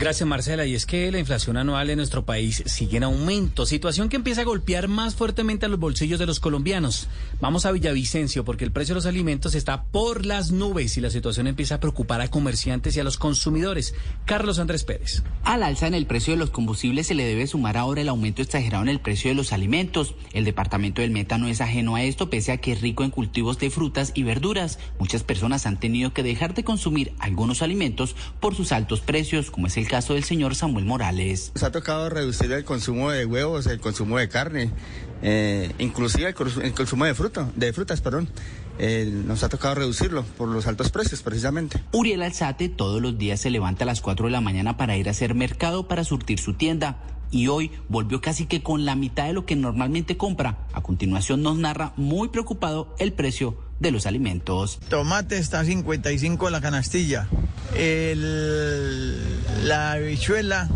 [0.04, 0.66] Gracias Marcela.
[0.66, 4.42] Y es que la inflación anual en nuestro país sigue en aumento, situación que empieza
[4.42, 7.08] a golpear más fuertemente a los bolsillos de los colombianos.
[7.40, 11.10] Vamos a Villavicencio porque el precio de los alimentos está por las nubes y la
[11.10, 13.96] situación empieza a preocupar a comerciantes y a los consumidores.
[14.26, 15.24] Carlos Andrés Pérez.
[15.46, 18.42] Al alza en el precio de los combustibles se le debe sumar ahora el aumento
[18.42, 20.16] exagerado en el precio de los alimentos.
[20.34, 23.10] El departamento del Meta no es ajeno a esto, pese a que es rico en
[23.10, 24.80] cultivos de frutas y verduras.
[25.00, 29.68] Muchas personas han tenido que dejar de consumir algunos alimentos por sus altos precios, como
[29.68, 31.52] es el caso del señor Samuel Morales.
[31.54, 34.72] Nos ha tocado reducir el consumo de huevos, el consumo de carne,
[35.22, 38.28] eh, inclusive el, cons- el consumo de fruta, de frutas, perdón.
[38.80, 41.84] Eh, nos ha tocado reducirlo por los altos precios, precisamente.
[41.92, 45.08] Uriel Alzate todos los días se levanta a las 4 de la mañana para ir
[45.10, 46.98] a hacer mercado para surtir su tienda.
[47.30, 50.66] Y hoy volvió casi que con la mitad de lo que normalmente compra.
[50.74, 54.80] A continuación nos narra muy preocupado el precio de los alimentos.
[54.90, 57.28] Tomate está a 55 la canastilla.
[57.76, 60.68] El- la habichuela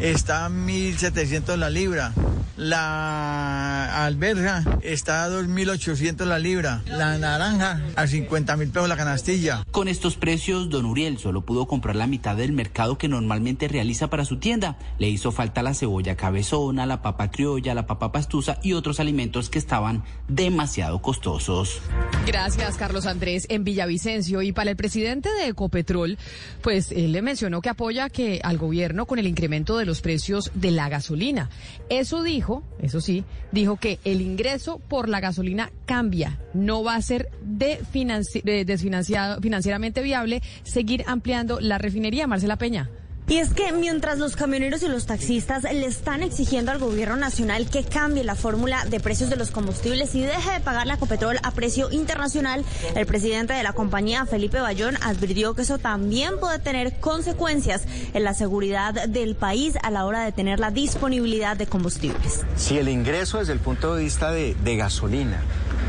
[0.00, 2.12] está a 1700 la libra.
[2.60, 6.82] La alberja está a 2800 la libra.
[6.84, 9.64] La naranja a 50 mil pesos la canastilla.
[9.70, 14.10] Con estos precios, don Uriel solo pudo comprar la mitad del mercado que normalmente realiza
[14.10, 14.76] para su tienda.
[14.98, 19.48] Le hizo falta la cebolla cabezona, la papa criolla, la papa pastusa y otros alimentos
[19.48, 21.80] que estaban demasiado costosos.
[22.26, 24.42] Gracias, Carlos Andrés, en Villavicencio.
[24.42, 26.18] Y para el presidente de Ecopetrol,
[26.60, 30.50] pues él le mencionó que apoya que al gobierno con el incremento de los precios
[30.52, 31.48] de la gasolina.
[31.88, 32.49] Eso dijo,
[32.80, 36.38] eso sí, dijo que el ingreso por la gasolina cambia.
[36.54, 42.26] No va a ser de financi- de- desfinanciado, financieramente viable seguir ampliando la refinería.
[42.26, 42.90] Marcela Peña.
[43.30, 47.70] Y es que mientras los camioneros y los taxistas le están exigiendo al gobierno nacional
[47.70, 51.38] que cambie la fórmula de precios de los combustibles y deje de pagar la Copetrol
[51.44, 52.64] a precio internacional,
[52.96, 57.82] el presidente de la compañía, Felipe Bayón, advirtió que eso también puede tener consecuencias
[58.14, 62.40] en la seguridad del país a la hora de tener la disponibilidad de combustibles.
[62.56, 65.40] Si el ingreso desde el punto de vista de, de gasolina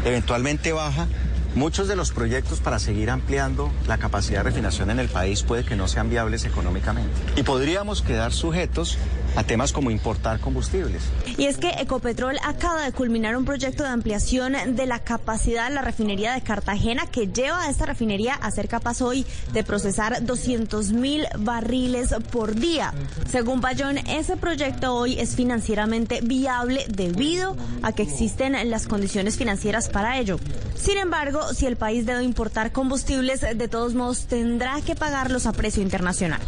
[0.05, 1.07] eventualmente baja,
[1.55, 5.65] Muchos de los proyectos para seguir ampliando la capacidad de refinación en el país puede
[5.65, 7.11] que no sean viables económicamente.
[7.35, 8.97] Y podríamos quedar sujetos
[9.35, 11.03] a temas como importar combustibles.
[11.37, 15.75] Y es que Ecopetrol acaba de culminar un proyecto de ampliación de la capacidad de
[15.75, 20.25] la refinería de Cartagena que lleva a esta refinería a ser capaz hoy de procesar
[20.25, 22.93] 200 mil barriles por día.
[23.29, 29.89] Según Bayón, ese proyecto hoy es financieramente viable debido a que existen las condiciones financieras
[29.89, 30.39] para ello.
[30.75, 35.53] Sin embargo, si el país debe importar combustibles, de todos modos tendrá que pagarlos a
[35.53, 36.41] precio internacional.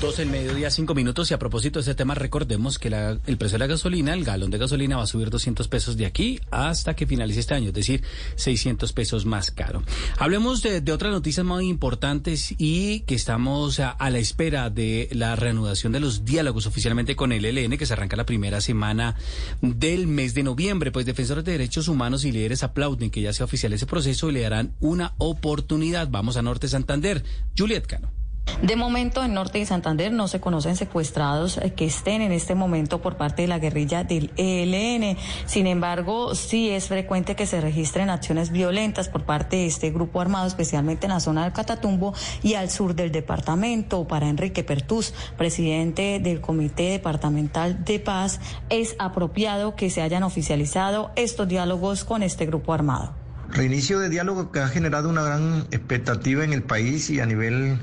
[0.00, 1.28] 12 el mediodía, 5 minutos.
[1.30, 4.22] Y a propósito de ese tema, recordemos que la- el precio de la gasolina, el
[4.24, 7.68] galón de gasolina va a subir 200 pesos de aquí hasta que finalice este año,
[7.68, 8.04] es decir,
[8.36, 9.82] 600 pesos más caro.
[10.16, 15.34] Hablemos de, otras noticias muy importantes y que estamos a, a la espera de la
[15.34, 19.16] reanudación de los diálogos oficialmente con el ELN, que se arranca la primera semana
[19.60, 20.92] del mes de noviembre.
[20.92, 24.34] Pues defensores de derechos humanos y líderes aplauden que ya sea oficial ese proceso y
[24.34, 26.08] le darán una oportunidad.
[26.08, 27.24] Vamos a Norte Santander.
[27.58, 28.17] Juliet Cano.
[28.62, 32.54] De momento, en Norte de Santander no se conocen secuestrados eh, que estén en este
[32.54, 35.16] momento por parte de la guerrilla del ELN.
[35.46, 40.20] Sin embargo, sí es frecuente que se registren acciones violentas por parte de este grupo
[40.20, 44.06] armado, especialmente en la zona del Catatumbo y al sur del departamento.
[44.08, 51.10] Para Enrique Pertús, presidente del Comité Departamental de Paz, es apropiado que se hayan oficializado
[51.16, 53.14] estos diálogos con este grupo armado.
[53.50, 57.78] Reinicio de diálogo que ha generado una gran expectativa en el país y a nivel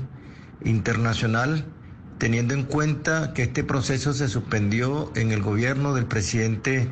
[0.64, 1.64] internacional,
[2.18, 6.90] teniendo en cuenta que este proceso se suspendió en el gobierno del presidente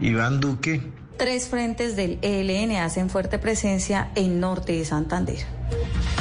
[0.00, 0.82] Iván Duque.
[1.16, 5.38] Tres frentes del ELN hacen fuerte presencia en Norte de Santander.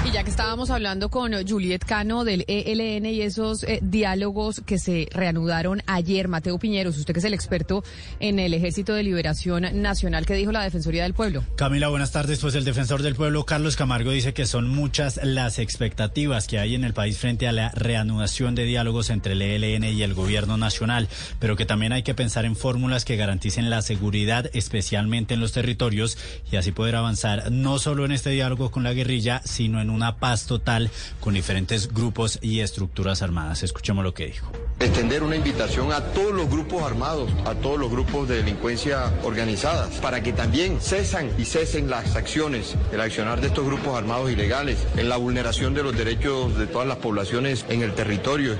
[0.05, 4.79] Y ya que estábamos hablando con Juliet Cano del ELN y esos eh, diálogos que
[4.79, 7.83] se reanudaron ayer, Mateo Piñeros, usted que es el experto
[8.19, 11.43] en el Ejército de Liberación Nacional, ¿qué dijo la Defensoría del Pueblo?
[11.55, 12.39] Camila, buenas tardes.
[12.39, 16.73] Pues el defensor del pueblo, Carlos Camargo, dice que son muchas las expectativas que hay
[16.73, 20.57] en el país frente a la reanudación de diálogos entre el ELN y el gobierno
[20.57, 21.09] nacional,
[21.39, 24.49] pero que también hay que pensar en fórmulas que garanticen la seguridad,
[24.81, 26.17] especialmente en los territorios,
[26.51, 30.17] y así poder avanzar no solo en este diálogo con la guerrilla, sino en una
[30.17, 30.89] paz total
[31.19, 33.63] con diferentes grupos y estructuras armadas.
[33.63, 34.51] Escuchemos lo que dijo.
[34.79, 39.87] extender una invitación a todos los grupos armados, a todos los grupos de delincuencia organizada,
[40.01, 44.85] para que también cesan y cesen las acciones, el accionar de estos grupos armados ilegales,
[44.97, 48.59] en la vulneración de los derechos de todas las poblaciones en el territorio.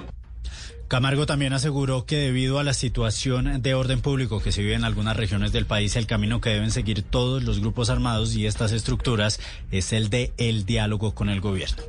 [0.92, 4.84] Camargo también aseguró que debido a la situación de orden público que se vive en
[4.84, 8.74] algunas regiones del país, el camino que deben seguir todos los grupos armados y estas
[8.74, 9.40] estructuras
[9.72, 11.82] es el de el diálogo con el gobierno.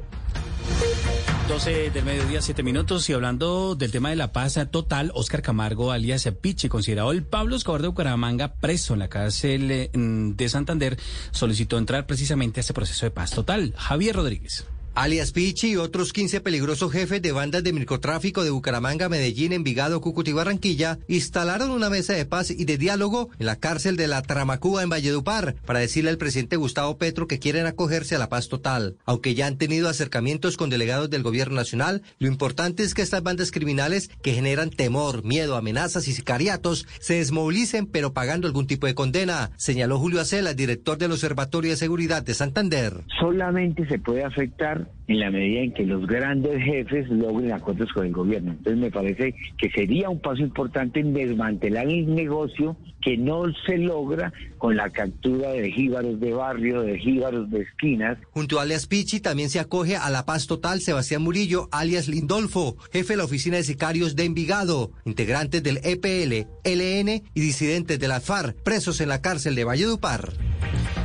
[1.48, 3.10] 12 del mediodía, 7 minutos.
[3.10, 7.56] Y hablando del tema de la paz total, Oscar Camargo, alias Pichi, considerado el Pablo
[7.56, 10.96] Escobar de Bucaramanga, preso en la cárcel eh, de Santander,
[11.32, 13.74] solicitó entrar precisamente a ese proceso de paz total.
[13.76, 14.64] Javier Rodríguez.
[14.94, 20.02] Alias Pichi y otros 15 peligrosos jefes de bandas de microtráfico de Bucaramanga, Medellín, Envigado,
[20.02, 24.06] Cúcuta y Barranquilla instalaron una mesa de paz y de diálogo en la cárcel de
[24.06, 28.28] la Tramacúa en Valledupar para decirle al presidente Gustavo Petro que quieren acogerse a la
[28.28, 28.96] paz total.
[29.06, 33.22] Aunque ya han tenido acercamientos con delegados del gobierno nacional, lo importante es que estas
[33.22, 38.86] bandas criminales que generan temor, miedo, amenazas y sicariatos se desmovilicen pero pagando algún tipo
[38.86, 43.04] de condena, señaló Julio Acela, director del Observatorio de Seguridad de Santander.
[43.18, 48.06] solamente se puede afectar en la medida en que los grandes jefes logren acuerdos con
[48.06, 48.52] el gobierno.
[48.52, 53.78] Entonces me parece que sería un paso importante en desmantelar el negocio que no se
[53.78, 58.16] logra con la captura de jíbaros de barrio, de jíbaros de esquinas.
[58.30, 62.76] Junto a alias Pichi también se acoge a la paz total Sebastián Murillo, alias Lindolfo,
[62.92, 68.08] jefe de la oficina de sicarios de Envigado, integrantes del EPL, LN y disidentes de
[68.08, 70.32] la FARC, presos en la cárcel de Valledupar.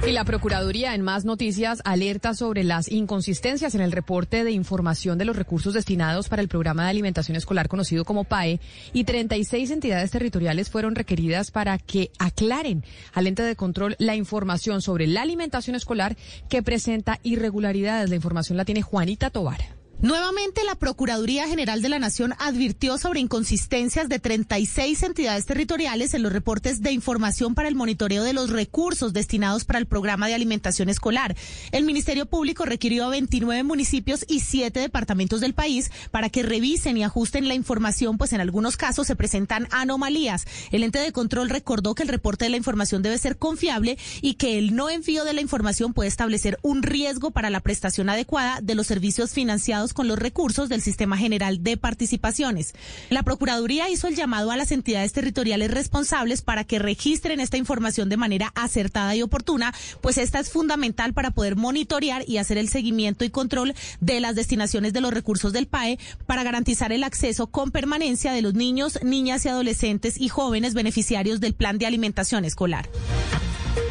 [0.07, 5.17] Y la Procuraduría, en más noticias, alerta sobre las inconsistencias en el reporte de información
[5.17, 8.61] de los recursos destinados para el programa de alimentación escolar conocido como PAE
[8.93, 14.81] y 36 entidades territoriales fueron requeridas para que aclaren al ente de control la información
[14.81, 16.15] sobre la alimentación escolar
[16.47, 18.09] que presenta irregularidades.
[18.09, 19.76] La información la tiene Juanita Tobar.
[19.99, 26.21] Nuevamente, la Procuraduría General de la Nación advirtió sobre inconsistencias de 36 entidades territoriales en
[26.21, 30.35] los reportes de información para el monitoreo de los recursos destinados para el programa de
[30.35, 31.35] alimentación escolar.
[31.71, 36.95] El Ministerio Público requirió a 29 municipios y 7 departamentos del país para que revisen
[36.97, 40.45] y ajusten la información, pues en algunos casos se presentan anomalías.
[40.71, 44.35] El ente de control recordó que el reporte de la información debe ser confiable y
[44.35, 48.59] que el no envío de la información puede establecer un riesgo para la prestación adecuada
[48.61, 52.73] de los servicios financiados con los recursos del Sistema General de Participaciones.
[53.09, 58.09] La Procuraduría hizo el llamado a las entidades territoriales responsables para que registren esta información
[58.09, 62.69] de manera acertada y oportuna, pues esta es fundamental para poder monitorear y hacer el
[62.69, 67.47] seguimiento y control de las destinaciones de los recursos del PAE para garantizar el acceso
[67.47, 72.45] con permanencia de los niños, niñas y adolescentes y jóvenes beneficiarios del plan de alimentación
[72.45, 72.89] escolar.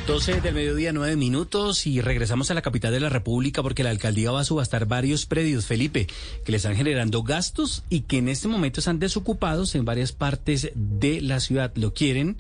[0.07, 3.91] 12 del mediodía, 9 minutos y regresamos a la capital de la República porque la
[3.91, 6.07] alcaldía va a subastar varios predios, Felipe,
[6.45, 10.71] que le están generando gastos y que en este momento están desocupados en varias partes
[10.75, 11.73] de la ciudad.
[11.75, 12.37] Lo quieren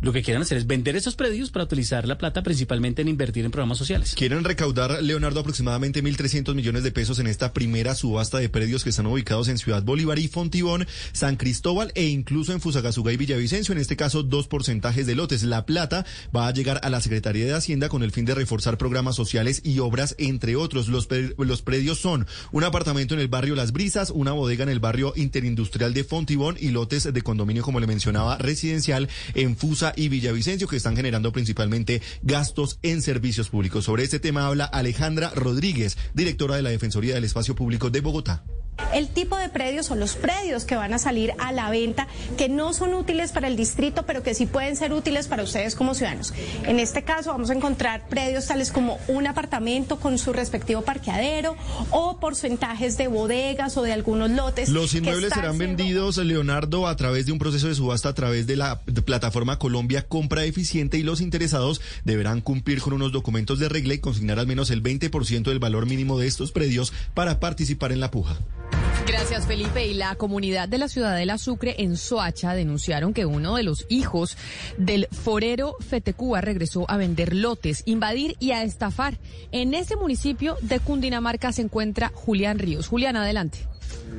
[0.00, 3.44] lo que quieren hacer es vender esos predios para utilizar la plata principalmente en invertir
[3.44, 4.14] en programas sociales.
[4.14, 8.90] Quieren recaudar, Leonardo, aproximadamente 1.300 millones de pesos en esta primera subasta de predios que
[8.90, 13.72] están ubicados en Ciudad Bolívar y Fontibón, San Cristóbal e incluso en Fusagasugá y Villavicencio.
[13.72, 15.42] En este caso, dos porcentajes de lotes.
[15.42, 18.78] La plata va a llegar a la Secretaría de Hacienda con el fin de reforzar
[18.78, 20.88] programas sociales y obras, entre otros.
[20.88, 24.80] Los, los predios son un apartamento en el barrio Las Brisas, una bodega en el
[24.80, 30.08] barrio interindustrial de Fontibón y lotes de condominio, como le mencionaba, residencial en Fusa y
[30.08, 33.84] Villavicencio, que están generando principalmente gastos en servicios públicos.
[33.84, 38.44] Sobre este tema habla Alejandra Rodríguez, directora de la Defensoría del Espacio Público de Bogotá.
[38.94, 42.48] El tipo de predios son los predios que van a salir a la venta, que
[42.48, 45.94] no son útiles para el distrito, pero que sí pueden ser útiles para ustedes como
[45.94, 46.32] ciudadanos.
[46.64, 51.56] En este caso vamos a encontrar predios tales como un apartamento con su respectivo parqueadero
[51.90, 54.68] o porcentajes de bodegas o de algunos lotes.
[54.70, 58.56] Los inmuebles serán vendidos, Leonardo, a través de un proceso de subasta a través de
[58.56, 63.94] la plataforma Colombia Compra Eficiente y los interesados deberán cumplir con unos documentos de regla
[63.94, 68.00] y consignar al menos el 20% del valor mínimo de estos predios para participar en
[68.00, 68.38] la puja.
[69.06, 69.86] Gracias, Felipe.
[69.86, 73.62] Y la comunidad de la ciudad de La Sucre en Soacha denunciaron que uno de
[73.62, 74.36] los hijos
[74.76, 79.18] del forero Fetecúa regresó a vender lotes, invadir y a estafar.
[79.52, 82.86] En ese municipio de Cundinamarca se encuentra Julián Ríos.
[82.86, 83.69] Julián, adelante.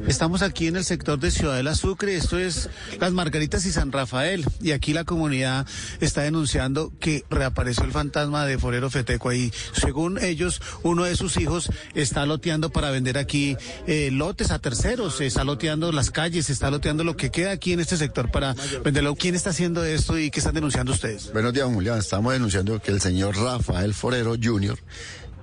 [0.07, 2.69] Estamos aquí en el sector de Ciudad del Azucre, esto es
[2.99, 5.67] Las Margaritas y San Rafael, y aquí la comunidad
[5.99, 9.53] está denunciando que reapareció el fantasma de Forero Feteco ahí.
[9.73, 15.21] Según ellos, uno de sus hijos está loteando para vender aquí eh, lotes a terceros,
[15.21, 19.15] está loteando las calles, está loteando lo que queda aquí en este sector para venderlo.
[19.15, 21.31] ¿Quién está haciendo esto y qué están denunciando ustedes?
[21.31, 21.99] Buenos días, Julián.
[21.99, 24.79] Estamos denunciando que el señor Rafael Forero Jr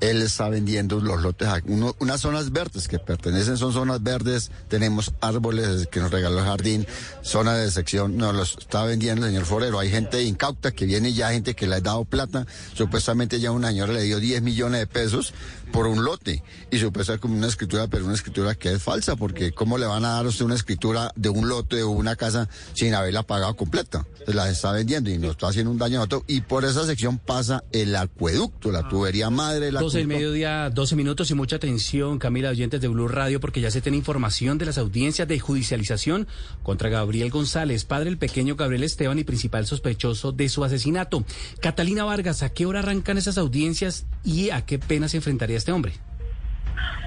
[0.00, 1.48] él está vendiendo los lotes,
[1.98, 6.86] unas zonas verdes que pertenecen, son zonas verdes, tenemos árboles que nos regaló el jardín,
[7.22, 9.78] zona de sección, nos los está vendiendo el señor Forero.
[9.78, 13.68] Hay gente incauta que viene ya, gente que le ha dado plata, supuestamente ya una
[13.68, 15.34] señora le dio 10 millones de pesos
[15.72, 19.52] por un lote y supuestamente como una escritura, pero una escritura que es falsa, porque
[19.52, 22.48] ¿cómo le van a dar a usted una escritura de un lote de una casa
[22.74, 24.06] sin haberla pagado completa?
[24.26, 26.84] Se la está vendiendo y nos está haciendo un daño a otro y por esa
[26.86, 31.56] sección pasa el acueducto, la tubería madre, la 12 del mediodía, 12 minutos y mucha
[31.56, 35.38] atención, Camila, oyentes de Blue Radio, porque ya se tiene información de las audiencias de
[35.38, 36.26] judicialización
[36.62, 41.24] contra Gabriel González, padre del pequeño Gabriel Esteban y principal sospechoso de su asesinato.
[41.60, 45.72] Catalina Vargas, ¿a qué hora arrancan esas audiencias y a qué pena se enfrentaría este
[45.72, 45.92] hombre?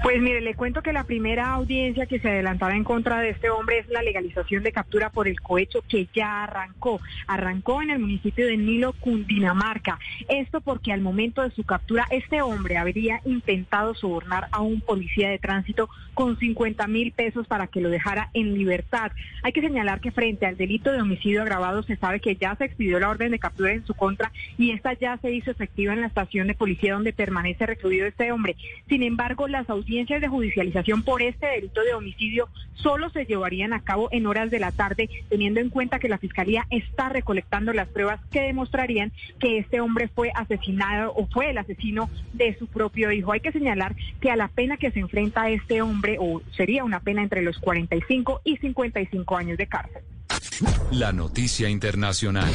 [0.02, 3.50] Pues mire, le cuento que la primera audiencia que se adelantaba en contra de este
[3.50, 7.00] hombre es la legalización de captura por el cohecho que ya arrancó.
[7.28, 10.00] Arrancó en el municipio de Nilo, Cundinamarca.
[10.28, 15.30] Esto porque al momento de su captura este hombre habría intentado sobornar a un policía
[15.30, 19.12] de tránsito con 50 mil pesos para que lo dejara en libertad.
[19.42, 22.64] Hay que señalar que frente al delito de homicidio agravado se sabe que ya se
[22.64, 26.00] expidió la orden de captura en su contra y esta ya se hizo efectiva en
[26.00, 28.56] la estación de policía donde permanece recluido este hombre.
[28.88, 33.80] Sin embargo, las audiencias de judicialización por este delito de homicidio solo se llevarían a
[33.80, 37.86] cabo en horas de la tarde, teniendo en cuenta que la Fiscalía está recolectando las
[37.86, 43.12] pruebas que demostrarían que este hombre fue asesinado o fue el asesino de su propio
[43.12, 43.30] hijo.
[43.30, 46.98] Hay que señalar que a la pena que se enfrenta este hombre, o sería una
[46.98, 50.02] pena entre los 45 y 55 años de cárcel.
[50.90, 52.50] La noticia internacional.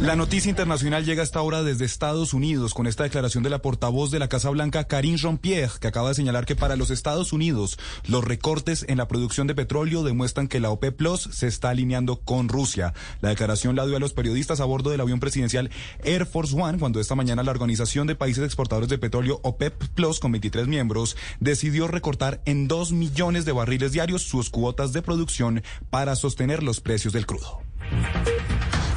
[0.00, 4.10] La noticia internacional llega hasta ahora desde Estados Unidos con esta declaración de la portavoz
[4.10, 7.78] de la Casa Blanca, Karine Jean-Pierre, que acaba de señalar que para los Estados Unidos
[8.06, 12.20] los recortes en la producción de petróleo demuestran que la OPEP Plus se está alineando
[12.20, 12.94] con Rusia.
[13.20, 15.70] La declaración la dio a los periodistas a bordo del avión presidencial
[16.04, 20.20] Air Force One cuando esta mañana la Organización de Países Exportadores de Petróleo OPEP Plus,
[20.20, 25.62] con 23 miembros, decidió recortar en 2 millones de barriles diarios sus cuotas de producción
[25.90, 27.60] para sostener los precios del crudo.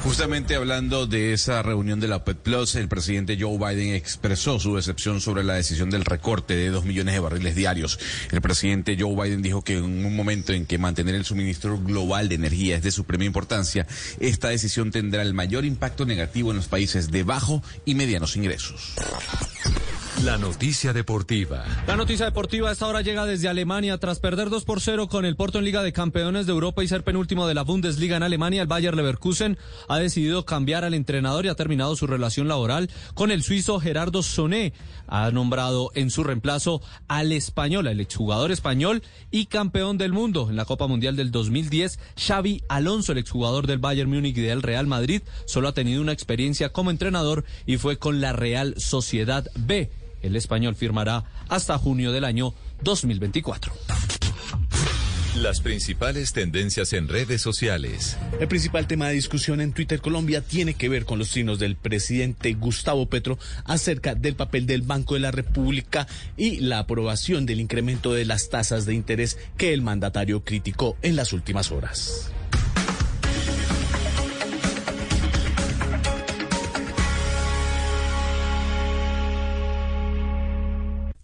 [0.03, 4.77] Justamente hablando de esa reunión de la OPEP Plus, el presidente Joe Biden expresó su
[4.77, 7.99] decepción sobre la decisión del recorte de dos millones de barriles diarios.
[8.31, 12.29] El presidente Joe Biden dijo que en un momento en que mantener el suministro global
[12.29, 13.85] de energía es de suprema importancia,
[14.21, 18.93] esta decisión tendrá el mayor impacto negativo en los países de bajo y medianos ingresos.
[20.25, 21.63] La noticia deportiva.
[21.85, 23.99] La noticia deportiva a esta hora llega desde Alemania.
[23.99, 26.87] Tras perder 2 por 0 con el Porto en Liga de Campeones de Europa y
[26.87, 31.45] ser penúltimo de la Bundesliga en Alemania, el Bayer Leverkusen ha decidido cambiar al entrenador
[31.45, 34.73] y ha terminado su relación laboral con el suizo Gerardo Soné.
[35.07, 40.55] Ha nombrado en su reemplazo al español, el exjugador español y campeón del mundo en
[40.55, 44.87] la Copa Mundial del 2010, Xavi Alonso, el exjugador del Bayern Múnich y del Real
[44.87, 45.21] Madrid.
[45.45, 49.91] Solo ha tenido una experiencia como entrenador y fue con la Real Sociedad B.
[50.27, 53.73] El español firmará hasta junio del año 2024.
[55.35, 58.17] Las principales tendencias en redes sociales.
[58.39, 61.75] El principal tema de discusión en Twitter Colombia tiene que ver con los trinos del
[61.75, 67.59] presidente Gustavo Petro acerca del papel del Banco de la República y la aprobación del
[67.59, 72.31] incremento de las tasas de interés que el mandatario criticó en las últimas horas.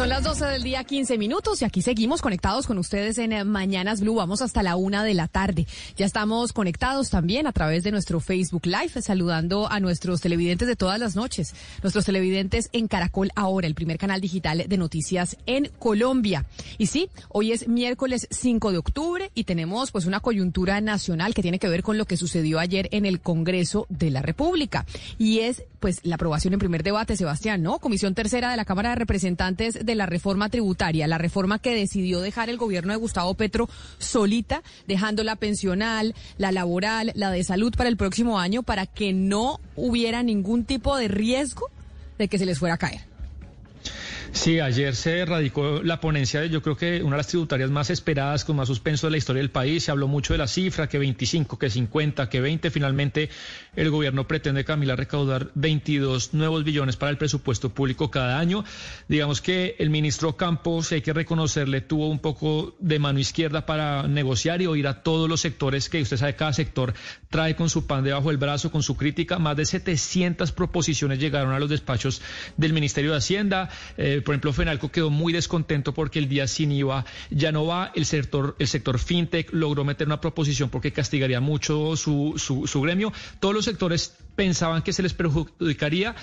[0.00, 3.44] Son las 12 del día, 15 minutos, y aquí seguimos conectados con ustedes en eh,
[3.44, 4.14] Mañanas Blue.
[4.14, 5.66] Vamos hasta la una de la tarde.
[5.98, 10.74] Ya estamos conectados también a través de nuestro Facebook Live, saludando a nuestros televidentes de
[10.74, 11.54] todas las noches.
[11.82, 16.46] Nuestros televidentes en Caracol Ahora, el primer canal digital de noticias en Colombia.
[16.78, 21.42] Y sí, hoy es miércoles 5 de octubre y tenemos pues una coyuntura nacional que
[21.42, 24.86] tiene que ver con lo que sucedió ayer en el Congreso de la República.
[25.18, 27.78] Y es pues la aprobación en primer debate, Sebastián, ¿no?
[27.78, 32.20] Comisión tercera de la Cámara de Representantes de la reforma tributaria, la reforma que decidió
[32.20, 37.74] dejar el gobierno de Gustavo Petro solita, dejando la pensional, la laboral, la de salud
[37.76, 41.70] para el próximo año para que no hubiera ningún tipo de riesgo
[42.18, 43.09] de que se les fuera a caer.
[44.32, 47.90] Sí, ayer se radicó la ponencia de yo creo que una de las tributarias más
[47.90, 49.84] esperadas, con más suspenso de la historia del país.
[49.84, 52.70] Se habló mucho de la cifra, que 25, que 50, que 20.
[52.70, 53.28] Finalmente,
[53.74, 58.64] el gobierno pretende, Camila, recaudar 22 nuevos billones para el presupuesto público cada año.
[59.08, 64.06] Digamos que el ministro Campos, hay que reconocerle, tuvo un poco de mano izquierda para
[64.06, 66.94] negociar y oír a todos los sectores que usted sabe, cada sector
[67.30, 69.38] trae con su pan debajo del brazo, con su crítica.
[69.40, 72.22] Más de 700 proposiciones llegaron a los despachos
[72.56, 73.68] del Ministerio de Hacienda.
[73.96, 77.92] Eh, por ejemplo, Fenalco quedó muy descontento porque el día sin IVA ya no va.
[77.94, 82.80] El sector, el sector fintech logró meter una proposición porque castigaría mucho su, su, su
[82.80, 83.12] gremio.
[83.38, 86.14] Todos los sectores pensaban que se les perjudicaría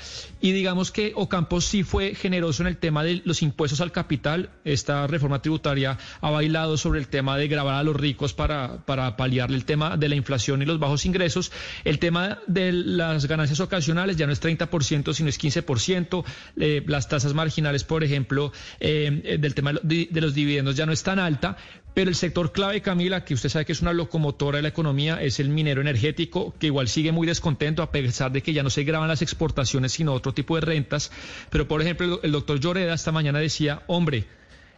[0.41, 4.49] y digamos que Ocampo sí fue generoso en el tema de los impuestos al capital.
[4.63, 9.15] Esta reforma tributaria ha bailado sobre el tema de grabar a los ricos para, para
[9.27, 11.51] el tema de la inflación y los bajos ingresos.
[11.83, 16.23] El tema de las ganancias ocasionales ya no es 30%, sino es 15%.
[16.57, 21.03] Eh, las tasas marginales, por ejemplo, eh, del tema de los dividendos ya no es
[21.03, 21.57] tan alta,
[21.97, 25.19] pero el sector clave, Camila, que usted sabe que es una locomotora de la economía,
[25.19, 28.69] es el minero energético, que igual sigue muy descontento a pesar de que ya no
[28.69, 31.11] se graban las exportaciones, sino otro tipo de rentas.
[31.49, 34.27] Pero, por ejemplo, el doctor Lloreda esta mañana decía, hombre,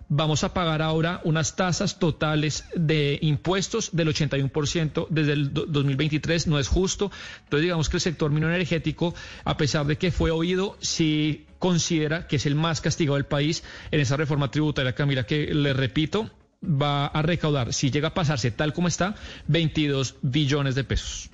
[0.08, 6.58] vamos a pagar ahora unas tasas totales de impuestos del 81% desde el 2023, no
[6.58, 7.12] es justo.
[7.44, 9.14] Entonces digamos que el sector minero energético,
[9.44, 13.66] a pesar de que fue oído, sí considera que es el más castigado del país
[13.92, 16.32] en esa reforma tributaria, Camila, que le repito,
[16.64, 19.16] va a recaudar, si llega a pasarse tal como está,
[19.48, 21.30] 22 billones de pesos.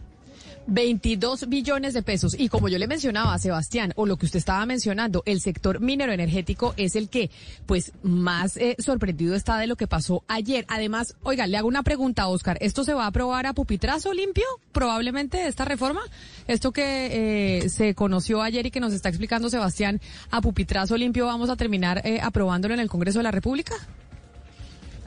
[0.67, 2.35] 22 billones de pesos.
[2.37, 6.11] Y como yo le mencionaba, Sebastián, o lo que usted estaba mencionando, el sector minero
[6.11, 7.29] energético es el que,
[7.65, 10.65] pues, más eh, sorprendido está de lo que pasó ayer.
[10.67, 12.57] Además, oiga, le hago una pregunta, Oscar.
[12.61, 14.45] ¿Esto se va a aprobar a pupitrazo limpio?
[14.71, 16.01] Probablemente esta reforma.
[16.47, 21.25] Esto que eh, se conoció ayer y que nos está explicando Sebastián, a pupitrazo limpio
[21.25, 23.75] vamos a terminar eh, aprobándolo en el Congreso de la República.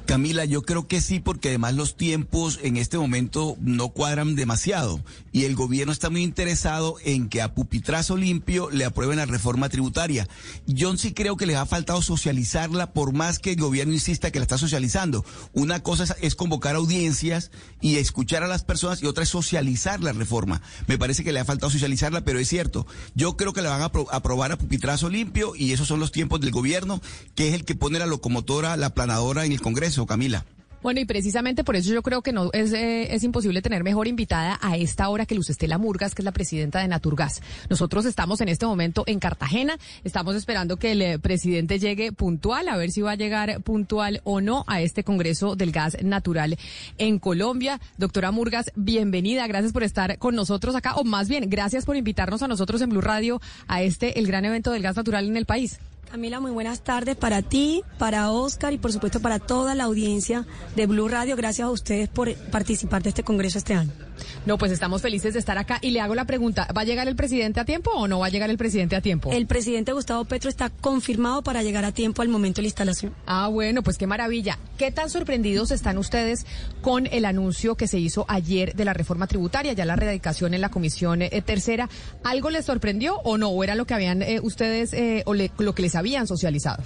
[0.08, 5.02] Camila, yo creo que sí, porque además los tiempos en este momento no cuadran demasiado
[5.32, 9.68] y el gobierno está muy interesado en que a pupitrazo limpio le aprueben la reforma
[9.68, 10.26] tributaria.
[10.66, 14.38] Yo sí creo que les ha faltado socializarla por más que el gobierno insista que
[14.38, 15.26] la está socializando.
[15.52, 17.50] Una cosa es, convocar audiencias
[17.82, 20.62] y escuchar a las personas y otra es socializar la reforma.
[20.86, 22.86] Me parece que le ha faltado socializarla, pero es cierto.
[23.14, 26.12] Yo creo que la van a apro- aprobar a pupitrazo limpio y esos son los
[26.12, 27.02] tiempos del gobierno,
[27.34, 30.44] que es el que pone la locomotora, la planadora en el Congreso, Camila.
[30.80, 34.06] Bueno, y precisamente por eso yo creo que no es, eh, es imposible tener mejor
[34.06, 37.42] invitada a esta hora que Luz Estela Murgas, que es la presidenta de Naturgas.
[37.68, 42.68] Nosotros estamos en este momento en Cartagena, estamos esperando que el eh, presidente llegue puntual,
[42.68, 46.56] a ver si va a llegar puntual o no a este Congreso del Gas Natural
[46.96, 47.80] en Colombia.
[47.96, 52.42] Doctora Murgas, bienvenida, gracias por estar con nosotros acá, o más bien, gracias por invitarnos
[52.42, 55.44] a nosotros en Blue Radio a este, el gran evento del gas natural en el
[55.44, 55.80] país.
[56.10, 60.46] Camila, muy buenas tardes para ti, para Oscar y por supuesto para toda la audiencia
[60.74, 61.36] de Blue Radio.
[61.36, 64.07] Gracias a ustedes por participar de este congreso este año.
[64.46, 67.08] No, pues estamos felices de estar acá y le hago la pregunta, ¿va a llegar
[67.08, 69.30] el presidente a tiempo o no va a llegar el presidente a tiempo?
[69.32, 73.14] El presidente Gustavo Petro está confirmado para llegar a tiempo al momento de la instalación.
[73.26, 74.58] Ah, bueno, pues qué maravilla.
[74.76, 76.46] ¿Qué tan sorprendidos están ustedes
[76.82, 80.60] con el anuncio que se hizo ayer de la reforma tributaria, ya la erradicación en
[80.60, 81.88] la comisión eh, tercera?
[82.24, 83.48] ¿Algo les sorprendió o no?
[83.48, 86.82] ¿O era lo que habían eh, ustedes eh, o le- lo que les habían socializado?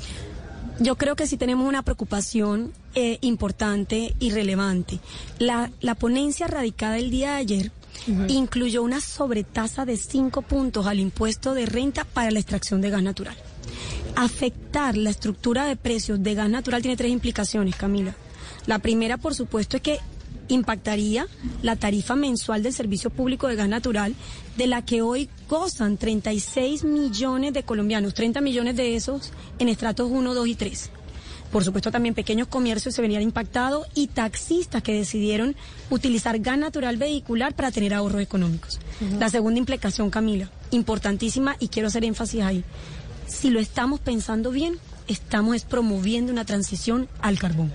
[0.78, 4.98] Yo creo que sí tenemos una preocupación eh, importante y relevante.
[5.38, 7.72] La, la ponencia radicada el día de ayer
[8.28, 13.02] incluyó una sobretasa de cinco puntos al impuesto de renta para la extracción de gas
[13.02, 13.36] natural.
[14.16, 18.14] Afectar la estructura de precios de gas natural tiene tres implicaciones, Camila.
[18.66, 20.00] La primera, por supuesto, es que
[20.48, 21.26] impactaría
[21.62, 24.14] la tarifa mensual del servicio público de gas natural,
[24.56, 30.10] de la que hoy gozan 36 millones de colombianos, 30 millones de esos en estratos
[30.10, 30.90] 1, 2 y 3.
[31.52, 35.54] Por supuesto, también pequeños comercios se venían impactados y taxistas que decidieron
[35.90, 38.80] utilizar gas natural vehicular para tener ahorros económicos.
[39.18, 42.64] La segunda implicación, Camila, importantísima y quiero hacer énfasis ahí.
[43.26, 44.78] Si lo estamos pensando bien,
[45.08, 47.70] estamos es promoviendo una transición al carbón.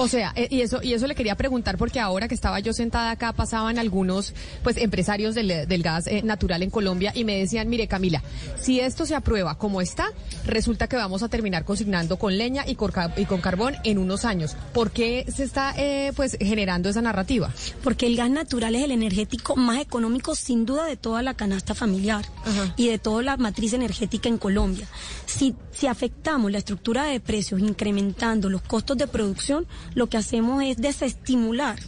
[0.00, 2.72] O sea, eh, y eso y eso le quería preguntar porque ahora que estaba yo
[2.72, 4.32] sentada acá pasaban algunos
[4.62, 8.22] pues empresarios del, del gas eh, natural en Colombia y me decían, mire Camila,
[8.58, 10.06] si esto se aprueba como está,
[10.46, 14.24] resulta que vamos a terminar consignando con leña y con, y con carbón en unos
[14.24, 14.56] años.
[14.72, 17.52] ¿Por qué se está eh, pues generando esa narrativa?
[17.84, 21.74] Porque el gas natural es el energético más económico sin duda de toda la canasta
[21.74, 22.24] familiar
[22.76, 24.88] y de toda la matriz energética en Colombia.
[25.26, 30.62] Si, si afectamos la estructura de precios incrementando los costos de producción, lo que hacemos
[30.62, 31.78] es desestimular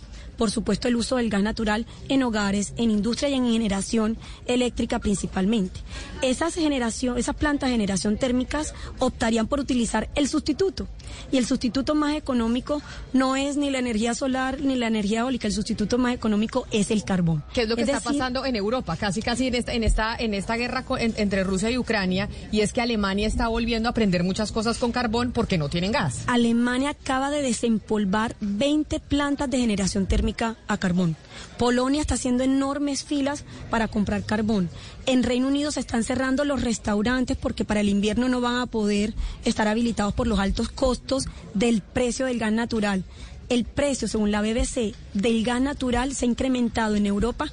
[0.43, 4.17] por supuesto, el uso del gas natural en hogares, en industria y en generación
[4.47, 5.79] eléctrica principalmente.
[6.21, 10.89] Esas, generación, esas plantas de generación térmicas optarían por utilizar el sustituto.
[11.31, 12.83] Y el sustituto más económico
[13.13, 16.91] no es ni la energía solar ni la energía eólica, el sustituto más económico es
[16.91, 17.45] el carbón.
[17.55, 18.97] ¿Qué es lo que Es está decir, pasando en Europa?
[18.97, 22.63] Casi, casi en esta, en esta, en esta guerra en- entre Rusia y Ucrania, y
[22.63, 26.25] es que Alemania está volviendo a prender muchas cosas con carbón porque no tienen gas.
[26.27, 31.17] Alemania acaba de desempolvar 20 plantas de generación térmica a carbón.
[31.59, 34.69] Polonia está haciendo enormes filas para comprar carbón.
[35.07, 38.67] En Reino Unido se están cerrando los restaurantes porque para el invierno no van a
[38.67, 39.15] poder
[39.45, 43.05] estar habilitados por los altos costos del precio del gas natural.
[43.49, 47.47] El precio, según la BBC, del gas natural se ha incrementado en Europa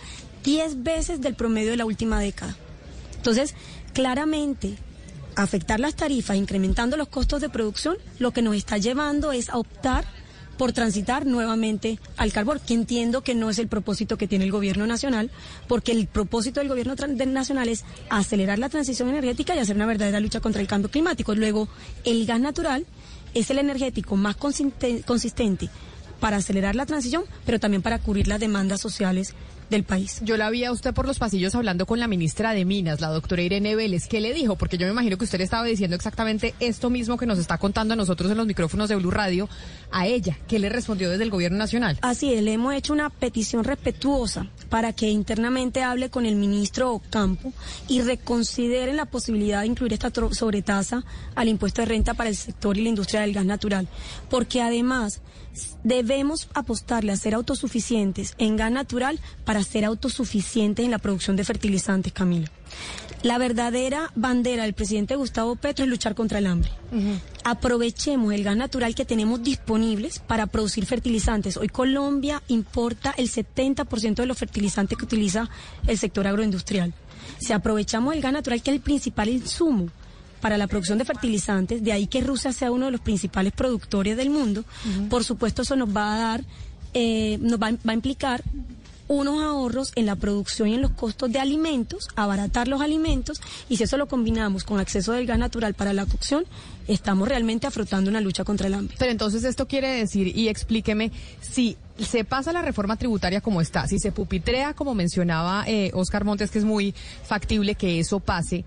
[0.44, 2.56] 10 veces del promedio de la última década.
[3.18, 3.54] Entonces,
[3.94, 4.78] claramente,
[5.36, 9.58] afectar las tarifas, incrementando los costos de producción, lo que nos está llevando es a
[9.58, 10.06] optar
[10.60, 14.52] por transitar nuevamente al carbón, que entiendo que no es el propósito que tiene el
[14.52, 15.32] gobierno nacional,
[15.70, 16.96] porque el propósito del gobierno
[17.28, 21.34] nacional es acelerar la transición energética y hacer una verdadera lucha contra el cambio climático.
[21.34, 21.70] Luego,
[22.04, 22.86] el gas natural
[23.34, 25.70] es el energético más consiste- consistente
[26.20, 29.36] para acelerar la transición, pero también para cubrir las demandas sociales
[29.70, 30.20] del país.
[30.24, 33.10] Yo la vi a usted por los pasillos hablando con la ministra de Minas, la
[33.10, 34.08] doctora Irene Vélez.
[34.08, 34.56] ¿Qué le dijo?
[34.56, 37.58] Porque yo me imagino que usted le estaba diciendo exactamente esto mismo que nos está
[37.58, 39.48] contando a nosotros en los micrófonos de Blue Radio
[39.92, 40.38] a ella.
[40.48, 41.98] ¿Qué le respondió desde el gobierno nacional?
[42.02, 47.02] Así es, le hemos hecho una petición respetuosa para que internamente hable con el ministro
[47.10, 47.54] Campo
[47.88, 51.04] y reconsideren la posibilidad de incluir esta sobretasa
[51.36, 53.88] al impuesto de renta para el sector y la industria del gas natural.
[54.30, 55.22] Porque además
[55.84, 61.44] debemos apostarle a ser autosuficientes en gas natural para ser autosuficientes en la producción de
[61.44, 62.50] fertilizantes, Camila.
[63.22, 66.72] La verdadera bandera del presidente Gustavo Petro es luchar contra el hambre.
[67.44, 71.58] Aprovechemos el gas natural que tenemos disponibles para producir fertilizantes.
[71.58, 75.50] Hoy Colombia importa el 70% de los fertilizantes que utiliza
[75.86, 76.94] el sector agroindustrial.
[77.40, 79.90] Si aprovechamos el gas natural, que es el principal insumo
[80.40, 84.18] para la producción de fertilizantes, de ahí que Rusia sea uno de los principales productores
[84.18, 84.64] del mundo,
[85.10, 86.44] por supuesto eso nos va a dar,
[86.94, 88.44] eh, nos va, va a implicar
[89.10, 93.78] unos ahorros en la producción y en los costos de alimentos, abaratar los alimentos, y
[93.78, 96.46] si eso lo combinamos con acceso del gas natural para la cocción,
[96.88, 98.96] estamos realmente afrontando una lucha contra el hambre.
[99.00, 101.12] Pero entonces esto quiere decir, y explíqueme,
[101.42, 106.24] si se pasa la reforma tributaria como está, si se pupitrea, como mencionaba eh, Oscar
[106.24, 106.94] Montes, que es muy
[107.24, 108.64] factible que eso pase,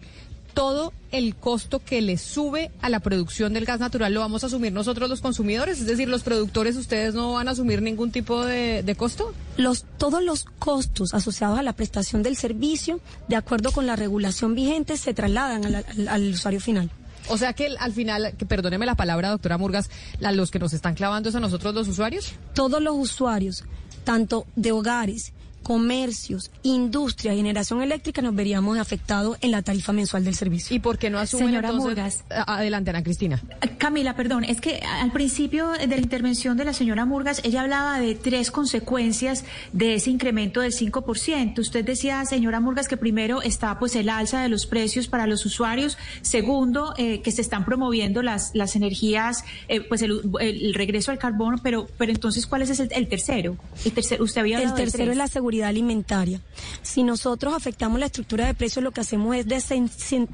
[0.55, 4.47] todo el costo que le sube a la producción del gas natural lo vamos a
[4.47, 8.45] asumir nosotros los consumidores, es decir, los productores ustedes no van a asumir ningún tipo
[8.45, 9.33] de, de costo.
[9.57, 14.55] Los, todos los costos asociados a la prestación del servicio, de acuerdo con la regulación
[14.55, 16.91] vigente, se trasladan al, al- al usuario final.
[17.29, 20.73] O sea que al final, que perdóneme la palabra, doctora Murgas, la- los que nos
[20.73, 22.33] están clavando es a nosotros los usuarios.
[22.55, 23.65] Todos los usuarios,
[24.05, 30.35] tanto de hogares, comercios, industria, generación eléctrica, nos veríamos afectados en la tarifa mensual del
[30.35, 30.75] servicio.
[30.75, 32.25] ¿Y por qué no asumen Señora entonces- Murgas.
[32.47, 33.43] Adelante, Ana Cristina.
[33.79, 37.99] Camila, perdón, es que al principio de la intervención de la señora Murgas, ella hablaba
[38.01, 41.59] de tres consecuencias de ese incremento del 5%.
[41.61, 45.45] Usted decía, señora Murgas, que primero está pues el alza de los precios para los
[45.47, 51.11] usuarios, segundo, eh, que se están promoviendo las, las energías, eh, pues el, el regreso
[51.11, 53.57] al carbón, pero, pero entonces, ¿cuál es el, el tercero?
[53.85, 55.13] El tercero, usted había El hablado de tercero tres.
[55.13, 56.41] es la seguridad alimentaria.
[56.83, 59.47] Si nosotros afectamos la estructura de precios, lo que hacemos es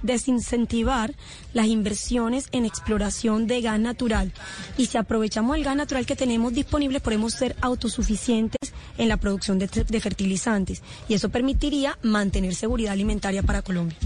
[0.03, 1.15] desincentivar
[1.53, 4.33] las inversiones en exploración de gas natural.
[4.77, 9.59] Y si aprovechamos el gas natural que tenemos disponible, podemos ser autosuficientes en la producción
[9.59, 10.83] de, de fertilizantes.
[11.09, 13.97] Y eso permitiría mantener seguridad alimentaria para Colombia.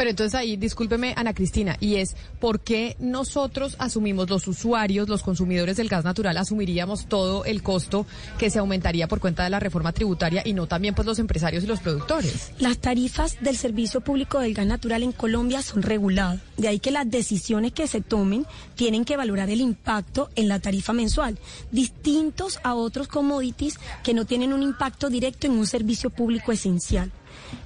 [0.00, 5.22] Pero entonces ahí, discúlpeme, Ana Cristina, y es, ¿por qué nosotros asumimos, los usuarios, los
[5.22, 8.06] consumidores del gas natural, asumiríamos todo el costo
[8.38, 11.64] que se aumentaría por cuenta de la reforma tributaria y no también pues los empresarios
[11.64, 12.50] y los productores?
[12.58, 16.40] Las tarifas del servicio público del gas natural en Colombia son reguladas.
[16.56, 18.46] De ahí que las decisiones que se tomen
[18.76, 21.38] tienen que valorar el impacto en la tarifa mensual,
[21.72, 27.12] distintos a otros commodities que no tienen un impacto directo en un servicio público esencial.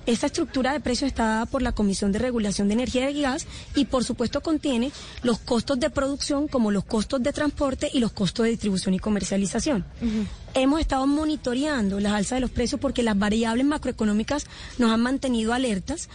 [0.07, 3.47] Esta estructura de precios está dada por la Comisión de Regulación de Energía y Gas
[3.75, 4.93] y por supuesto contiene
[5.23, 8.99] los costos de producción como los costos de transporte y los costos de distribución y
[8.99, 9.85] comercialización.
[10.55, 14.47] Hemos estado monitoreando las alzas de los precios porque las variables macroeconómicas
[14.79, 16.09] nos han mantenido alertas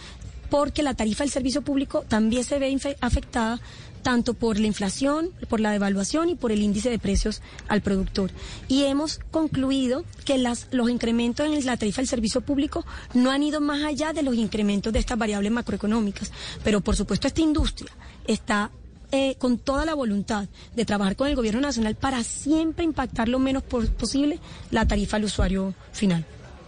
[0.50, 3.60] porque la tarifa del servicio público también se ve afectada
[4.00, 8.30] tanto por la inflación, por la devaluación y por el índice de precios al productor.
[8.68, 13.42] Y hemos concluido que las, los incrementos en la tarifa del servicio público no han
[13.42, 16.32] ido más allá de los incrementos de estas variables macroeconómicas.
[16.64, 17.90] Pero por supuesto esta industria
[18.26, 18.70] está
[19.12, 20.46] eh, con toda la voluntad
[20.76, 24.38] de trabajar con el gobierno nacional para siempre impactar lo menos posible
[24.70, 26.24] la tarifa al usuario final.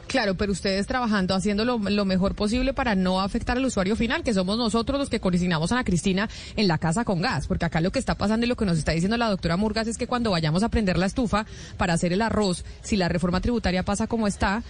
[0.09, 4.35] Claro, pero ustedes trabajando, haciendo lo, mejor posible para no afectar al usuario final, que
[4.35, 7.81] somos nosotros los que coordinamos a Ana Cristina en la casa con gas, porque acá
[7.81, 10.07] lo que está pasando y lo que nos está diciendo la doctora Murgas es que
[10.07, 11.47] cuando vayamos a prender la estufa
[11.79, 14.63] para hacer el arroz, si la reforma tributaria pasa como está,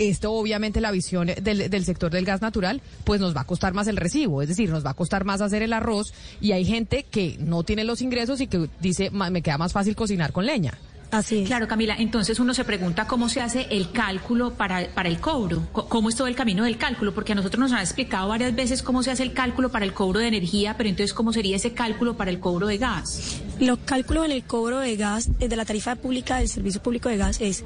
[0.00, 3.74] esto obviamente la visión del, del sector del gas natural, pues nos va a costar
[3.74, 6.64] más el recibo, es decir, nos va a costar más hacer el arroz y hay
[6.64, 10.32] gente que no tiene los ingresos y que dice, "Ma- me queda más fácil cocinar
[10.32, 10.74] con leña.
[11.12, 15.20] Así Claro, Camila, entonces uno se pregunta cómo se hace el cálculo para, para el
[15.20, 18.28] cobro, Co- cómo es todo el camino del cálculo, porque a nosotros nos han explicado
[18.28, 21.32] varias veces cómo se hace el cálculo para el cobro de energía, pero entonces cómo
[21.32, 23.40] sería ese cálculo para el cobro de gas.
[23.60, 27.10] Los cálculos en el cobro de gas, eh, de la tarifa pública del servicio público
[27.10, 27.64] de gas, es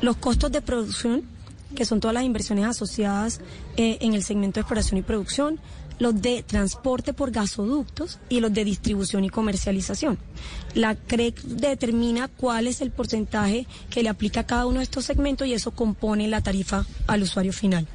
[0.00, 1.22] los costos de producción,
[1.74, 3.40] que son todas las inversiones asociadas
[3.76, 5.58] eh, en el segmento de exploración y producción,
[5.98, 10.18] los de transporte por gasoductos y los de distribución y comercialización.
[10.74, 15.04] La CREC determina cuál es el porcentaje que le aplica a cada uno de estos
[15.04, 17.86] segmentos y eso compone la tarifa al usuario final.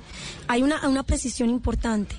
[0.48, 2.16] Hay una, una precisión importante.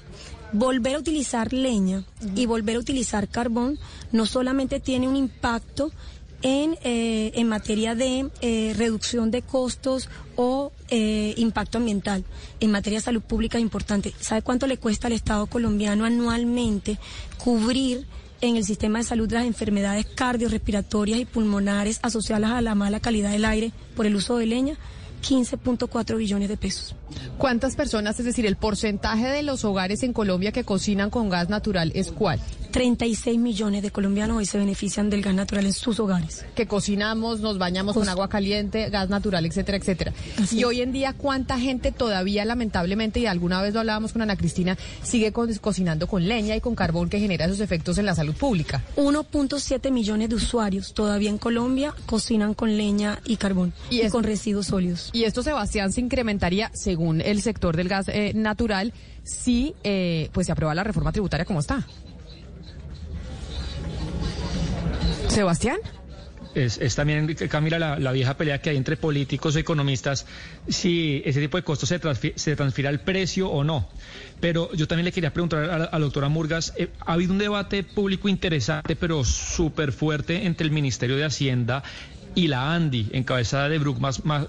[0.52, 2.04] Volver a utilizar leña
[2.36, 3.78] y volver a utilizar carbón
[4.12, 5.90] no solamente tiene un impacto
[6.42, 12.24] en, eh, en materia de eh, reducción de costos o eh, impacto ambiental.
[12.60, 14.12] En materia de salud pública es importante.
[14.20, 16.98] ¿Sabe cuánto le cuesta al Estado colombiano anualmente
[17.38, 18.06] cubrir
[18.40, 23.30] en el sistema de salud las enfermedades cardiorrespiratorias y pulmonares asociadas a la mala calidad
[23.30, 24.76] del aire por el uso de leña?
[25.22, 26.94] 15.4 billones de pesos.
[27.38, 31.48] ¿Cuántas personas, es decir, el porcentaje de los hogares en Colombia que cocinan con gas
[31.48, 32.40] natural es cuál?
[32.72, 36.46] 36 millones de colombianos hoy se benefician del gas natural en sus hogares.
[36.54, 40.12] Que cocinamos, nos bañamos con agua caliente, gas natural, etcétera, etcétera.
[40.50, 44.36] y hoy en día, ¿cuánta gente todavía, lamentablemente, y alguna vez lo hablábamos con Ana
[44.36, 48.14] Cristina, sigue co- cocinando con leña y con carbón que genera esos efectos en la
[48.14, 48.82] salud pública?
[48.96, 54.68] 1.7 millones de usuarios todavía en Colombia cocinan con leña y carbón y, con residuos
[54.68, 55.10] sólidos.
[55.12, 60.46] Y esto, Sebastián, se incrementaría, según el sector del gas eh, natural, si eh, pues
[60.46, 61.86] se aprueba la reforma tributaria como está.
[65.28, 65.78] Sebastián.
[66.54, 70.26] Es, también, Camila, la, vieja pelea que hay entre políticos y economistas,
[70.68, 73.88] si ese tipo de costos se, transfi se transfiere al precio o no.
[74.38, 77.84] Pero yo también le quería preguntar a, la doctora Murgas, eh, ha habido un debate
[77.84, 81.82] público interesante, pero súper fuerte entre el Ministerio de Hacienda
[82.34, 84.00] y la ANDI, encabezada de Brooke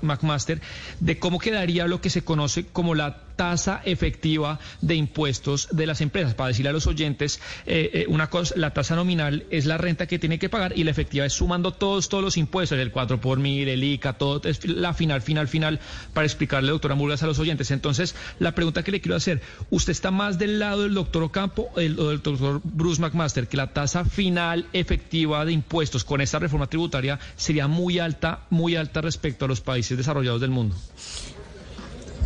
[0.02, 0.62] McMaster,
[1.00, 6.02] de cómo quedaría lo que se conoce como la tasa efectiva de impuestos de las
[6.02, 6.34] empresas.
[6.34, 10.08] Para decirle a los oyentes, eh, eh, una cosa, la tasa nominal es la renta
[10.08, 13.20] que tiene que pagar y la efectiva es sumando todos, todos los impuestos, el 4
[13.20, 15.80] por mil, el ICA, todo, es la final, final, final,
[16.14, 17.72] para explicarle, doctora Murgas, a los oyentes.
[17.72, 21.70] Entonces, la pregunta que le quiero hacer, ¿usted está más del lado del doctor Ocampo
[21.74, 26.40] o del, del doctor Bruce McMaster, que la tasa final efectiva de impuestos con esta
[26.40, 30.76] reforma tributaria sería muy alta, muy alta respecto a los países desarrollados del mundo?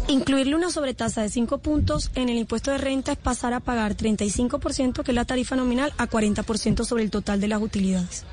[0.10, 3.98] Incluirle una sobretasa de 5 puntos en el impuesto de renta es pasar a pagar
[3.98, 8.24] 35%, que es la tarifa nominal, a 40% sobre el total de las utilidades.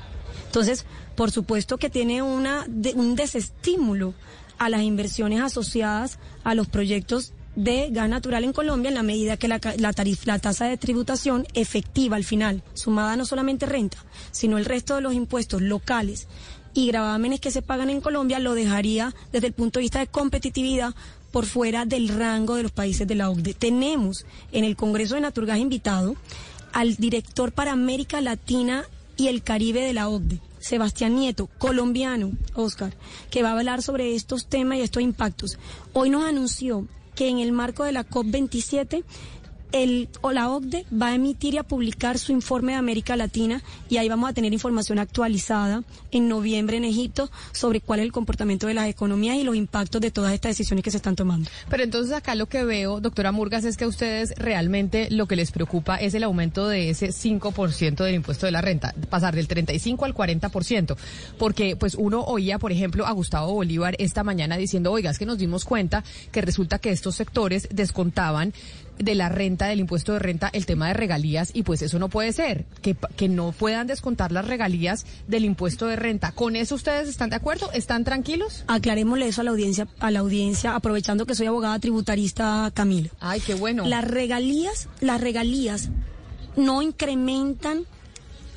[0.45, 0.85] Entonces,
[1.15, 2.65] por supuesto que tiene una,
[2.95, 4.13] un desestímulo
[4.57, 9.35] a las inversiones asociadas a los proyectos de gas natural en Colombia en la medida
[9.35, 13.97] que la, la, tarifa, la tasa de tributación efectiva al final, sumada no solamente renta,
[14.31, 16.27] sino el resto de los impuestos locales
[16.73, 20.07] y gravámenes que se pagan en Colombia, lo dejaría desde el punto de vista de
[20.07, 20.93] competitividad
[21.35, 23.53] por fuera del rango de los países de la OCDE.
[23.53, 26.15] Tenemos en el Congreso de Naturgas invitado
[26.71, 28.85] al director para América Latina
[29.17, 32.95] y el Caribe de la OCDE, Sebastián Nieto, colombiano, Oscar,
[33.29, 35.59] que va a hablar sobre estos temas y estos impactos.
[35.91, 39.03] Hoy nos anunció que en el marco de la COP27
[39.75, 43.61] el, o la OCDE va a emitir y a publicar su informe de América Latina
[43.89, 48.13] y ahí vamos a tener información actualizada en noviembre en Egipto sobre cuál es el
[48.13, 51.49] comportamiento de las economías y los impactos de todas estas decisiones que se están tomando.
[51.69, 55.35] Pero entonces acá lo que veo, doctora Murgas, es que a ustedes realmente lo que
[55.35, 59.49] les preocupa es el aumento de ese 5% del impuesto de la renta, pasar del
[59.49, 60.95] 35 al 40%,
[61.37, 65.25] porque pues uno oía, por ejemplo, a Gustavo Bolívar esta mañana diciendo, oiga, es que
[65.25, 68.53] nos dimos cuenta que resulta que estos sectores descontaban
[68.97, 72.09] de la renta, del impuesto de renta, el tema de regalías y pues eso no
[72.09, 76.31] puede ser, que, que no puedan descontar las regalías del impuesto de renta.
[76.31, 77.71] ¿Con eso ustedes están de acuerdo?
[77.73, 78.63] ¿Están tranquilos?
[78.67, 83.09] Aclarémosle eso a la audiencia, a la audiencia, aprovechando que soy abogada tributarista Camila.
[83.19, 83.85] Ay, qué bueno.
[83.85, 85.89] Las regalías, las regalías
[86.55, 87.85] no incrementan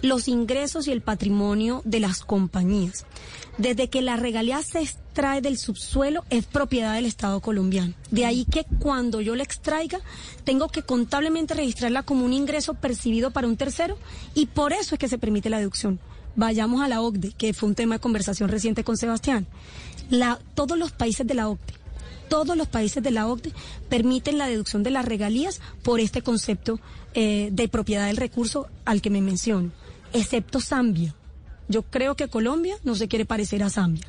[0.03, 3.05] los ingresos y el patrimonio de las compañías.
[3.57, 4.81] Desde que la regalía se
[5.19, 7.93] extrae del subsuelo es propiedad del Estado colombiano.
[8.13, 9.99] De ahí que cuando yo la extraiga
[10.45, 13.99] tengo que contablemente registrarla como un ingreso percibido para un tercero
[14.37, 15.99] y por eso es que se permite la deducción.
[16.37, 19.49] Vayamos a la OCDE, que fue un tema de conversación reciente con Sebastián.
[20.55, 21.75] Todos los países de la OCDE
[22.29, 23.53] todos los países de la OCDE
[23.89, 26.79] permiten la deducción de las regalías por este concepto
[27.15, 29.73] eh, de propiedad del recurso al que me menciono,
[30.13, 31.15] excepto Zambia.
[31.69, 34.07] Yo creo que Colombia no se quiere parecer a Zambia.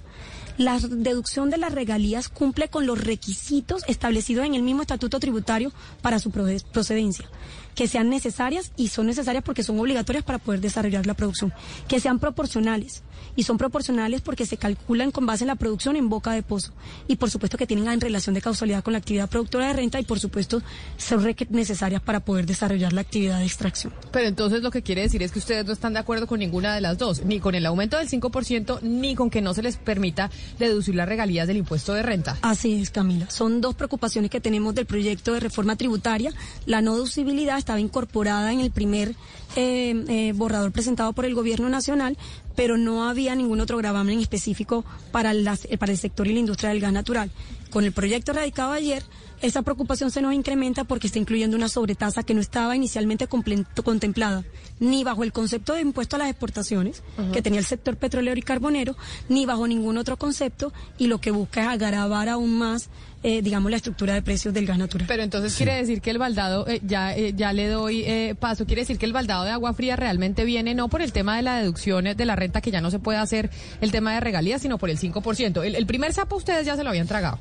[0.59, 5.71] La deducción de las regalías cumple con los requisitos establecidos en el mismo estatuto tributario
[6.01, 7.29] para su procedencia,
[7.75, 11.53] que sean necesarias y son necesarias porque son obligatorias para poder desarrollar la producción,
[11.87, 13.03] que sean proporcionales
[13.35, 16.73] y son proporcionales porque se calculan con base en la producción en boca de pozo
[17.07, 19.99] y por supuesto que tienen en relación de causalidad con la actividad productora de renta
[19.99, 20.61] y por supuesto
[20.97, 23.93] son necesarias para poder desarrollar la actividad de extracción.
[24.11, 26.75] Pero entonces lo que quiere decir es que ustedes no están de acuerdo con ninguna
[26.75, 29.77] de las dos, ni con el aumento del 5% ni con que no se les
[29.77, 32.37] permita deducir las regalías del impuesto de renta.
[32.41, 33.29] Así es, Camila.
[33.29, 36.31] Son dos preocupaciones que tenemos del proyecto de reforma tributaria.
[36.65, 39.15] La no deducibilidad estaba incorporada en el primer
[39.55, 42.17] eh, eh, borrador presentado por el Gobierno Nacional,
[42.59, 44.83] pero no había ningún otro gravamen específico
[45.13, 47.31] para, las, para el sector y la industria del gas natural.
[47.69, 49.01] Con el proyecto radicado ayer,
[49.41, 54.43] esa preocupación se nos incrementa porque está incluyendo una sobretasa que no estaba inicialmente contemplada
[54.81, 57.31] ni bajo el concepto de impuesto a las exportaciones uh -huh.
[57.31, 58.97] que tenía el sector petrolero y carbonero,
[59.29, 62.89] ni bajo ningún otro concepto y lo que busca es agravar aún más
[63.23, 65.07] eh, digamos, la estructura de precios del gas natural.
[65.07, 65.63] Pero entonces sí.
[65.63, 68.97] quiere decir que el baldado, eh, ya, eh, ya le doy eh, paso, quiere decir
[68.97, 72.05] que el baldado de agua fría realmente viene no por el tema de la deducción
[72.05, 73.49] de la renta, que ya no se puede hacer
[73.81, 75.65] el tema de regalías, sino por el 5%.
[75.65, 77.39] El, el primer sapo ustedes ya se lo habían tragado.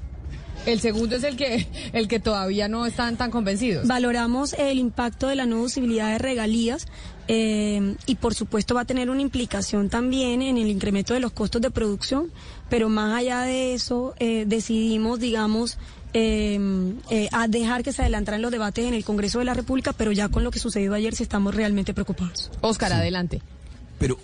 [0.66, 3.86] El segundo es el que, el que todavía no están tan convencidos.
[3.86, 6.86] Valoramos el impacto de la no deducibilidad de regalías
[7.28, 11.32] eh, y por supuesto va a tener una implicación también en el incremento de los
[11.32, 12.30] costos de producción,
[12.68, 15.78] pero más allá de eso eh, decidimos, digamos,
[16.14, 16.58] eh,
[17.10, 20.10] eh, a dejar que se adelantaran los debates en el Congreso de la República, pero
[20.10, 22.50] ya con lo que sucedió ayer sí estamos realmente preocupados.
[22.62, 22.96] Oscar, sí.
[22.96, 23.42] adelante.
[23.98, 24.18] Pero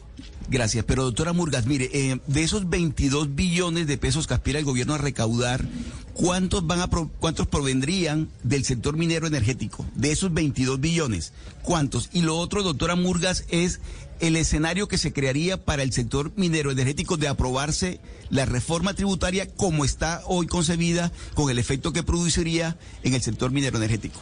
[0.48, 4.64] Gracias, pero doctora Murgas, mire, eh, de esos 22 billones de pesos que aspira el
[4.64, 5.64] gobierno a recaudar,
[6.12, 9.86] ¿cuántos van a pro, cuántos provendrían del sector minero energético?
[9.94, 12.10] De esos 22 billones, ¿cuántos?
[12.12, 13.80] Y lo otro, doctora Murgas, es
[14.20, 19.48] el escenario que se crearía para el sector minero energético de aprobarse la reforma tributaria
[19.48, 24.20] como está hoy concebida, con el efecto que produciría en el sector minero energético?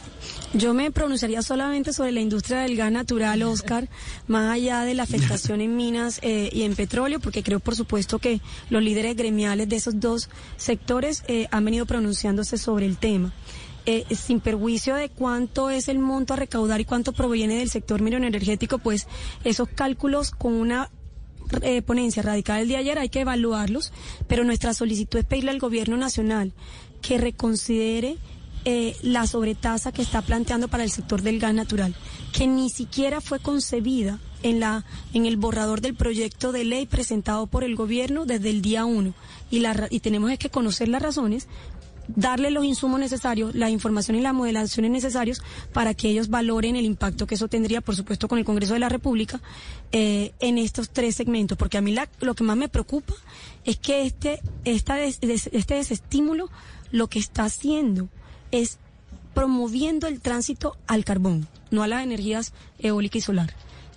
[0.53, 3.89] Yo me pronunciaría solamente sobre la industria del gas natural, Oscar,
[4.27, 8.19] más allá de la afectación en minas eh, y en petróleo, porque creo, por supuesto,
[8.19, 8.39] que
[8.69, 13.33] los líderes gremiales de esos dos sectores eh, han venido pronunciándose sobre el tema.
[13.85, 18.01] Eh, sin perjuicio de cuánto es el monto a recaudar y cuánto proviene del sector
[18.01, 19.07] minero energético, pues
[19.43, 20.89] esos cálculos con una
[21.61, 23.91] eh, ponencia radical el día de ayer hay que evaluarlos,
[24.27, 26.53] pero nuestra solicitud es pedirle al gobierno nacional
[27.01, 28.17] que reconsidere
[28.65, 31.95] eh, la sobretasa que está planteando para el sector del gas natural,
[32.31, 37.47] que ni siquiera fue concebida en la en el borrador del proyecto de ley presentado
[37.47, 39.13] por el gobierno desde el día uno
[39.49, 41.47] y la y tenemos que conocer las razones
[42.07, 45.41] darle los insumos necesarios, la información y las modelaciones necesarios
[45.71, 48.79] para que ellos valoren el impacto que eso tendría, por supuesto, con el Congreso de
[48.79, 49.41] la República
[49.91, 51.57] eh, en estos tres segmentos.
[51.57, 53.13] Porque a mí lo que más me preocupa
[53.63, 56.49] es que este, esta este desestímulo
[56.91, 58.09] lo que está haciendo
[58.53, 58.77] es
[59.33, 63.53] promoviendo el tránsito al carbón, no a las energías eólica y solar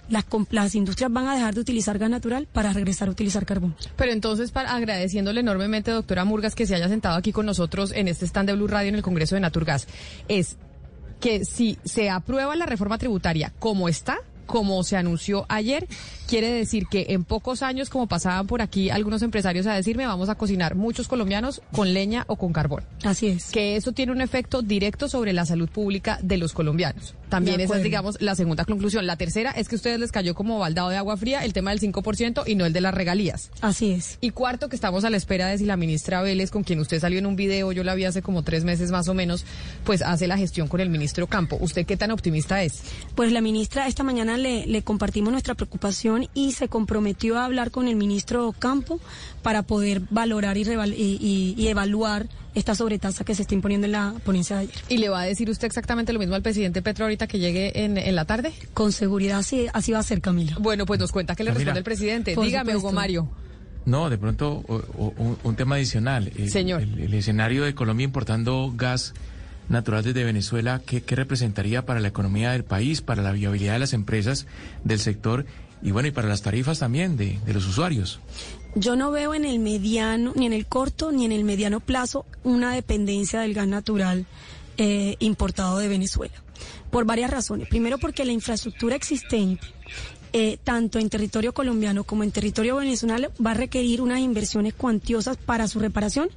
[0.09, 3.75] las, industrias van a dejar de utilizar gas natural para regresar a utilizar carbón.
[3.97, 8.09] Pero entonces, para, agradeciéndole enormemente, doctora Murgas, que se haya sentado aquí con nosotros en
[8.09, 9.89] este stand de Blue Radio en el Congreso de Naturgas,
[10.29, 10.57] es
[11.21, 15.89] que si se aprueba la reforma tributaria como está, como se anunció ayer,
[16.27, 20.29] quiere decir que en pocos años, como pasaban por aquí algunos empresarios a decirme, vamos
[20.29, 22.85] a cocinar muchos colombianos con leña o con carbón.
[23.05, 23.51] Así es.
[23.51, 27.15] Que eso tiene un efecto directo sobre la salud pública de los colombianos.
[27.29, 29.07] También esa es, digamos, la segunda conclusión.
[29.07, 31.71] La tercera es que a ustedes les cayó como baldado de agua fría el tema
[31.71, 33.51] del 5% y no el de las regalías.
[33.61, 34.19] Así es.
[34.21, 37.01] Y cuarto, que estamos a la espera de si la ministra Vélez, con quien usted
[37.01, 39.45] salió en un video, yo la vi hace como tres meses más o menos,
[39.85, 41.57] pues hace la gestión con el ministro Campo.
[41.61, 42.83] ¿Usted qué tan optimista es?
[43.15, 47.71] Pues la ministra esta mañana le, le compartimos nuestra preocupación y se comprometió a hablar
[47.71, 49.01] con el ministro Campo
[49.43, 50.65] para poder valorar y,
[51.57, 54.75] y, evaluar esta sobretasa que se está imponiendo en la ponencia de ayer.
[54.89, 57.85] ¿Y le va a decir usted exactamente lo mismo al presidente Petro ahorita que llegue
[57.85, 58.53] en, la tarde?
[58.75, 60.57] Con seguridad, sí, así va a ser, Camila.
[60.59, 62.37] Bueno, pues nos cuenta que le responde el presidente.
[62.41, 63.29] Dígame, Hugo Mario.
[63.85, 64.65] No, de pronto
[65.45, 66.33] un, tema adicional.
[66.49, 66.83] Señor.
[66.83, 69.15] el, escenario de Colombia importando gas
[69.69, 73.93] natural desde Venezuela, ¿qué, representaría para la economía del país, para la viabilidad de las
[73.93, 74.47] empresas
[74.85, 75.47] del sector
[75.83, 78.21] y bueno, y para las tarifas también de, los usuarios?
[78.75, 82.27] Yo no veo en el mediano, ni en el corto, ni en el mediano plazo
[82.45, 84.27] una dependencia del gas natural
[84.77, 86.35] eh, importado de Venezuela.
[86.91, 87.69] Por varias razones.
[87.69, 89.67] Primero porque la infraestructura existente
[90.39, 95.39] eh, tanto en territorio colombiano como en territorio venezolano, va a requerir unas inversiones cuantiosas
[95.39, 96.29] para su reparación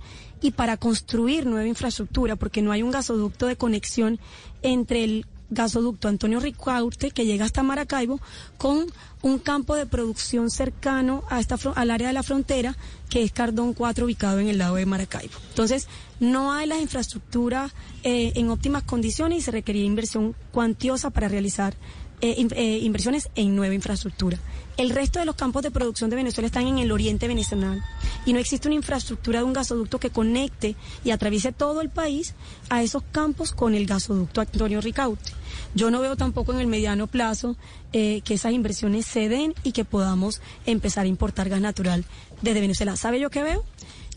[0.41, 4.17] y para construir nueva infraestructura, porque no hay un gasoducto de conexión
[4.61, 8.19] entre el gasoducto Antonio Ricaurte, que llega hasta Maracaibo,
[8.57, 8.85] con
[9.21, 12.75] un campo de producción cercano a esta, al área de la frontera,
[13.09, 15.33] que es Cardón 4, ubicado en el lado de Maracaibo.
[15.49, 15.87] Entonces,
[16.19, 17.71] no hay las infraestructuras
[18.03, 21.75] eh, en óptimas condiciones y se requería inversión cuantiosa para realizar
[22.21, 24.37] eh, eh, inversiones en nueva infraestructura.
[24.77, 27.81] El resto de los campos de producción de Venezuela están en el oriente venezolano
[28.25, 32.33] y no existe una infraestructura de un gasoducto que conecte y atraviese todo el país
[32.69, 35.31] a esos campos con el gasoducto Antonio Ricaute.
[35.75, 37.57] Yo no veo tampoco en el mediano plazo
[37.91, 42.05] eh, que esas inversiones se den y que podamos empezar a importar gas natural
[42.41, 42.95] desde Venezuela.
[42.95, 43.65] ¿Sabe yo qué veo?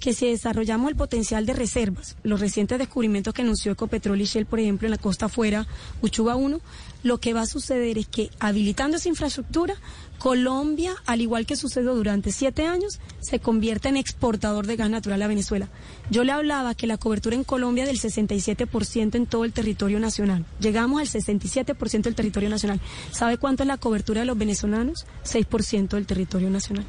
[0.03, 4.47] que si desarrollamos el potencial de reservas, los recientes descubrimientos que anunció Ecopetrol y Shell,
[4.47, 5.65] por ejemplo, en la costa afuera,
[6.03, 6.61] Uchuba 1,
[7.03, 9.75] lo que va a suceder es que habilitando esa infraestructura,
[10.19, 15.21] Colombia, al igual que sucedió durante siete años, se convierte en exportador de gas natural
[15.21, 15.69] a Venezuela.
[16.11, 20.45] Yo le hablaba que la cobertura en Colombia del 67% en todo el territorio nacional.
[20.61, 22.81] Llegamos al 67% del territorio nacional.
[23.11, 25.07] ¿Sabe cuánto es la cobertura de los venezolanos?
[25.25, 26.87] 6% del territorio nacional.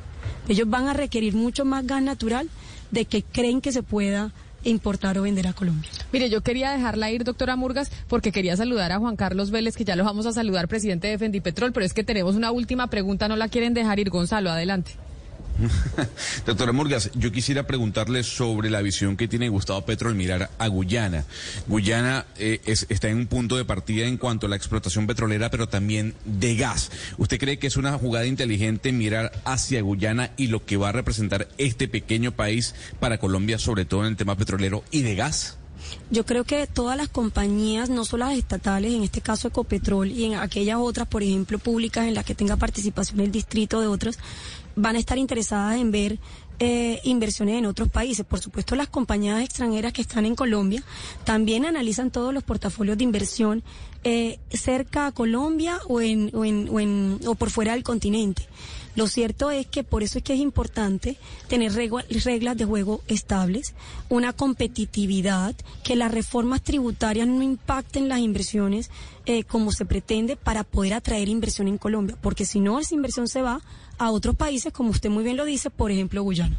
[0.48, 2.50] Ellos van a requerir mucho más gas natural
[2.92, 4.32] de que creen que se pueda
[4.64, 5.90] importar o vender a Colombia.
[6.12, 9.86] Mire, yo quería dejarla ir, doctora Murgas, porque quería saludar a Juan Carlos Vélez, que
[9.86, 13.28] ya lo vamos a saludar, presidente de Fendipetrol, pero es que tenemos una última pregunta,
[13.28, 14.92] no la quieren dejar ir, Gonzalo, adelante.
[16.46, 20.68] Doctora Murgas, yo quisiera preguntarle sobre la visión que tiene Gustavo Petro al mirar a
[20.68, 21.26] Guyana.
[21.68, 25.68] Guyana eh, está en un punto de partida en cuanto a la explotación petrolera, pero
[25.68, 26.92] también de gas.
[27.18, 30.94] ¿Usted cree que es una jugada inteligente mirar hacia Guyana y lo que va a
[30.94, 35.58] representar este pequeño país para Colombia, sobre todo en el tema petrolero y de gas?
[36.10, 40.26] Yo creo que todas las compañías, no solo las estatales, en este caso Ecopetrol y
[40.26, 44.18] en aquellas otras, por ejemplo, públicas en las que tenga participación el distrito de otras,
[44.76, 46.20] van a estar interesadas en ver
[46.60, 48.26] eh, inversiones en otros países.
[48.26, 50.84] Por supuesto, las compañías extranjeras que están en Colombia
[51.24, 53.64] también analizan todos los portafolios de inversión
[54.04, 58.48] eh, cerca a Colombia o, en, o, en, o, en, o por fuera del continente.
[58.96, 61.18] Lo cierto es que por eso es que es importante
[61.48, 63.74] tener reglas de juego estables,
[64.08, 68.92] una competitividad, que las reformas tributarias no impacten las inversiones
[69.26, 73.28] eh, como se pretende para poder atraer inversión en Colombia, porque si no, esa inversión
[73.28, 73.62] se va
[73.98, 76.58] a otros países, como usted muy bien lo dice, por ejemplo, Guyana.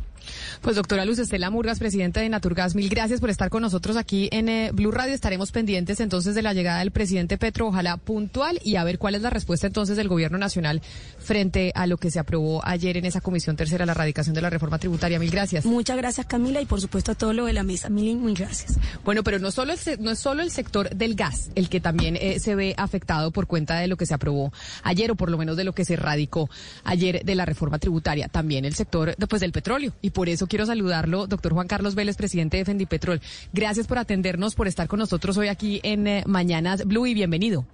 [0.61, 4.29] Pues doctora Luz Estela Murgas, presidenta de Naturgas, mil gracias por estar con nosotros aquí
[4.33, 5.15] en eh, Blue Radio.
[5.15, 9.15] Estaremos pendientes entonces de la llegada del presidente Petro, ojalá puntual, y a ver cuál
[9.15, 10.83] es la respuesta entonces del gobierno nacional
[11.19, 14.51] frente a lo que se aprobó ayer en esa comisión tercera, la erradicación de la
[14.51, 15.19] reforma tributaria.
[15.19, 15.65] Mil gracias.
[15.65, 17.89] Muchas gracias Camila y por supuesto a todo lo de la mesa.
[17.89, 18.79] Mil, muy gracias.
[19.05, 22.39] Bueno, pero no solo, no es solo el sector del gas el que también eh,
[22.41, 24.53] se ve afectado por cuenta de lo que se aprobó
[24.83, 26.49] ayer o por lo menos de lo que se erradicó
[26.85, 29.93] ayer de la reforma tributaria, también el sector después del petróleo.
[30.03, 33.21] Y por eso quiero saludarlo, doctor Juan Carlos Vélez, presidente de Fendipetrol.
[33.53, 37.67] Gracias por atendernos, por estar con nosotros hoy aquí en eh, Mañanas Blue y bienvenido.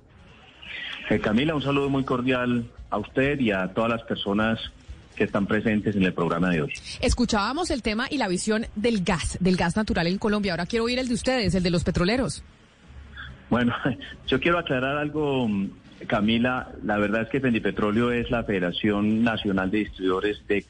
[1.09, 4.59] Eh, Camila, un saludo muy cordial a usted y a todas las personas
[5.15, 6.73] que están presentes en el programa de hoy.
[7.01, 10.53] Escuchábamos el tema y la visión del gas, del gas natural en Colombia.
[10.53, 12.43] Ahora quiero oír el de ustedes, el de los petroleros.
[13.51, 13.75] Bueno,
[14.27, 15.47] yo quiero aclarar algo,
[16.07, 16.73] Camila.
[16.83, 20.65] La verdad es que Fendipetróleo es la Federación Nacional de Distribuidores de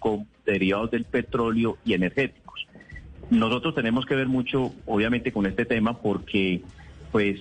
[0.44, 2.66] Derivados del Petróleo y Energéticos.
[3.30, 6.62] Nosotros tenemos que ver mucho, obviamente, con este tema porque,
[7.12, 7.40] pues,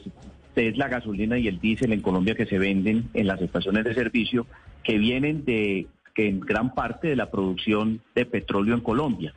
[0.55, 3.93] es la gasolina y el diésel en Colombia que se venden en las estaciones de
[3.93, 4.45] servicio
[4.83, 9.33] que vienen de que en gran parte de la producción de petróleo en Colombia.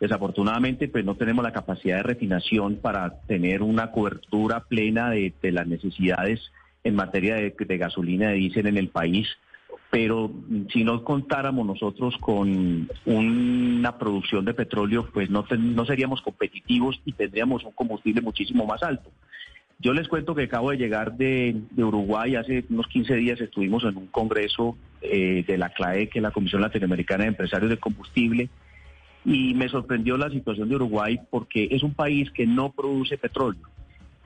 [0.00, 5.52] Desafortunadamente, pues no tenemos la capacidad de refinación para tener una cobertura plena de, de
[5.52, 6.40] las necesidades
[6.84, 9.28] en materia de, gasolina de diésel en el país.
[9.90, 10.30] Pero
[10.72, 17.00] si no contáramos nosotros con una producción de petróleo, pues no, ten, no seríamos competitivos
[17.04, 19.10] y tendríamos un combustible muchísimo más alto.
[19.78, 23.82] Yo les cuento que acabo de llegar de, de, Uruguay, hace unos 15 días estuvimos
[23.82, 27.78] en un congreso eh, de la CLAE, que es la Comisión Latinoamericana de Empresarios de
[27.78, 28.48] Combustible,
[29.24, 33.68] y me sorprendió la situación de Uruguay porque es un país que no produce petróleo.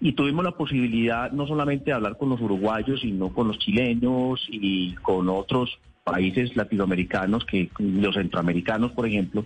[0.00, 4.46] Y tuvimos la posibilidad no solamente de hablar con los uruguayos, sino con los chilenos
[4.50, 9.44] y con otros países latinoamericanos, que los centroamericanos, por ejemplo,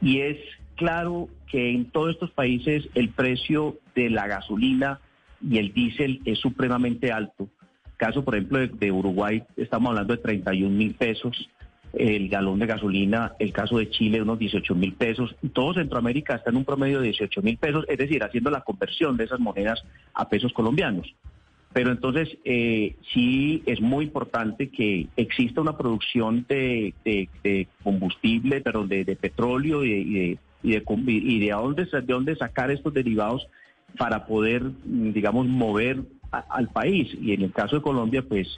[0.00, 0.38] y es
[0.76, 5.00] claro que en todos estos países el precio de la gasolina
[5.40, 7.48] y el diésel es supremamente alto.
[7.96, 11.48] Caso, por ejemplo, de, de Uruguay, estamos hablando de 31 mil pesos
[11.92, 16.36] el galón de gasolina, el caso de Chile unos 18 mil pesos, y todo Centroamérica
[16.36, 19.40] está en un promedio de 18 mil pesos, es decir, haciendo la conversión de esas
[19.40, 19.82] monedas
[20.14, 21.14] a pesos colombianos.
[21.72, 22.28] Pero entonces
[23.14, 26.92] sí es muy importante que exista una producción de,
[27.82, 29.98] combustible, pero de, petróleo y de,
[30.62, 33.46] y de, y de, dónde, de dónde sacar estos derivados
[33.96, 37.08] para poder, digamos, mover al país.
[37.20, 38.48] Y en el caso de Colombia, pues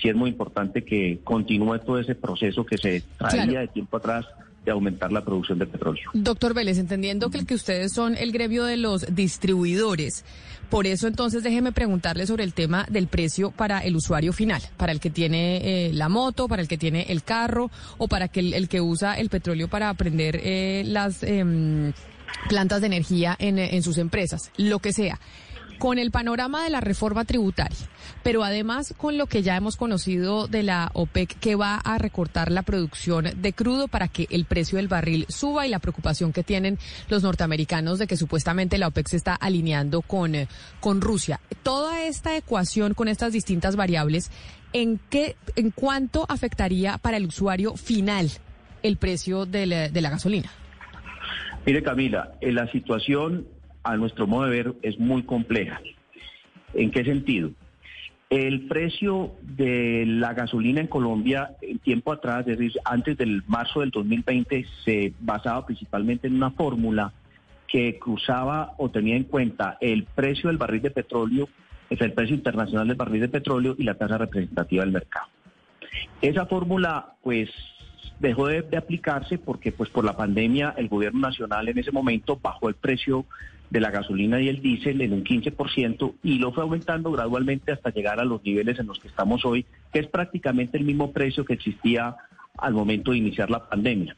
[0.00, 3.60] sí es muy importante que continúe todo ese proceso que se traía claro.
[3.60, 4.26] de tiempo atrás
[4.64, 6.04] de aumentar la producción de petróleo.
[6.14, 10.24] Doctor Vélez, entendiendo que, que ustedes son el gremio de los distribuidores,
[10.70, 14.92] por eso entonces déjeme preguntarle sobre el tema del precio para el usuario final, para
[14.92, 18.40] el que tiene eh, la moto, para el que tiene el carro o para que
[18.40, 21.92] el, el que usa el petróleo para prender eh, las eh,
[22.48, 25.18] plantas de energía en, en sus empresas, lo que sea
[25.82, 27.76] con el panorama de la reforma tributaria,
[28.22, 32.52] pero además con lo que ya hemos conocido de la OPEC que va a recortar
[32.52, 36.44] la producción de crudo para que el precio del barril suba y la preocupación que
[36.44, 36.78] tienen
[37.08, 40.34] los norteamericanos de que supuestamente la OPEC se está alineando con,
[40.78, 41.40] con Rusia.
[41.64, 44.30] Toda esta ecuación con estas distintas variables,
[44.72, 48.30] ¿en qué, en cuánto afectaría para el usuario final
[48.84, 50.48] el precio de la, de la gasolina?
[51.66, 53.48] Mire Camila, en la situación
[53.82, 55.80] a nuestro modo de ver, es muy compleja.
[56.74, 57.50] ¿En qué sentido?
[58.30, 63.80] El precio de la gasolina en Colombia, en tiempo atrás, es decir, antes del marzo
[63.80, 67.12] del 2020, se basaba principalmente en una fórmula
[67.68, 71.48] que cruzaba o tenía en cuenta el precio del barril de petróleo,
[71.90, 75.26] el precio internacional del barril de petróleo y la tasa representativa del mercado.
[76.22, 77.50] Esa fórmula, pues,
[78.18, 82.38] dejó de, de, aplicarse porque, pues, por la pandemia, el gobierno nacional en ese momento
[82.42, 83.26] bajó el precio
[83.72, 87.88] de la gasolina y el diésel en un 15% y lo fue aumentando gradualmente hasta
[87.88, 91.46] llegar a los niveles en los que estamos hoy, que es prácticamente el mismo precio
[91.46, 92.14] que existía
[92.58, 94.14] al momento de iniciar la pandemia.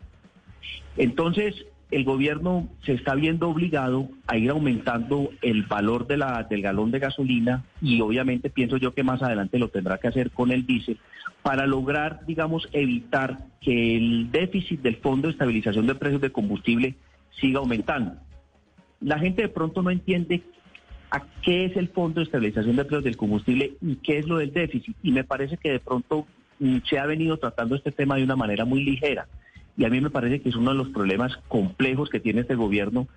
[0.97, 1.55] Entonces,
[1.93, 6.91] el gobierno se está viendo obligado a ir aumentando el valor de la, del galón
[6.91, 10.67] de gasolina y obviamente pienso yo que más adelante lo tendrá que hacer con el
[10.67, 10.99] diésel
[11.43, 16.97] para lograr, digamos, evitar que el déficit del Fondo de Estabilización de Precios de Combustible
[17.41, 18.17] siga aumentando.
[19.01, 20.43] La gente de pronto no entiende
[21.11, 24.39] a qué es el Fondo de Estabilización de Precios del Combustible y qué es lo
[24.39, 24.97] del déficit.
[25.03, 26.27] Y me parece que de pronto
[26.59, 29.27] mm, se ha venido tratando este tema de una manera muy ligera.
[29.77, 32.55] Y a mí me parece que es uno de los problemas complejos que tiene este
[32.55, 33.09] gobierno,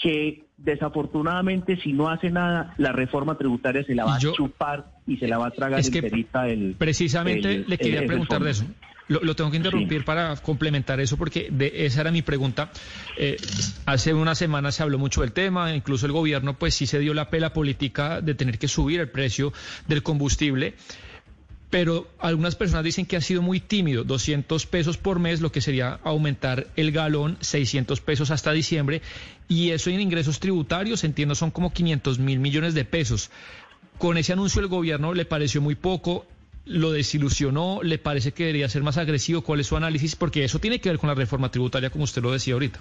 [0.00, 5.16] que desafortunadamente si no hace nada, la reforma tributaria se la va a chupar y
[5.16, 6.74] se la va a tragar Es que enterita el...
[6.78, 8.64] Precisamente el- le quería el- el preguntar de eso.
[9.20, 12.70] Lo tengo que interrumpir para complementar eso porque de, esa era mi pregunta.
[13.16, 13.36] Eh,
[13.86, 17.14] hace una semana se habló mucho del tema, incluso el gobierno pues sí se dio
[17.14, 19.52] la pela política de tener que subir el precio
[19.86, 20.74] del combustible.
[21.70, 25.62] Pero algunas personas dicen que ha sido muy tímido, 200 pesos por mes, lo que
[25.62, 29.00] sería aumentar el galón, 600 pesos hasta diciembre,
[29.48, 33.30] y eso en ingresos tributarios, entiendo, son como 500 mil millones de pesos.
[33.96, 36.26] Con ese anuncio el gobierno le pareció muy poco,
[36.64, 40.14] lo desilusionó, le parece que debería ser más agresivo, ¿cuál es su análisis?
[40.16, 42.80] Porque eso tiene que ver con la reforma tributaria, como usted lo decía ahorita.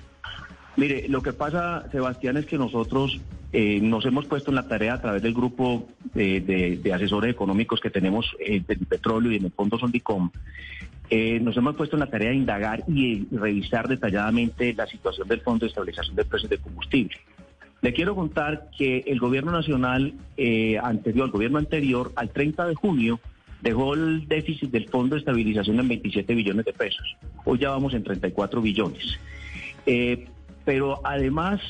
[0.77, 3.19] Mire, lo que pasa, Sebastián, es que nosotros
[3.51, 7.31] eh, nos hemos puesto en la tarea a través del grupo de, de- de asesores
[7.31, 10.29] económicos que tenemos eh, del petróleo y en el fondo Sondicom.
[11.09, 15.41] eh, nos hemos puesto en la tarea de indagar y, revisar detalladamente la situación del
[15.41, 17.17] Fondo de Estabilización de Precios de Combustible.
[17.81, 22.75] Le quiero contar que el gobierno nacional eh, anterior, el gobierno anterior, al 30 de
[22.75, 23.19] junio,
[23.61, 27.15] dejó el déficit del Fondo de Estabilización en 27 billones de pesos.
[27.45, 29.19] Hoy ya vamos en 34 billones.
[29.85, 30.27] Eh,
[30.65, 31.61] pero además,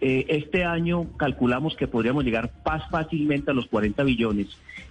[0.00, 4.48] eh, este año calculamos que podríamos llegar más fácilmente a los 40 billones.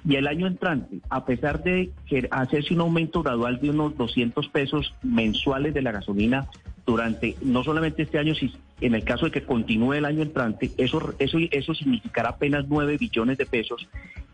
[0.07, 4.49] Y el año entrante, a pesar de que hacerse un aumento gradual de unos 200
[4.49, 6.47] pesos mensuales de la gasolina
[6.85, 10.71] durante no solamente este año, si en el caso de que continúe el año entrante,
[10.77, 13.87] eso, eso, eso significará apenas 9 billones de pesos.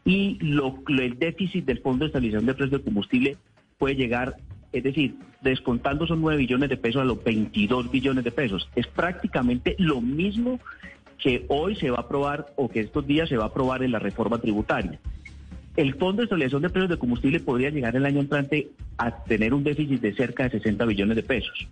[0.06, 3.38] Y lo, lo- el déficit del Fondo de Estabilización de Precios de Combustible
[3.78, 4.36] puede llegar,
[4.74, 8.68] es decir, descontando esos 9 billones de pesos a los 22 billones de pesos.
[8.76, 10.60] Es prácticamente lo mismo
[11.20, 13.92] que hoy se va a aprobar o que estos días se va a aprobar en
[13.92, 15.00] la reforma tributaria.
[15.76, 19.54] El Fondo de Estabilización de Precios de Combustible podría llegar el año entrante a tener
[19.54, 21.68] un déficit de cerca de 60 billones de pesos.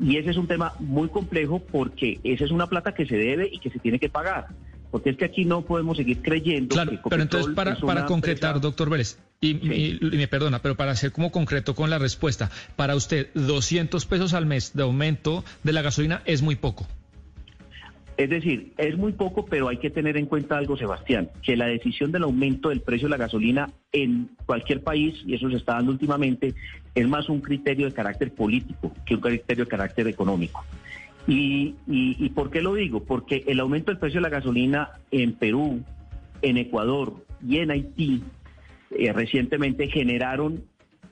[0.00, 3.48] Y ese es un tema muy complejo porque esa es una plata que se debe
[3.52, 4.46] y que se tiene que pagar.
[4.90, 8.50] Porque es que aquí no podemos seguir creyendo Claro, que pero entonces para, para concretar,
[8.56, 11.98] empresa- doctor Vélez, y, y- y me perdona, pero para ser como concreto con la
[11.98, 16.88] respuesta, para usted 200 pesos al mes de aumento de la gasolina es muy poco.
[18.20, 21.64] Es decir, es muy poco, pero hay que tener en cuenta algo, Sebastián, que la
[21.64, 25.76] decisión del aumento del precio de la gasolina en cualquier país, y eso se está
[25.76, 26.52] dando últimamente,
[26.94, 30.62] es más un criterio de carácter político que un criterio de carácter económico.
[31.26, 33.02] ¿Y, por qué lo digo?
[33.04, 35.82] Porque el aumento del precio de la gasolina en Perú,
[36.42, 38.22] en Ecuador y en Haití
[38.90, 40.64] eh, recientemente generaron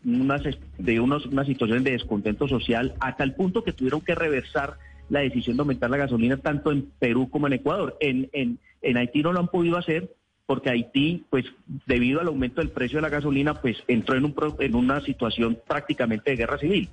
[0.05, 0.43] unas,
[0.77, 4.77] de unos, situaciones de descontento social a tal punto que tuvieron que reversar
[5.09, 7.97] la decisión de aumentar la gasolina tanto en Perú como en Ecuador.
[8.01, 10.15] En, en, en Haití no lo han podido hacer
[10.47, 11.45] porque Haití, pues
[11.87, 15.59] debido al aumento del precio de la gasolina, pues entró en, un, en una situación
[15.69, 16.89] prácticamente de guerra civil.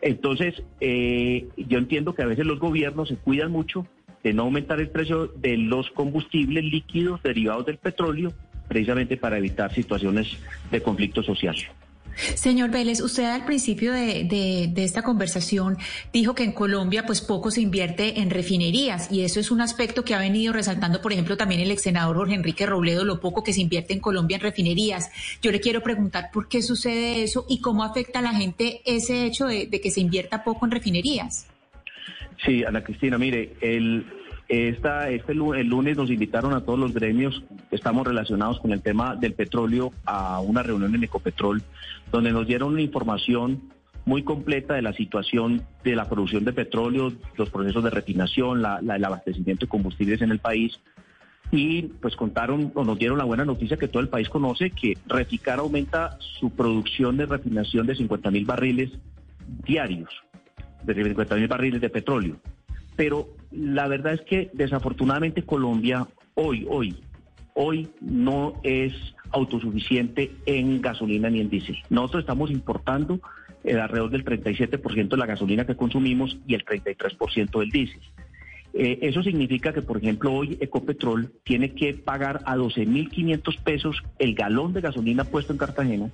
[0.00, 3.86] Entonces, eh, yo entiendo que a veces los gobiernos se cuidan mucho
[4.22, 8.32] de no aumentar el precio de los combustibles líquidos derivados del petróleo,
[8.68, 10.38] precisamente para evitar situaciones
[10.70, 11.56] de conflicto social.
[12.34, 15.76] Señor Vélez, usted al principio de, de- esta conversación
[16.12, 20.04] dijo que en Colombia pues poco se invierte en refinerías y eso es un aspecto
[20.04, 23.42] que ha venido resaltando, por ejemplo, también el ex senador Jorge Enrique Robledo, lo poco
[23.42, 25.10] que se invierte en Colombia en refinerías.
[25.42, 29.24] Yo le quiero preguntar por qué sucede eso y cómo afecta a la gente ese
[29.24, 31.46] hecho de, de que se invierta poco en refinerías.
[32.44, 34.06] Sí, Ana Cristina, mire, el,
[34.48, 37.42] esta, este, el lunes nos invitaron a todos los gremios
[37.74, 41.62] estamos relacionados con el tema del petróleo a una reunión en Ecopetrol,
[42.12, 43.72] donde nos dieron una información
[44.06, 48.80] muy completa de la situación de la producción de petróleo, los procesos de refinación, la-
[48.82, 50.78] la- el abastecimiento de combustibles en el país.
[51.50, 54.98] Y pues contaron o nos dieron la buena noticia que todo el país conoce, que
[55.06, 58.90] Reficar aumenta su producción de refinación de 50 mil barriles
[59.66, 60.08] diarios
[60.82, 62.36] de 50 mil barriles de petróleo.
[62.96, 66.96] Pero la verdad es que desafortunadamente Colombia hoy, hoy,
[67.54, 68.92] hoy no es
[69.32, 71.76] autosuficiente en gasolina ni en diésel.
[71.88, 73.20] Nosotros estamos importando
[73.64, 78.00] eh, alrededor del 37% de la gasolina que consumimos y el 33% del diésel.
[78.76, 84.34] Eh, eso significa que, por ejemplo, hoy Ecopetrol tiene que pagar a 12.500 pesos el
[84.34, 86.10] galón de gasolina puesto en Cartagena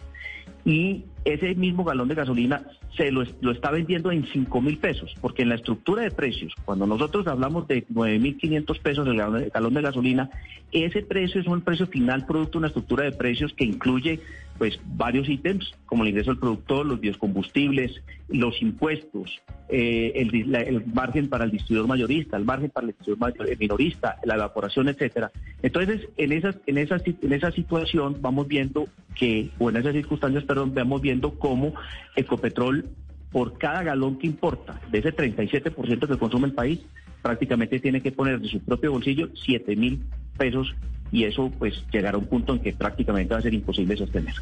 [0.65, 2.63] y ese mismo galón de gasolina
[2.97, 6.87] se lo, está vendiendo en 5 mil pesos, porque en la estructura de precios, cuando
[6.87, 10.31] nosotros hablamos de 9.500 pesos el galón de, galón de gasolina,
[10.73, 14.21] ese precio es un precio final producto de una estructura de precios que incluye
[14.59, 19.41] pues varios ítems como el ingreso del productor, los biocombustibles, los impuestos,
[19.71, 24.17] eh, el, la- el margen para el distribuidor mayorista, el margen para el distribuidor minorista,
[24.25, 25.31] la evaporación, etcétera.
[25.63, 30.45] Entonces, en esas, en esas, en esa situación vamos viendo que, o en esas circunstancias,
[30.45, 31.75] perdón, vamos viendo cómo
[32.17, 32.87] Ecopetrol,
[33.31, 36.81] por cada galón que importa, de ese 37% que consume el país,
[37.23, 40.03] prácticamente tiene que poner de su propio bolsillo 7 mil
[40.37, 40.75] pesos
[41.13, 44.35] y eso pues llegará a un punto en que prácticamente va a ser imposible sostener.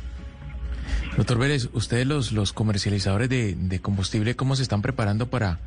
[1.17, 5.59] Doctor Vélez, ustedes los, los comercializadores de, de combustible, ¿cómo se están preparando para,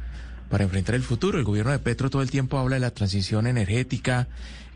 [0.50, 1.38] para enfrentar el futuro?
[1.38, 4.28] El gobierno de Petro todo el tiempo habla de la transición energética.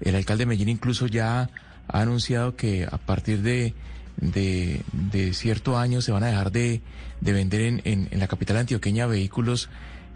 [0.01, 1.49] El alcalde de Medellín incluso ya
[1.87, 3.73] ha anunciado que a partir de,
[4.17, 6.81] de, de cierto año se van a dejar de,
[7.21, 9.69] de vender en, en, la capital antioqueña vehículos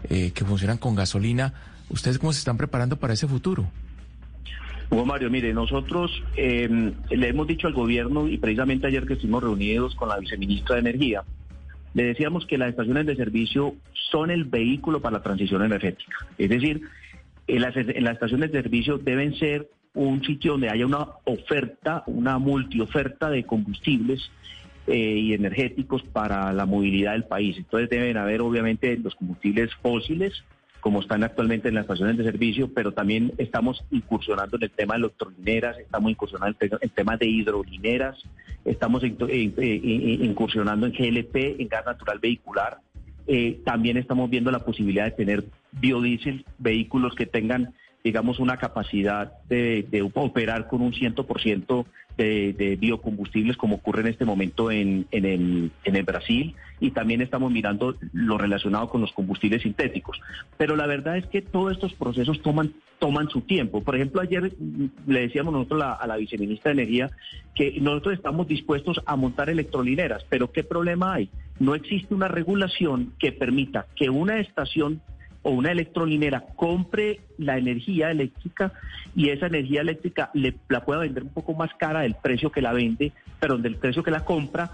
[0.08, 1.54] eh, que funcionan con gasolina.
[1.88, 3.70] ¿Ustedes cómo se están preparando para ese futuro?
[4.90, 9.42] Hugo Mario, mire, nosotros eh, le hemos dicho al gobierno y precisamente ayer que estuvimos
[9.42, 11.22] reunidos con la viceministra de Energía,
[11.94, 13.74] le decíamos que las estaciones de servicio
[14.10, 16.26] son el vehículo para la transición energética.
[16.38, 16.82] Es decir,
[17.46, 22.04] en las, en las estaciones de servicio deben ser un sitio donde haya una oferta,
[22.06, 24.30] una multioferta de combustibles
[24.86, 27.56] eh, y energéticos para la movilidad del país.
[27.56, 30.44] Entonces deben haber obviamente los combustibles fósiles,
[30.80, 34.94] como están actualmente en las estaciones de servicio, pero también estamos incursionando en el tema
[34.94, 38.16] de electrolineras, estamos incursionando en el tema de hidrolineras,
[38.64, 42.78] estamos eh, eh, incursionando en GLP, en gas natural vehicular.
[43.26, 49.32] Eh, también estamos viendo la posibilidad de tener biodiesel, vehículos que tengan, digamos, una capacidad
[49.48, 55.24] de, operar con un 100% de, de biocombustibles, como ocurre en este momento en, en,
[55.24, 56.54] el, en el Brasil.
[56.80, 60.20] Y también estamos mirando lo relacionado con los combustibles sintéticos.
[60.56, 63.82] Pero la verdad es que todos estos procesos toman, toman su tiempo.
[63.82, 67.10] Por ejemplo, ayer mm, le decíamos nosotros la- a la viceministra de Energía
[67.54, 71.28] que nosotros estamos dispuestos a montar electrolineras, pero ¿qué problema hay?
[71.58, 75.02] No existe una regulación que permita que una estación
[75.42, 78.72] o una electrolinera compre la energía eléctrica
[79.16, 82.60] y esa energía eléctrica le, la pueda vender un poco más cara del precio que
[82.62, 84.70] la vende, pero del precio que la compra,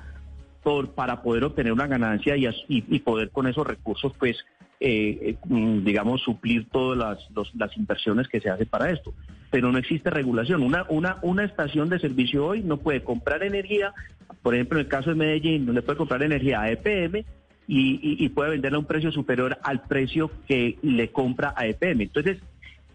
[0.62, 4.36] por, para poder obtener una ganancia y, y- poder con esos recursos, pues,
[4.80, 9.14] eh, eh, mm, digamos, suplir todas las, las inversiones que se hace para esto.
[9.50, 10.62] Pero no existe regulación.
[10.64, 13.94] Una, una, una estación de servicio hoy no puede comprar energía,
[14.42, 17.24] por ejemplo, en el caso de Medellín, no le puede comprar energía a EPM
[17.68, 21.66] y, y- y puede venderla a un precio superior al precio que le compra a
[21.66, 22.02] EPM.
[22.02, 22.38] Entonces,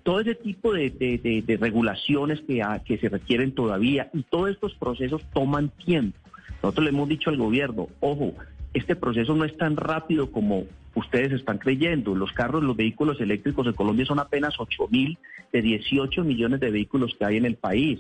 [0.04, 4.50] todo ese tipo de, de- de- regulaciones que, ha- que se requieren todavía y todos
[4.50, 6.18] estos procesos toman tiempo.
[6.64, 8.34] Nosotros le hemos dicho al gobierno, ojo,
[8.74, 10.64] este proceso no es tan rápido como
[10.96, 12.16] ustedes están creyendo.
[12.16, 15.18] Los carros, los vehículos eléctricos en Colombia son apenas 8 mil
[15.52, 18.00] de 18 millones de vehículos que hay en el país.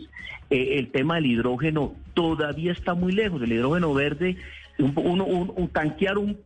[0.49, 3.41] Eh, el tema del hidrógeno todavía está muy lejos.
[3.41, 4.37] El hidrógeno verde,
[4.79, 6.37] un, un- un- un- tanquear un,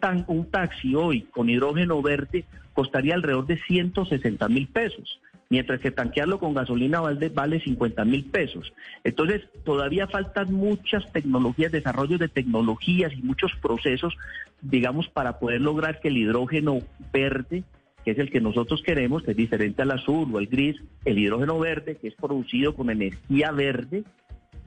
[0.00, 5.90] tan- un taxi hoy con hidrógeno verde costaría alrededor de 160 mil pesos mientras que
[5.90, 8.72] tanquearlo con gasolina vale, vale 50 mil pesos.
[9.04, 14.14] Entonces, todavía faltan muchas tecnologías, desarrollos de tecnologías y muchos procesos,
[14.60, 16.80] digamos, para poder lograr que el hidrógeno
[17.12, 17.64] verde,
[18.04, 21.18] que es el que nosotros queremos, que es diferente al azul o al gris, el
[21.18, 24.04] hidrógeno verde, que es producido con energía verde,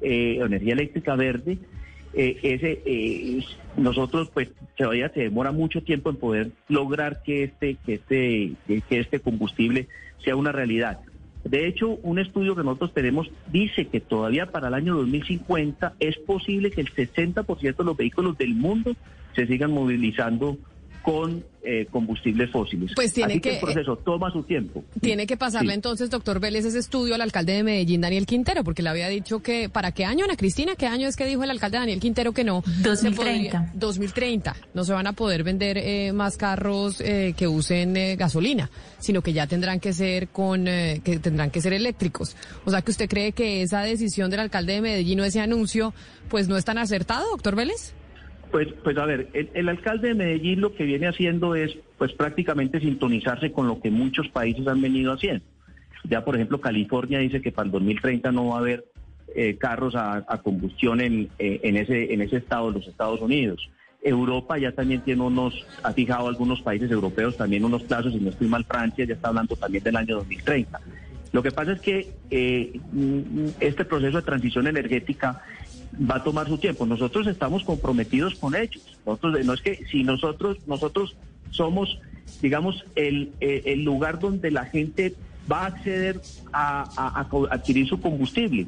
[0.01, 1.59] eh, energía eléctrica verde,
[2.13, 3.43] eh, ese eh,
[3.77, 8.99] nosotros pues todavía se demora mucho tiempo en poder lograr que este que este que
[8.99, 9.87] este combustible
[10.23, 10.99] sea una realidad.
[11.43, 16.17] De hecho, un estudio que nosotros tenemos dice que todavía para el año 2050 es
[16.17, 18.95] posible que el 60% de los vehículos del mundo
[19.35, 20.57] se sigan movilizando
[21.01, 22.91] con eh, combustibles fósiles.
[22.95, 24.83] Pues tiene Así que, que- el proceso toma su tiempo.
[24.99, 25.75] Tiene que pasarle Sí.
[25.75, 29.41] entonces, doctor Vélez, ese estudio al alcalde de Medellín, Daniel Quintero, porque le había dicho
[29.43, 30.75] que, ¿para qué año, Ana Cristina?
[30.75, 32.63] ¿Qué año es que dijo el alcalde Daniel Quintero que no?
[32.63, 33.15] se 2030.
[33.59, 34.55] podría- 2030.
[34.73, 39.21] No se van a poder vender eh, más carros eh, que usen eh, gasolina, sino
[39.21, 42.35] que ya tendrán que ser con, eh, que tendrán que ser eléctricos.
[42.65, 45.93] O sea, que usted cree que esa decisión del alcalde de Medellín o ese anuncio,
[46.27, 47.93] pues no es tan acertado, doctor Vélez?
[48.51, 52.11] Pues, pues a ver, el, el alcalde de Medellín lo que viene haciendo es, pues
[52.13, 55.45] prácticamente sintonizarse con lo que muchos países han venido haciendo.
[56.03, 58.85] Ya, por ejemplo, California dice que para el 2030 no va a haber
[59.35, 63.21] eh, carros a, a combustión en, eh, en ese en ese estado de los Estados
[63.21, 63.69] Unidos.
[64.03, 68.31] Europa ya también tiene unos, ha fijado algunos países europeos también unos plazos, y no
[68.31, 70.79] estoy mal, Francia ya está hablando también del año 2030.
[71.31, 75.43] Lo que pasa es que eh, mm, este proceso de transición energética
[75.93, 76.85] va a tomar su tiempo.
[76.85, 78.83] Nosotros estamos comprometidos con ellos.
[79.05, 81.15] Nosotros, no es que si nosotros, nosotros
[81.51, 81.99] somos,
[82.41, 85.13] digamos, el, eh, el lugar donde la gente
[85.51, 86.21] va a acceder
[86.53, 88.67] a, a- a adquirir su combustible.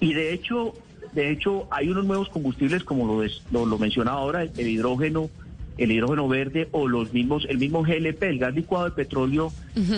[0.00, 0.74] Y de hecho,
[1.12, 5.30] de hecho, hay unos nuevos combustibles como lo, des- lo, lo mencionaba ahora, el hidrógeno,
[5.78, 9.52] el hidrógeno verde o los mismos, el mismo GLP, el gas licuado de petróleo,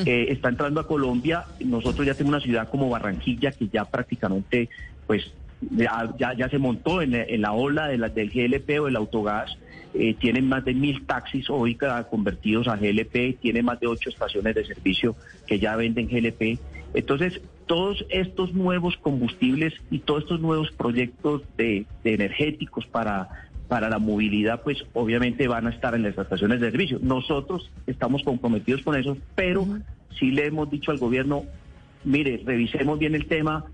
[0.07, 1.47] eh, está entrando a Colombia.
[1.65, 4.69] Nosotros ya tenemos una ciudad como Barranquilla que ya prácticamente,
[5.07, 8.81] pues, ya, ya, ya se montó en, la- en la ola de la, del GLP
[8.81, 9.51] o del autogás.
[9.93, 11.77] Eh, tienen más de mil taxis hoy
[12.11, 15.17] convertidos a GLP, tiene más de ocho estaciones de servicio
[15.47, 16.59] que ya venden GLP.
[16.95, 23.29] Entonces, todos estos nuevos combustibles y todos estos nuevos proyectos de, de energéticos para,
[23.69, 26.99] para la movilidad, pues obviamente van a estar en las estaciones de servicio.
[27.03, 29.67] Nosotros estamos comprometidos con eso, pero
[30.19, 31.45] sí le hemos dicho al gobierno,
[32.05, 33.65] mire, revisemos bien el tema,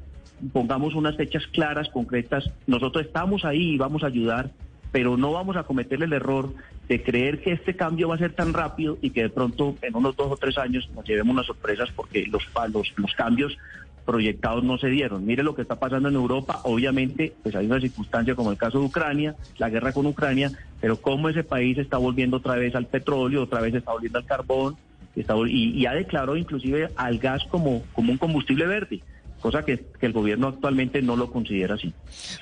[0.53, 2.51] pongamos unas fechas claras, concretas.
[2.67, 4.51] Nosotros estamos ahí y vamos a ayudar,
[4.93, 6.53] pero no vamos a cometer el error
[6.89, 9.97] de creer que este cambio va a ser tan rápido y que de pronto en
[9.97, 12.43] unos dos o tres años nos llevemos unas sorpresas porque los,
[12.73, 13.57] los, los cambios
[14.05, 15.27] proyectados no se dieron.
[15.27, 18.79] Mire lo que está pasando en Europa, obviamente pues hay una circunstancia como el caso
[18.79, 22.87] de Ucrania, la guerra con Ucrania, pero cómo ese país está volviendo otra vez al
[22.87, 24.77] petróleo, otra vez está volviendo al carbón,
[25.17, 29.01] está y, y ha declarado inclusive al gas como un combustible verde,
[29.47, 31.93] cosa que, el gobierno actualmente no lo considera así.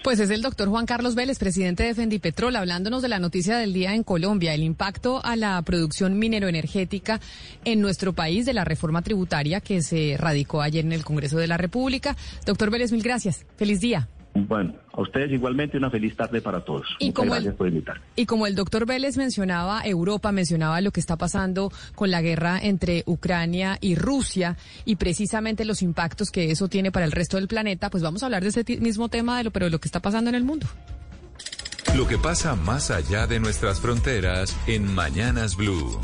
[0.02, 3.74] Pues es el doctor Juan Carlos Vélez, presidente de Fendipetrol, hablándonos de la noticia del
[3.74, 7.20] día en Colombia, el impacto a la producción mineroenergética
[7.66, 11.46] en nuestro país de la reforma tributaria que se radicó ayer en el Congreso de
[11.46, 12.16] la República.
[12.46, 13.44] Doctor Vélez, mil gracias.
[13.56, 14.08] Feliz día.
[14.36, 16.88] Bueno, a ustedes igualmente una feliz tarde para todos.
[16.98, 18.00] Y Muchas como el- gracias por invitar.
[18.16, 22.58] Y como el doctor Vélez mencionaba Europa, mencionaba lo que está pasando con la guerra
[22.60, 27.46] entre Ucrania y Rusia y precisamente los impactos que eso tiene para el resto del
[27.46, 29.86] planeta, pues vamos a hablar de ese mismo tema, de lo, pero de lo que
[29.88, 30.66] está pasando en el mundo.
[31.96, 36.00] Lo que pasa más allá de nuestras fronteras en Mañanas Blue.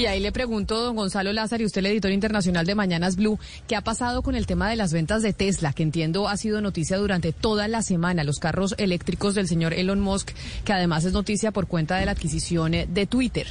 [0.00, 3.38] Y ahí le pregunto, don Gonzalo Lázaro, y usted el editor internacional de Mañanas Blue,
[3.68, 6.62] ¿qué ha pasado con el tema de las ventas de Tesla, que entiendo ha sido
[6.62, 10.30] noticia durante toda la semana, los carros eléctricos del señor Elon Musk,
[10.64, 13.46] que además es noticia por cuenta de la adquisición eh, de Twitter?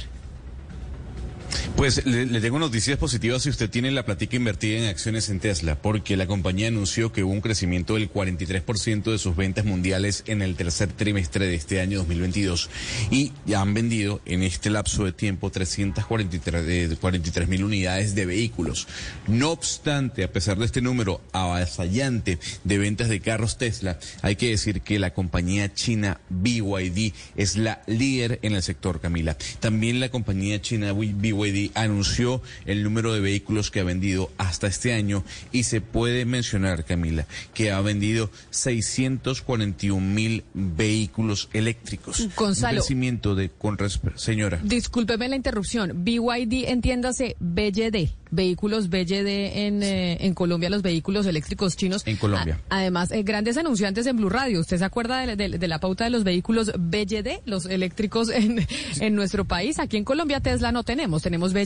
[1.80, 5.80] Pues le, tengo noticias positivas si usted tiene la platica invertida en acciones en Tesla,
[5.80, 10.42] porque la compañía anunció que hubo un crecimiento del 43% de sus ventas mundiales en
[10.42, 12.68] el tercer trimestre de este año 2022
[13.10, 18.86] y ya han vendido en este lapso de tiempo 343 mil unidades de vehículos.
[19.26, 24.50] No obstante, a pesar de este número avasallante de ventas de carros Tesla, hay que
[24.50, 29.38] decir que la compañía china BYD es la líder en el sector, Camila.
[29.60, 34.92] También la compañía china BYD anunció el número de vehículos que ha vendido hasta este
[34.92, 42.28] año y se puede mencionar, Camila, que ha vendido 641 mil vehículos eléctricos.
[42.36, 42.74] Gonzalo.
[42.74, 43.78] Un crecimiento de, con
[44.16, 44.60] señora.
[44.62, 46.04] Discúlpeme la interrupción.
[46.04, 49.26] BYD, entiéndase, BYD, vehículos BYD
[49.66, 52.02] en, eh, en Colombia, los vehículos eléctricos chinos.
[52.06, 52.60] En Colombia.
[52.68, 54.60] A- además, eh, grandes anunciantes en Blue Radio.
[54.60, 58.66] ¿Usted se acuerda de, de- de la pauta de los vehículos BYD, los eléctricos en,
[59.00, 59.78] en nuestro país?
[59.78, 61.59] Aquí en Colombia Tesla no tenemos, tenemos BYD.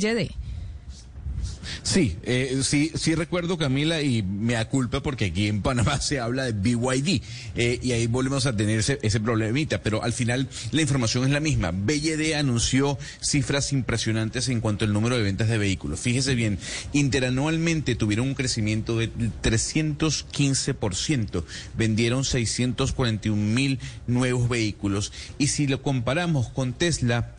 [1.82, 6.18] Sí, eh, sí, sí recuerdo Camila y me da culpa porque aquí en Panamá se
[6.18, 7.20] habla de BYD
[7.56, 11.40] eh, y ahí volvemos a tener ese, problemita, pero al final la información es la
[11.40, 11.73] misma.
[11.73, 16.00] BYD anunció cifras impresionantes en cuanto al número de ventas de vehículos.
[16.00, 16.58] Fíjese bien,
[16.92, 19.10] interanualmente tuvieron un crecimiento de
[19.42, 21.44] 315%,
[21.76, 27.34] vendieron 641 mil nuevos vehículos y si lo comparamos con Tesla,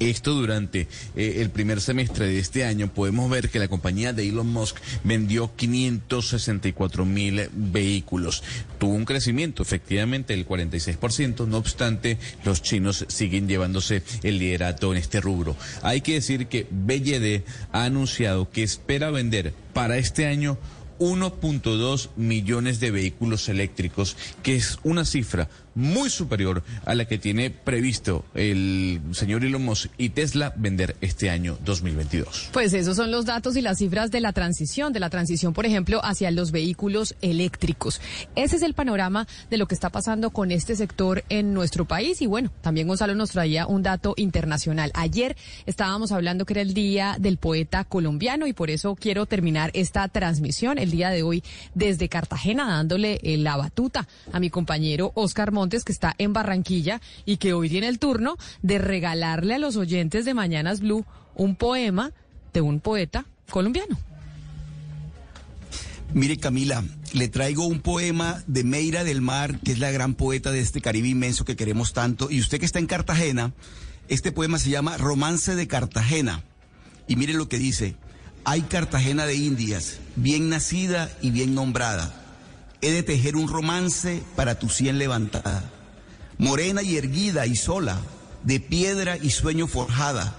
[0.00, 4.28] esto durante eh, el primer semestre de este año podemos ver que la compañía de
[4.28, 8.42] Elon Musk vendió 564 mil vehículos.
[8.78, 14.98] Tuvo un crecimiento efectivamente del 46%, no obstante los chinos siguen llevándose el liderato en
[14.98, 15.56] este rubro.
[15.82, 17.42] Hay que decir que BYD
[17.72, 20.58] ha anunciado que espera vender para este año
[20.98, 27.50] 1.2 millones de vehículos eléctricos, que es una cifra muy superior a la que tiene
[27.50, 32.50] previsto el señor Elon Musk y Tesla vender este año 2022.
[32.52, 35.66] Pues esos son los datos y las cifras de la transición, de la transición, por
[35.66, 38.00] ejemplo, hacia los vehículos eléctricos.
[38.34, 42.22] Ese es el panorama de lo que está pasando con este sector en nuestro país.
[42.22, 44.90] Y bueno, también Gonzalo nos traía un dato internacional.
[44.94, 49.70] Ayer estábamos hablando que era el día del poeta colombiano y por eso quiero terminar
[49.74, 55.12] esta transmisión el día de hoy desde Cartagena, dándole eh, la batuta a mi compañero
[55.14, 59.58] Oscar Montes, que está en Barranquilla y que hoy tiene el turno de regalarle a
[59.58, 61.04] los oyentes de Mañanas Blue
[61.34, 62.12] un poema
[62.52, 63.98] de un poeta colombiano.
[66.14, 70.52] Mire Camila, le traigo un poema de Meira del Mar, que es la gran poeta
[70.52, 72.30] de este Caribe inmenso que queremos tanto.
[72.30, 73.52] Y usted que está en Cartagena,
[74.08, 76.42] este poema se llama Romance de Cartagena.
[77.08, 77.96] Y mire lo que dice.
[78.44, 82.25] Hay Cartagena de Indias, bien nacida y bien nombrada.
[82.80, 85.64] He de tejer un romance para tu sien levantada.
[86.38, 87.98] Morena y erguida y sola,
[88.44, 90.36] de piedra y sueño forjada,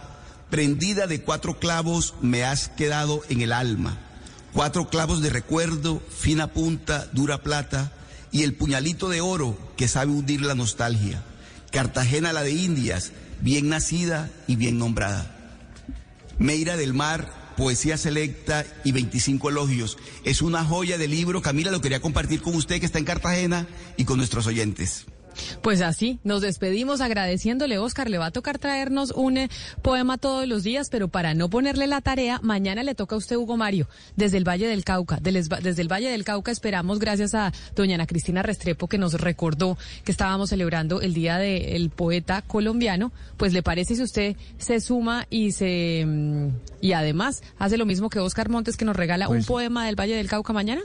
[0.49, 3.97] prendida de cuatro clavos me has quedado en el alma.
[4.53, 7.91] Cuatro clavos de recuerdo, fina punta, dura plata,
[8.31, 11.23] y el puñalito de oro que sabe hundir la nostalgia.
[11.71, 15.33] Cartagena la de Indias, bien nacida y bien nombrada.
[16.37, 19.97] Meira del Mar, poesía selecta y 25 elogios.
[20.23, 21.41] Es una joya de libro.
[21.41, 25.07] Camila, lo quería compartir con usted que está en Cartagena y con nuestros oyentes.
[25.61, 28.09] Pues así, nos despedimos agradeciéndole, Oscar.
[28.09, 29.49] Le va a tocar traernos un eh,
[29.81, 33.35] poema todos los días, pero para no ponerle la tarea, mañana le toca a usted,
[33.35, 35.19] Hugo Mario, desde el Valle del Cauca.
[35.21, 39.77] Desde el Valle del Cauca esperamos, gracias a doña Ana Cristina Restrepo, que nos recordó
[40.03, 43.11] que estábamos celebrando el Día del Poeta Colombiano.
[43.37, 46.47] Pues le parece si usted se suma y se mm,
[46.81, 49.95] y además hace lo mismo que Oscar Montes, que nos regala un Pues- poema del
[49.99, 50.81] Valle del Cauca mañana.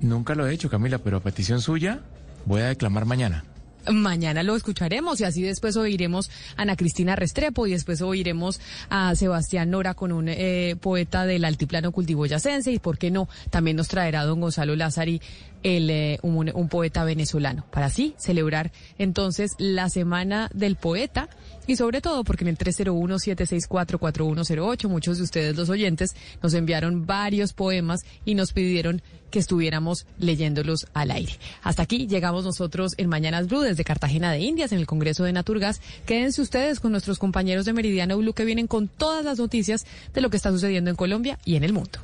[0.00, 2.00] Nunca lo he hecho, Camila, pero a petición suya
[2.44, 3.44] voy a declamar mañana.
[3.92, 9.14] Mañana lo escucharemos y así después oiremos a Ana Cristina Restrepo y después oiremos a
[9.14, 13.88] Sebastián Nora con un eh, poeta del altiplano cultivoyacense y por qué no, también nos
[13.88, 15.20] traerá don Gonzalo Lázari
[15.62, 21.28] el, eh, un, un poeta venezolano para así celebrar entonces la semana del poeta
[21.66, 27.52] y sobre todo porque en el 301-764-4108 muchos de ustedes los oyentes nos enviaron varios
[27.52, 31.32] poemas y nos pidieron que estuviéramos leyéndolos al aire.
[31.62, 35.32] Hasta aquí llegamos nosotros en Mañanas Blue desde Cartagena de Indias en el Congreso de
[35.32, 35.80] Naturgas.
[36.06, 40.20] Quédense ustedes con nuestros compañeros de Meridiano Blue que vienen con todas las noticias de
[40.20, 41.98] lo que está sucediendo en Colombia y en el mundo.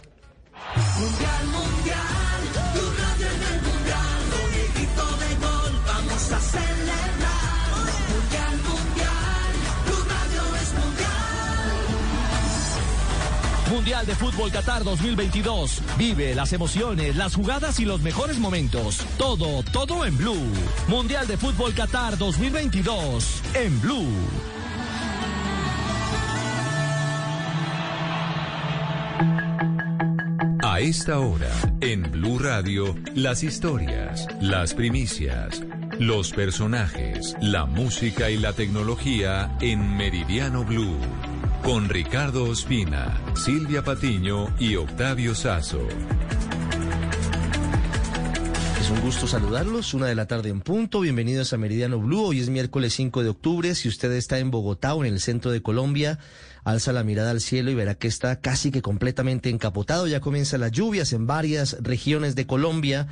[13.72, 14.06] Mundial.
[14.06, 15.80] De Fútbol Qatar 2022.
[15.98, 18.98] Vive las emociones, las jugadas y los mejores momentos.
[19.16, 20.52] Todo, todo en Blue.
[20.88, 24.08] Mundial de Fútbol Qatar 2022 en Blue.
[30.64, 35.62] A esta hora, en Blue Radio, las historias, las primicias,
[35.98, 41.31] los personajes, la música y la tecnología en Meridiano Blue.
[41.62, 45.86] Con Ricardo Ospina, Silvia Patiño y Octavio Sazo.
[48.80, 52.40] Es un gusto saludarlos, una de la tarde en punto, bienvenidos a Meridiano Blue, hoy
[52.40, 55.62] es miércoles 5 de octubre, si usted está en Bogotá o en el centro de
[55.62, 56.18] Colombia,
[56.64, 60.62] alza la mirada al cielo y verá que está casi que completamente encapotado, ya comienzan
[60.62, 63.06] las lluvias en varias regiones de Colombia,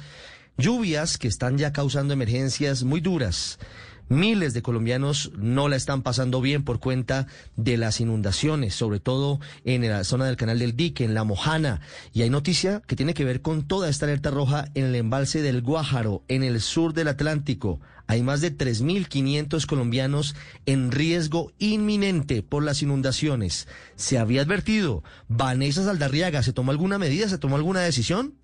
[0.58, 3.60] lluvias que están ya causando emergencias muy duras.
[4.10, 9.38] Miles de colombianos no la están pasando bien por cuenta de las inundaciones, sobre todo
[9.64, 11.80] en la zona del canal del Dique, en La Mojana.
[12.12, 15.42] Y hay noticia que tiene que ver con toda esta alerta roja en el embalse
[15.42, 17.78] del Guájaro, en el sur del Atlántico.
[18.08, 20.34] Hay más de 3.500 colombianos
[20.66, 23.68] en riesgo inminente por las inundaciones.
[23.94, 25.04] Se había advertido.
[25.28, 27.28] Vanessa Saldarriaga, ¿se tomó alguna medida?
[27.28, 28.39] ¿Se tomó alguna decisión?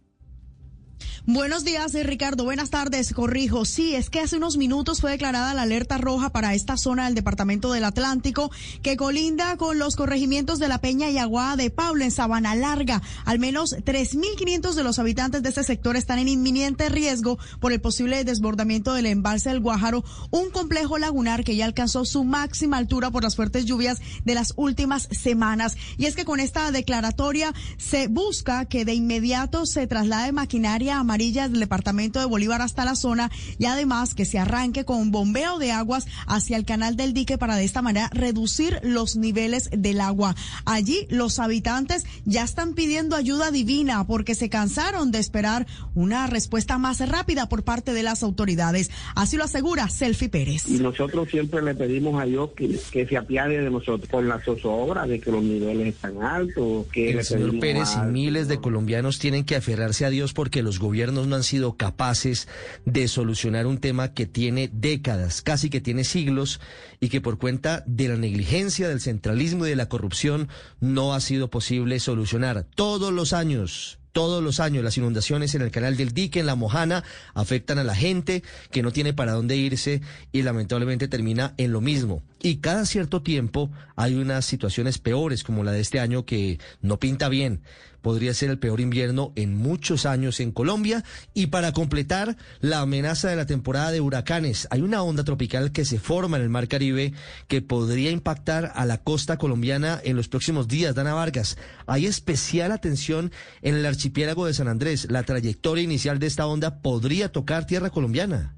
[1.28, 2.44] Buenos días, eh, Ricardo.
[2.44, 3.12] Buenas tardes.
[3.12, 3.64] Corrijo.
[3.64, 7.16] Sí, es que hace unos minutos fue declarada la alerta roja para esta zona del
[7.16, 12.04] departamento del Atlántico que colinda con los corregimientos de La Peña y Aguada de Pablo
[12.04, 13.02] en Sabana Larga.
[13.24, 17.80] Al menos 3.500 de los habitantes de este sector están en inminente riesgo por el
[17.80, 23.10] posible desbordamiento del embalse del Guájaro, un complejo lagunar que ya alcanzó su máxima altura
[23.10, 25.76] por las fuertes lluvias de las últimas semanas.
[25.98, 31.48] Y es que con esta declaratoria se busca que de inmediato se traslade maquinaria amarilla
[31.48, 35.72] del departamento de Bolívar hasta la zona y además que se arranque con bombeo de
[35.72, 40.34] aguas hacia el canal del dique para de esta manera reducir los niveles del agua.
[40.66, 46.76] Allí los habitantes ya están pidiendo ayuda divina porque se cansaron de esperar una respuesta
[46.76, 48.90] más rápida por parte de las autoridades.
[49.14, 50.68] Así lo asegura Selfie Pérez.
[50.68, 54.38] Y nosotros siempre le pedimos a Dios que, que se apiade de nosotros por la
[54.44, 56.86] zozobra de que los niveles están altos.
[56.92, 60.78] Que El señor Pérez y miles de colombianos tienen que aferrarse a Dios porque los
[60.78, 62.48] gobiernos no han sido capaces
[62.84, 66.60] de solucionar un tema que tiene décadas, casi que tiene siglos,
[67.00, 70.48] y que por cuenta de la negligencia, del centralismo y de la corrupción
[70.80, 72.66] no ha sido posible solucionar.
[72.74, 73.98] Todos los años.
[74.12, 77.04] Todos los años las inundaciones en el canal del dique, en la Mojana,
[77.34, 80.00] afectan a la gente que no tiene para dónde irse
[80.32, 85.64] y lamentablemente termina en lo mismo, y cada cierto tiempo hay unas situaciones peores como
[85.64, 87.60] la de este año que no pinta bien.
[88.06, 91.02] Podría ser el peor invierno en muchos años en Colombia
[91.34, 95.84] y para completar la amenaza de la temporada de huracanes, hay una onda tropical que
[95.84, 97.14] se forma en el Mar Caribe
[97.48, 100.94] que podría impactar a la costa colombiana en los próximos días.
[100.94, 105.10] Dana Vargas, hay especial atención en el archipiélago de San Andrés.
[105.10, 108.54] La trayectoria inicial de esta onda podría tocar tierra colombiana.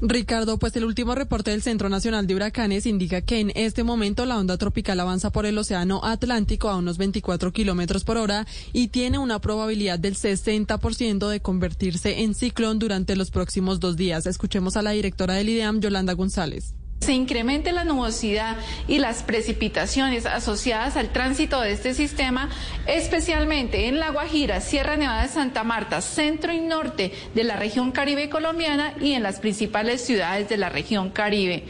[0.00, 4.26] Ricardo, pues el último reporte del Centro Nacional de Huracanes indica que en este momento
[4.26, 8.88] la onda tropical avanza por el Océano Atlántico a unos 24 kilómetros por hora y
[8.88, 14.26] tiene una probabilidad del 60% de convertirse en ciclón durante los próximos dos días.
[14.26, 16.74] Escuchemos a la directora del IDEAM, Yolanda González
[17.04, 18.56] se incremente la nubosidad
[18.88, 22.48] y las precipitaciones asociadas al tránsito de este sistema,
[22.86, 27.92] especialmente en La Guajira, Sierra Nevada de Santa Marta, centro y norte de la región
[27.92, 31.64] caribe colombiana y en las principales ciudades de la región caribe.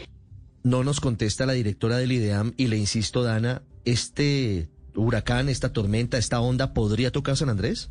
[0.63, 6.17] No nos contesta la directora del IDEAM y le insisto, Dana, ¿este huracán, esta tormenta,
[6.17, 7.89] esta onda podría tocar San Andrés?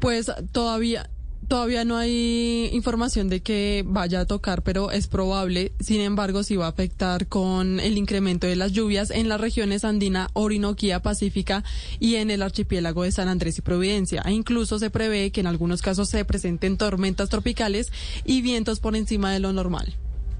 [0.00, 1.10] Pues todavía
[1.48, 5.72] Todavía no hay información de que vaya a tocar, pero es probable.
[5.80, 9.84] Sin embargo, sí va a afectar con el incremento de las lluvias en las regiones
[9.84, 11.64] andina, Orinoquía, Pacífica
[12.00, 14.22] y en el archipiélago de San Andrés y Providencia.
[14.24, 17.92] E incluso se prevé que en algunos casos se presenten tormentas tropicales
[18.24, 19.94] y vientos por encima de lo normal.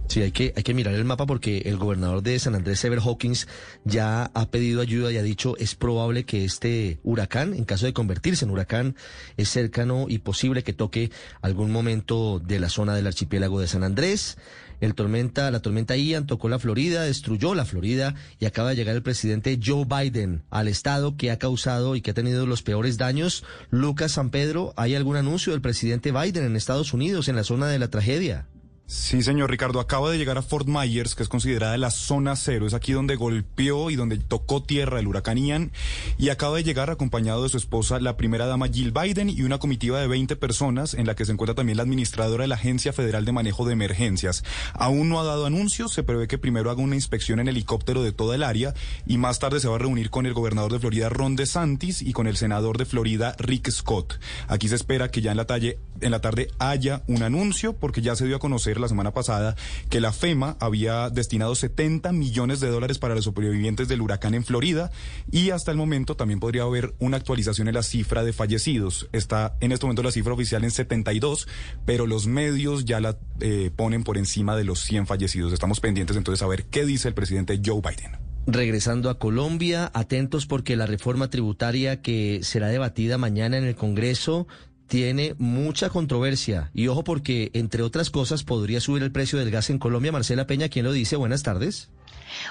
[0.07, 3.01] Sí, hay que, hay que mirar el mapa porque el gobernador de San Andrés, Sever
[3.01, 3.49] Hawkins,
[3.85, 7.95] ya ha pedido ayuda y ha dicho es probable que este huracán, en caso de
[7.95, 8.97] convertirse en huracán,
[9.37, 11.11] es cercano y posible que toque
[11.41, 14.37] algún momento de la zona del archipiélago de San Andrés.
[14.81, 18.95] El tormenta, la tormenta Ian tocó la Florida, destruyó la Florida y acaba de llegar
[18.95, 22.99] el presidente Joe Biden al estado que ha causado y que ha tenido los peores
[22.99, 23.45] daños.
[23.71, 27.69] Lucas San Pedro, ¿hay algún anuncio del presidente Biden en Estados Unidos en la zona
[27.69, 28.47] de la tragedia?
[28.87, 32.67] Sí, señor Ricardo, acaba de llegar a Fort Myers, que es considerada la zona cero.
[32.67, 35.73] Es aquí donde golpeó y donde tocó tierra el huracán Ian.
[36.19, 39.57] Y acaba de llegar acompañado de su esposa, la primera dama Jill Biden, y una
[39.57, 42.93] comitiva de 20 personas, en la que se encuentra también la administradora de la Agencia
[42.93, 44.45] Federal de Manejo de Emergencias.
[44.75, 48.13] Aún no ha dado anuncios, se prevé que primero haga una inspección en helicóptero de
[48.13, 48.75] toda el área
[49.07, 52.13] y más tarde se va a reunir con el gobernador de Florida, Ron DeSantis, y
[52.13, 54.21] con el senador de Florida, Rick Scott.
[54.47, 58.03] Aquí se espera que ya en la, talle, en la tarde haya un anuncio, porque
[58.03, 59.57] ya se dio a conocer la semana pasada
[59.91, 64.45] que la FEMA había destinado 70 millones de dólares para los sobrevivientes del huracán en
[64.45, 64.91] Florida
[65.31, 69.09] y hasta el momento también podría haber una actualización en la cifra de fallecidos.
[69.13, 71.49] Está en este momento la cifra oficial en 72,
[71.85, 75.53] pero los medios ya la eh, ponen por encima de los 100 fallecidos.
[75.53, 78.19] Estamos pendientes entonces a ver qué dice el presidente Joe Biden.
[78.47, 84.47] Regresando a Colombia, atentos porque la reforma tributaria que será debatida mañana en el Congreso
[84.87, 86.71] tiene mucha controversia.
[86.75, 90.13] Y ojo porque, entre otras cosas, podría subir el precio del gas en Colombia.
[90.13, 91.17] Marcela Peña, ¿quién lo dice?
[91.17, 91.91] Buenas tardes.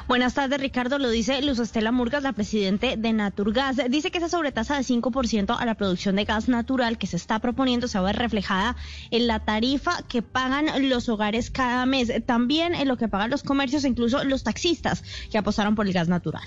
[0.07, 0.97] Buenas tardes, Ricardo.
[0.97, 3.77] Lo dice Luz Estela Murgas, la presidente de Naturgas.
[3.89, 7.39] Dice que esa sobretasa de 5% a la producción de gas natural que se está
[7.39, 8.75] proponiendo se va a ver reflejada
[9.11, 13.43] en la tarifa que pagan los hogares cada mes, también en lo que pagan los
[13.43, 16.43] comercios incluso los taxistas que apostaron por el gas natural.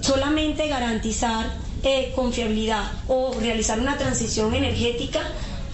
[0.00, 1.46] Solamente garantizar
[1.82, 5.20] eh, confiabilidad o realizar una transición energética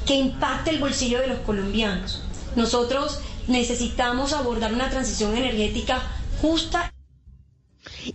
[0.06, 2.22] que impacte el bolsillo de los colombianos.
[2.56, 6.02] Nosotros necesitamos abordar una transición energética
[6.40, 6.92] justa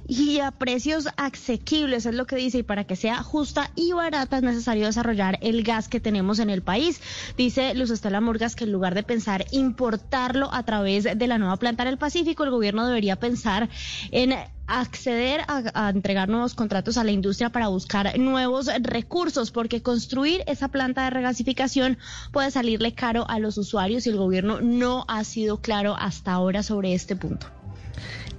[0.08, 4.38] y a precios asequibles, es lo que dice, y para que sea justa y barata
[4.38, 7.02] es necesario desarrollar el gas que tenemos en el país.
[7.38, 11.58] Dice Luz Estela Murgas que en lugar de pensar importarlo a través de la nueva
[11.58, 13.70] planta en el Pacífico, el gobierno debería pensar
[14.12, 14.36] en
[14.68, 20.70] acceder a, entregar nuevos contratos a la industria para buscar nuevos recursos, porque construir esa
[20.70, 21.98] planta de regasificación
[22.32, 26.64] puede salirle caro a los usuarios y el gobierno no ha sido claro hasta ahora
[26.64, 27.48] sobre este punto.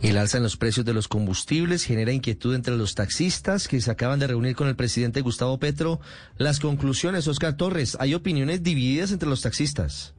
[0.02, 3.91] El alza en los precios de los combustibles genera inquietud entre los taxistas que se
[3.91, 6.00] acaban de reunir con el presidente Gustavo Petro.
[6.36, 10.15] Las conclusiones, Oscar Torres, hay opiniones divididas entre los taxistas.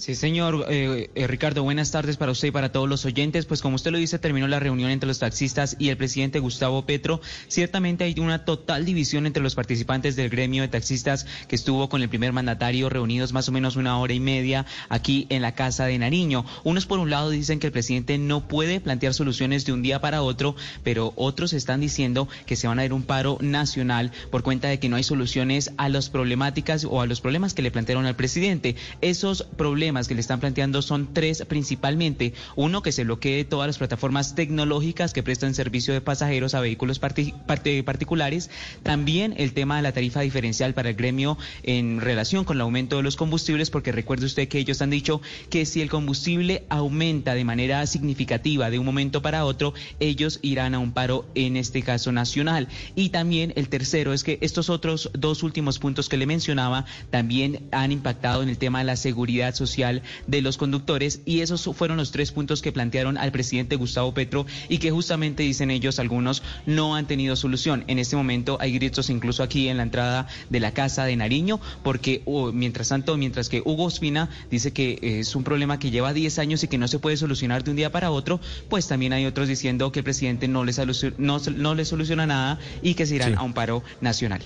[0.00, 3.44] Sí, señor eh, eh, Ricardo, buenas tardes para usted y para todos los oyentes.
[3.44, 6.86] Pues como usted lo dice, terminó la reunión entre los taxistas y el presidente Gustavo
[6.86, 7.20] Petro.
[7.48, 12.00] Ciertamente hay una total división entre los participantes del gremio de taxistas que estuvo con
[12.00, 15.84] el primer mandatario reunidos más o menos una hora y media aquí en la Casa
[15.84, 16.46] de Nariño.
[16.64, 20.00] Unos por un lado dicen que el presidente no puede plantear soluciones de un día
[20.00, 24.44] para otro, pero otros están diciendo que se van a ir un paro nacional por
[24.44, 27.70] cuenta de que no hay soluciones a las problemáticas o a los problemas que le
[27.70, 28.76] plantearon al presidente.
[29.02, 32.32] Esos problemas que le están planteando son tres principalmente.
[32.54, 37.00] Uno, que se bloquee todas las plataformas tecnológicas que prestan servicio de pasajeros a vehículos
[37.00, 37.34] parti-
[37.82, 38.50] particulares.
[38.84, 42.96] También el tema de la tarifa diferencial para el gremio en relación con el aumento
[42.96, 45.20] de los combustibles, porque recuerde usted que ellos han dicho
[45.50, 50.74] que si el combustible aumenta de manera significativa de un momento para otro, ellos irán
[50.74, 52.68] a un paro en este caso nacional.
[52.94, 57.68] Y también el tercero es que estos otros dos últimos puntos que le mencionaba también
[57.72, 59.79] han impactado en el tema de la seguridad social
[60.26, 64.46] de los conductores y esos fueron los tres puntos que plantearon al presidente Gustavo Petro
[64.68, 67.84] y que justamente dicen ellos algunos no han tenido solución.
[67.86, 71.60] En este momento hay gritos incluso aquí en la entrada de la casa de Nariño
[71.82, 75.90] porque oh, mientras tanto, mientras que Hugo Ospina dice que eh, es un problema que
[75.90, 78.86] lleva 10 años y que no se puede solucionar de un día para otro, pues
[78.86, 82.58] también hay otros diciendo que el presidente no le, soluciona, no, no le soluciona nada
[82.82, 83.36] y que se irán Sí.
[83.38, 84.42] a un paro nacional.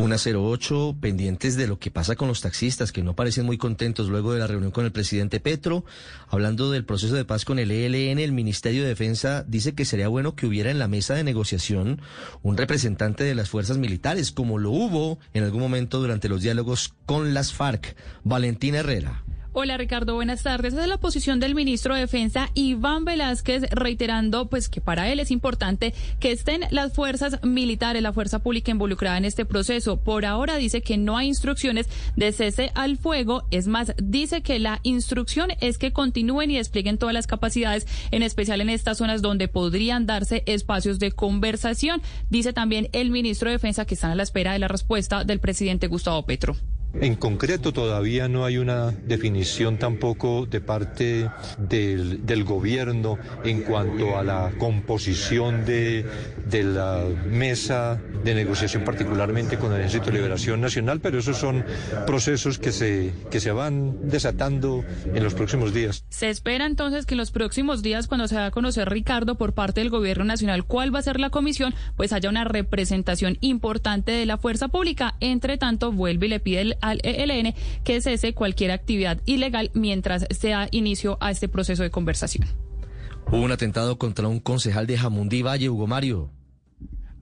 [0.00, 4.08] Una 08, pendientes de lo que pasa con los taxistas, que no parecen muy contentos
[4.08, 5.84] luego de la reunión con el presidente Petro.
[6.28, 10.08] Hablando del proceso de paz con el ELN, el Ministerio de Defensa dice que sería
[10.08, 12.00] bueno que hubiera en la mesa de negociación
[12.40, 16.94] un representante de las fuerzas militares, como lo hubo en algún momento durante los diálogos
[17.04, 17.94] con las FARC.
[18.24, 19.22] Valentina Herrera.
[19.52, 20.74] Hola Ricardo, buenas tardes.
[20.74, 25.18] Esa es la posición del ministro de Defensa Iván Velázquez reiterando pues que para él
[25.18, 29.96] es importante que estén las fuerzas militares, la fuerza pública involucrada en este proceso.
[29.96, 34.60] Por ahora dice que no hay instrucciones de cese al fuego, es más, dice que
[34.60, 39.20] la instrucción es que continúen y desplieguen todas las capacidades, en especial en estas zonas
[39.20, 42.02] donde podrían darse espacios de conversación.
[42.30, 45.40] Dice también el ministro de Defensa que están a la espera de la respuesta del
[45.40, 46.56] presidente Gustavo Petro.
[46.92, 54.18] En concreto, todavía no hay una definición tampoco de parte del, del gobierno en cuanto
[54.18, 56.04] a la composición de,
[56.46, 61.64] de la mesa de negociación, particularmente con el Ejército de Liberación Nacional, pero esos son
[62.06, 66.04] procesos que se, que se van desatando en los próximos días.
[66.08, 69.52] Se espera entonces que en los próximos días, cuando se va a conocer Ricardo por
[69.54, 74.10] parte del gobierno nacional cuál va a ser la comisión, pues haya una representación importante
[74.12, 75.14] de la fuerza pública.
[75.20, 80.26] Entre tanto, vuelve y le pide el- al ELN que cese cualquier actividad ilegal mientras
[80.30, 82.46] se da inicio a este proceso de conversación.
[83.26, 86.30] Hubo un atentado contra un concejal de Jamundí Valle, Hugo Mario.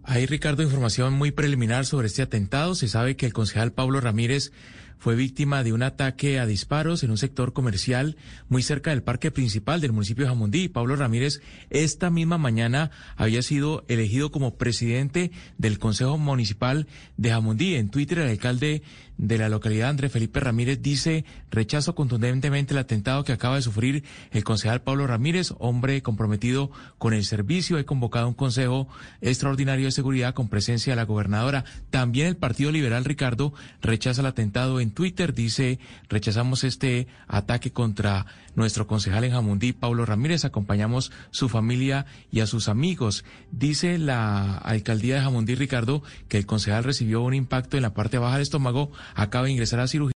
[0.04, 2.74] Hay, Ricardo, información muy preliminar sobre este atentado.
[2.74, 4.52] Se sabe que el concejal Pablo Ramírez
[4.98, 8.16] fue víctima de un ataque a disparos en un sector comercial
[8.48, 10.68] muy cerca del parque principal del municipio de Jamundí.
[10.68, 17.76] Pablo Ramírez esta misma mañana había sido elegido como presidente del Consejo Municipal de Jamundí.
[17.76, 18.82] En Twitter, el alcalde
[19.18, 24.04] de la localidad, André Felipe Ramírez, dice rechazo contundentemente el atentado que acaba de sufrir
[24.30, 27.78] el concejal Pablo Ramírez, hombre comprometido con el servicio.
[27.78, 28.88] He convocado un consejo
[29.20, 31.64] extraordinario de seguridad con presencia de la gobernadora.
[31.90, 35.34] También el Partido Liberal, Ricardo, rechaza el atentado en Twitter.
[35.34, 40.44] Dice, rechazamos este ataque contra nuestro concejal en Jamundí, Pablo Ramírez.
[40.44, 43.24] Acompañamos su familia y a sus amigos.
[43.50, 48.18] Dice la alcaldía de Jamundí, Ricardo, que el concejal recibió un impacto en la parte
[48.18, 50.12] baja del estómago, acaba de ingresar a cirugía.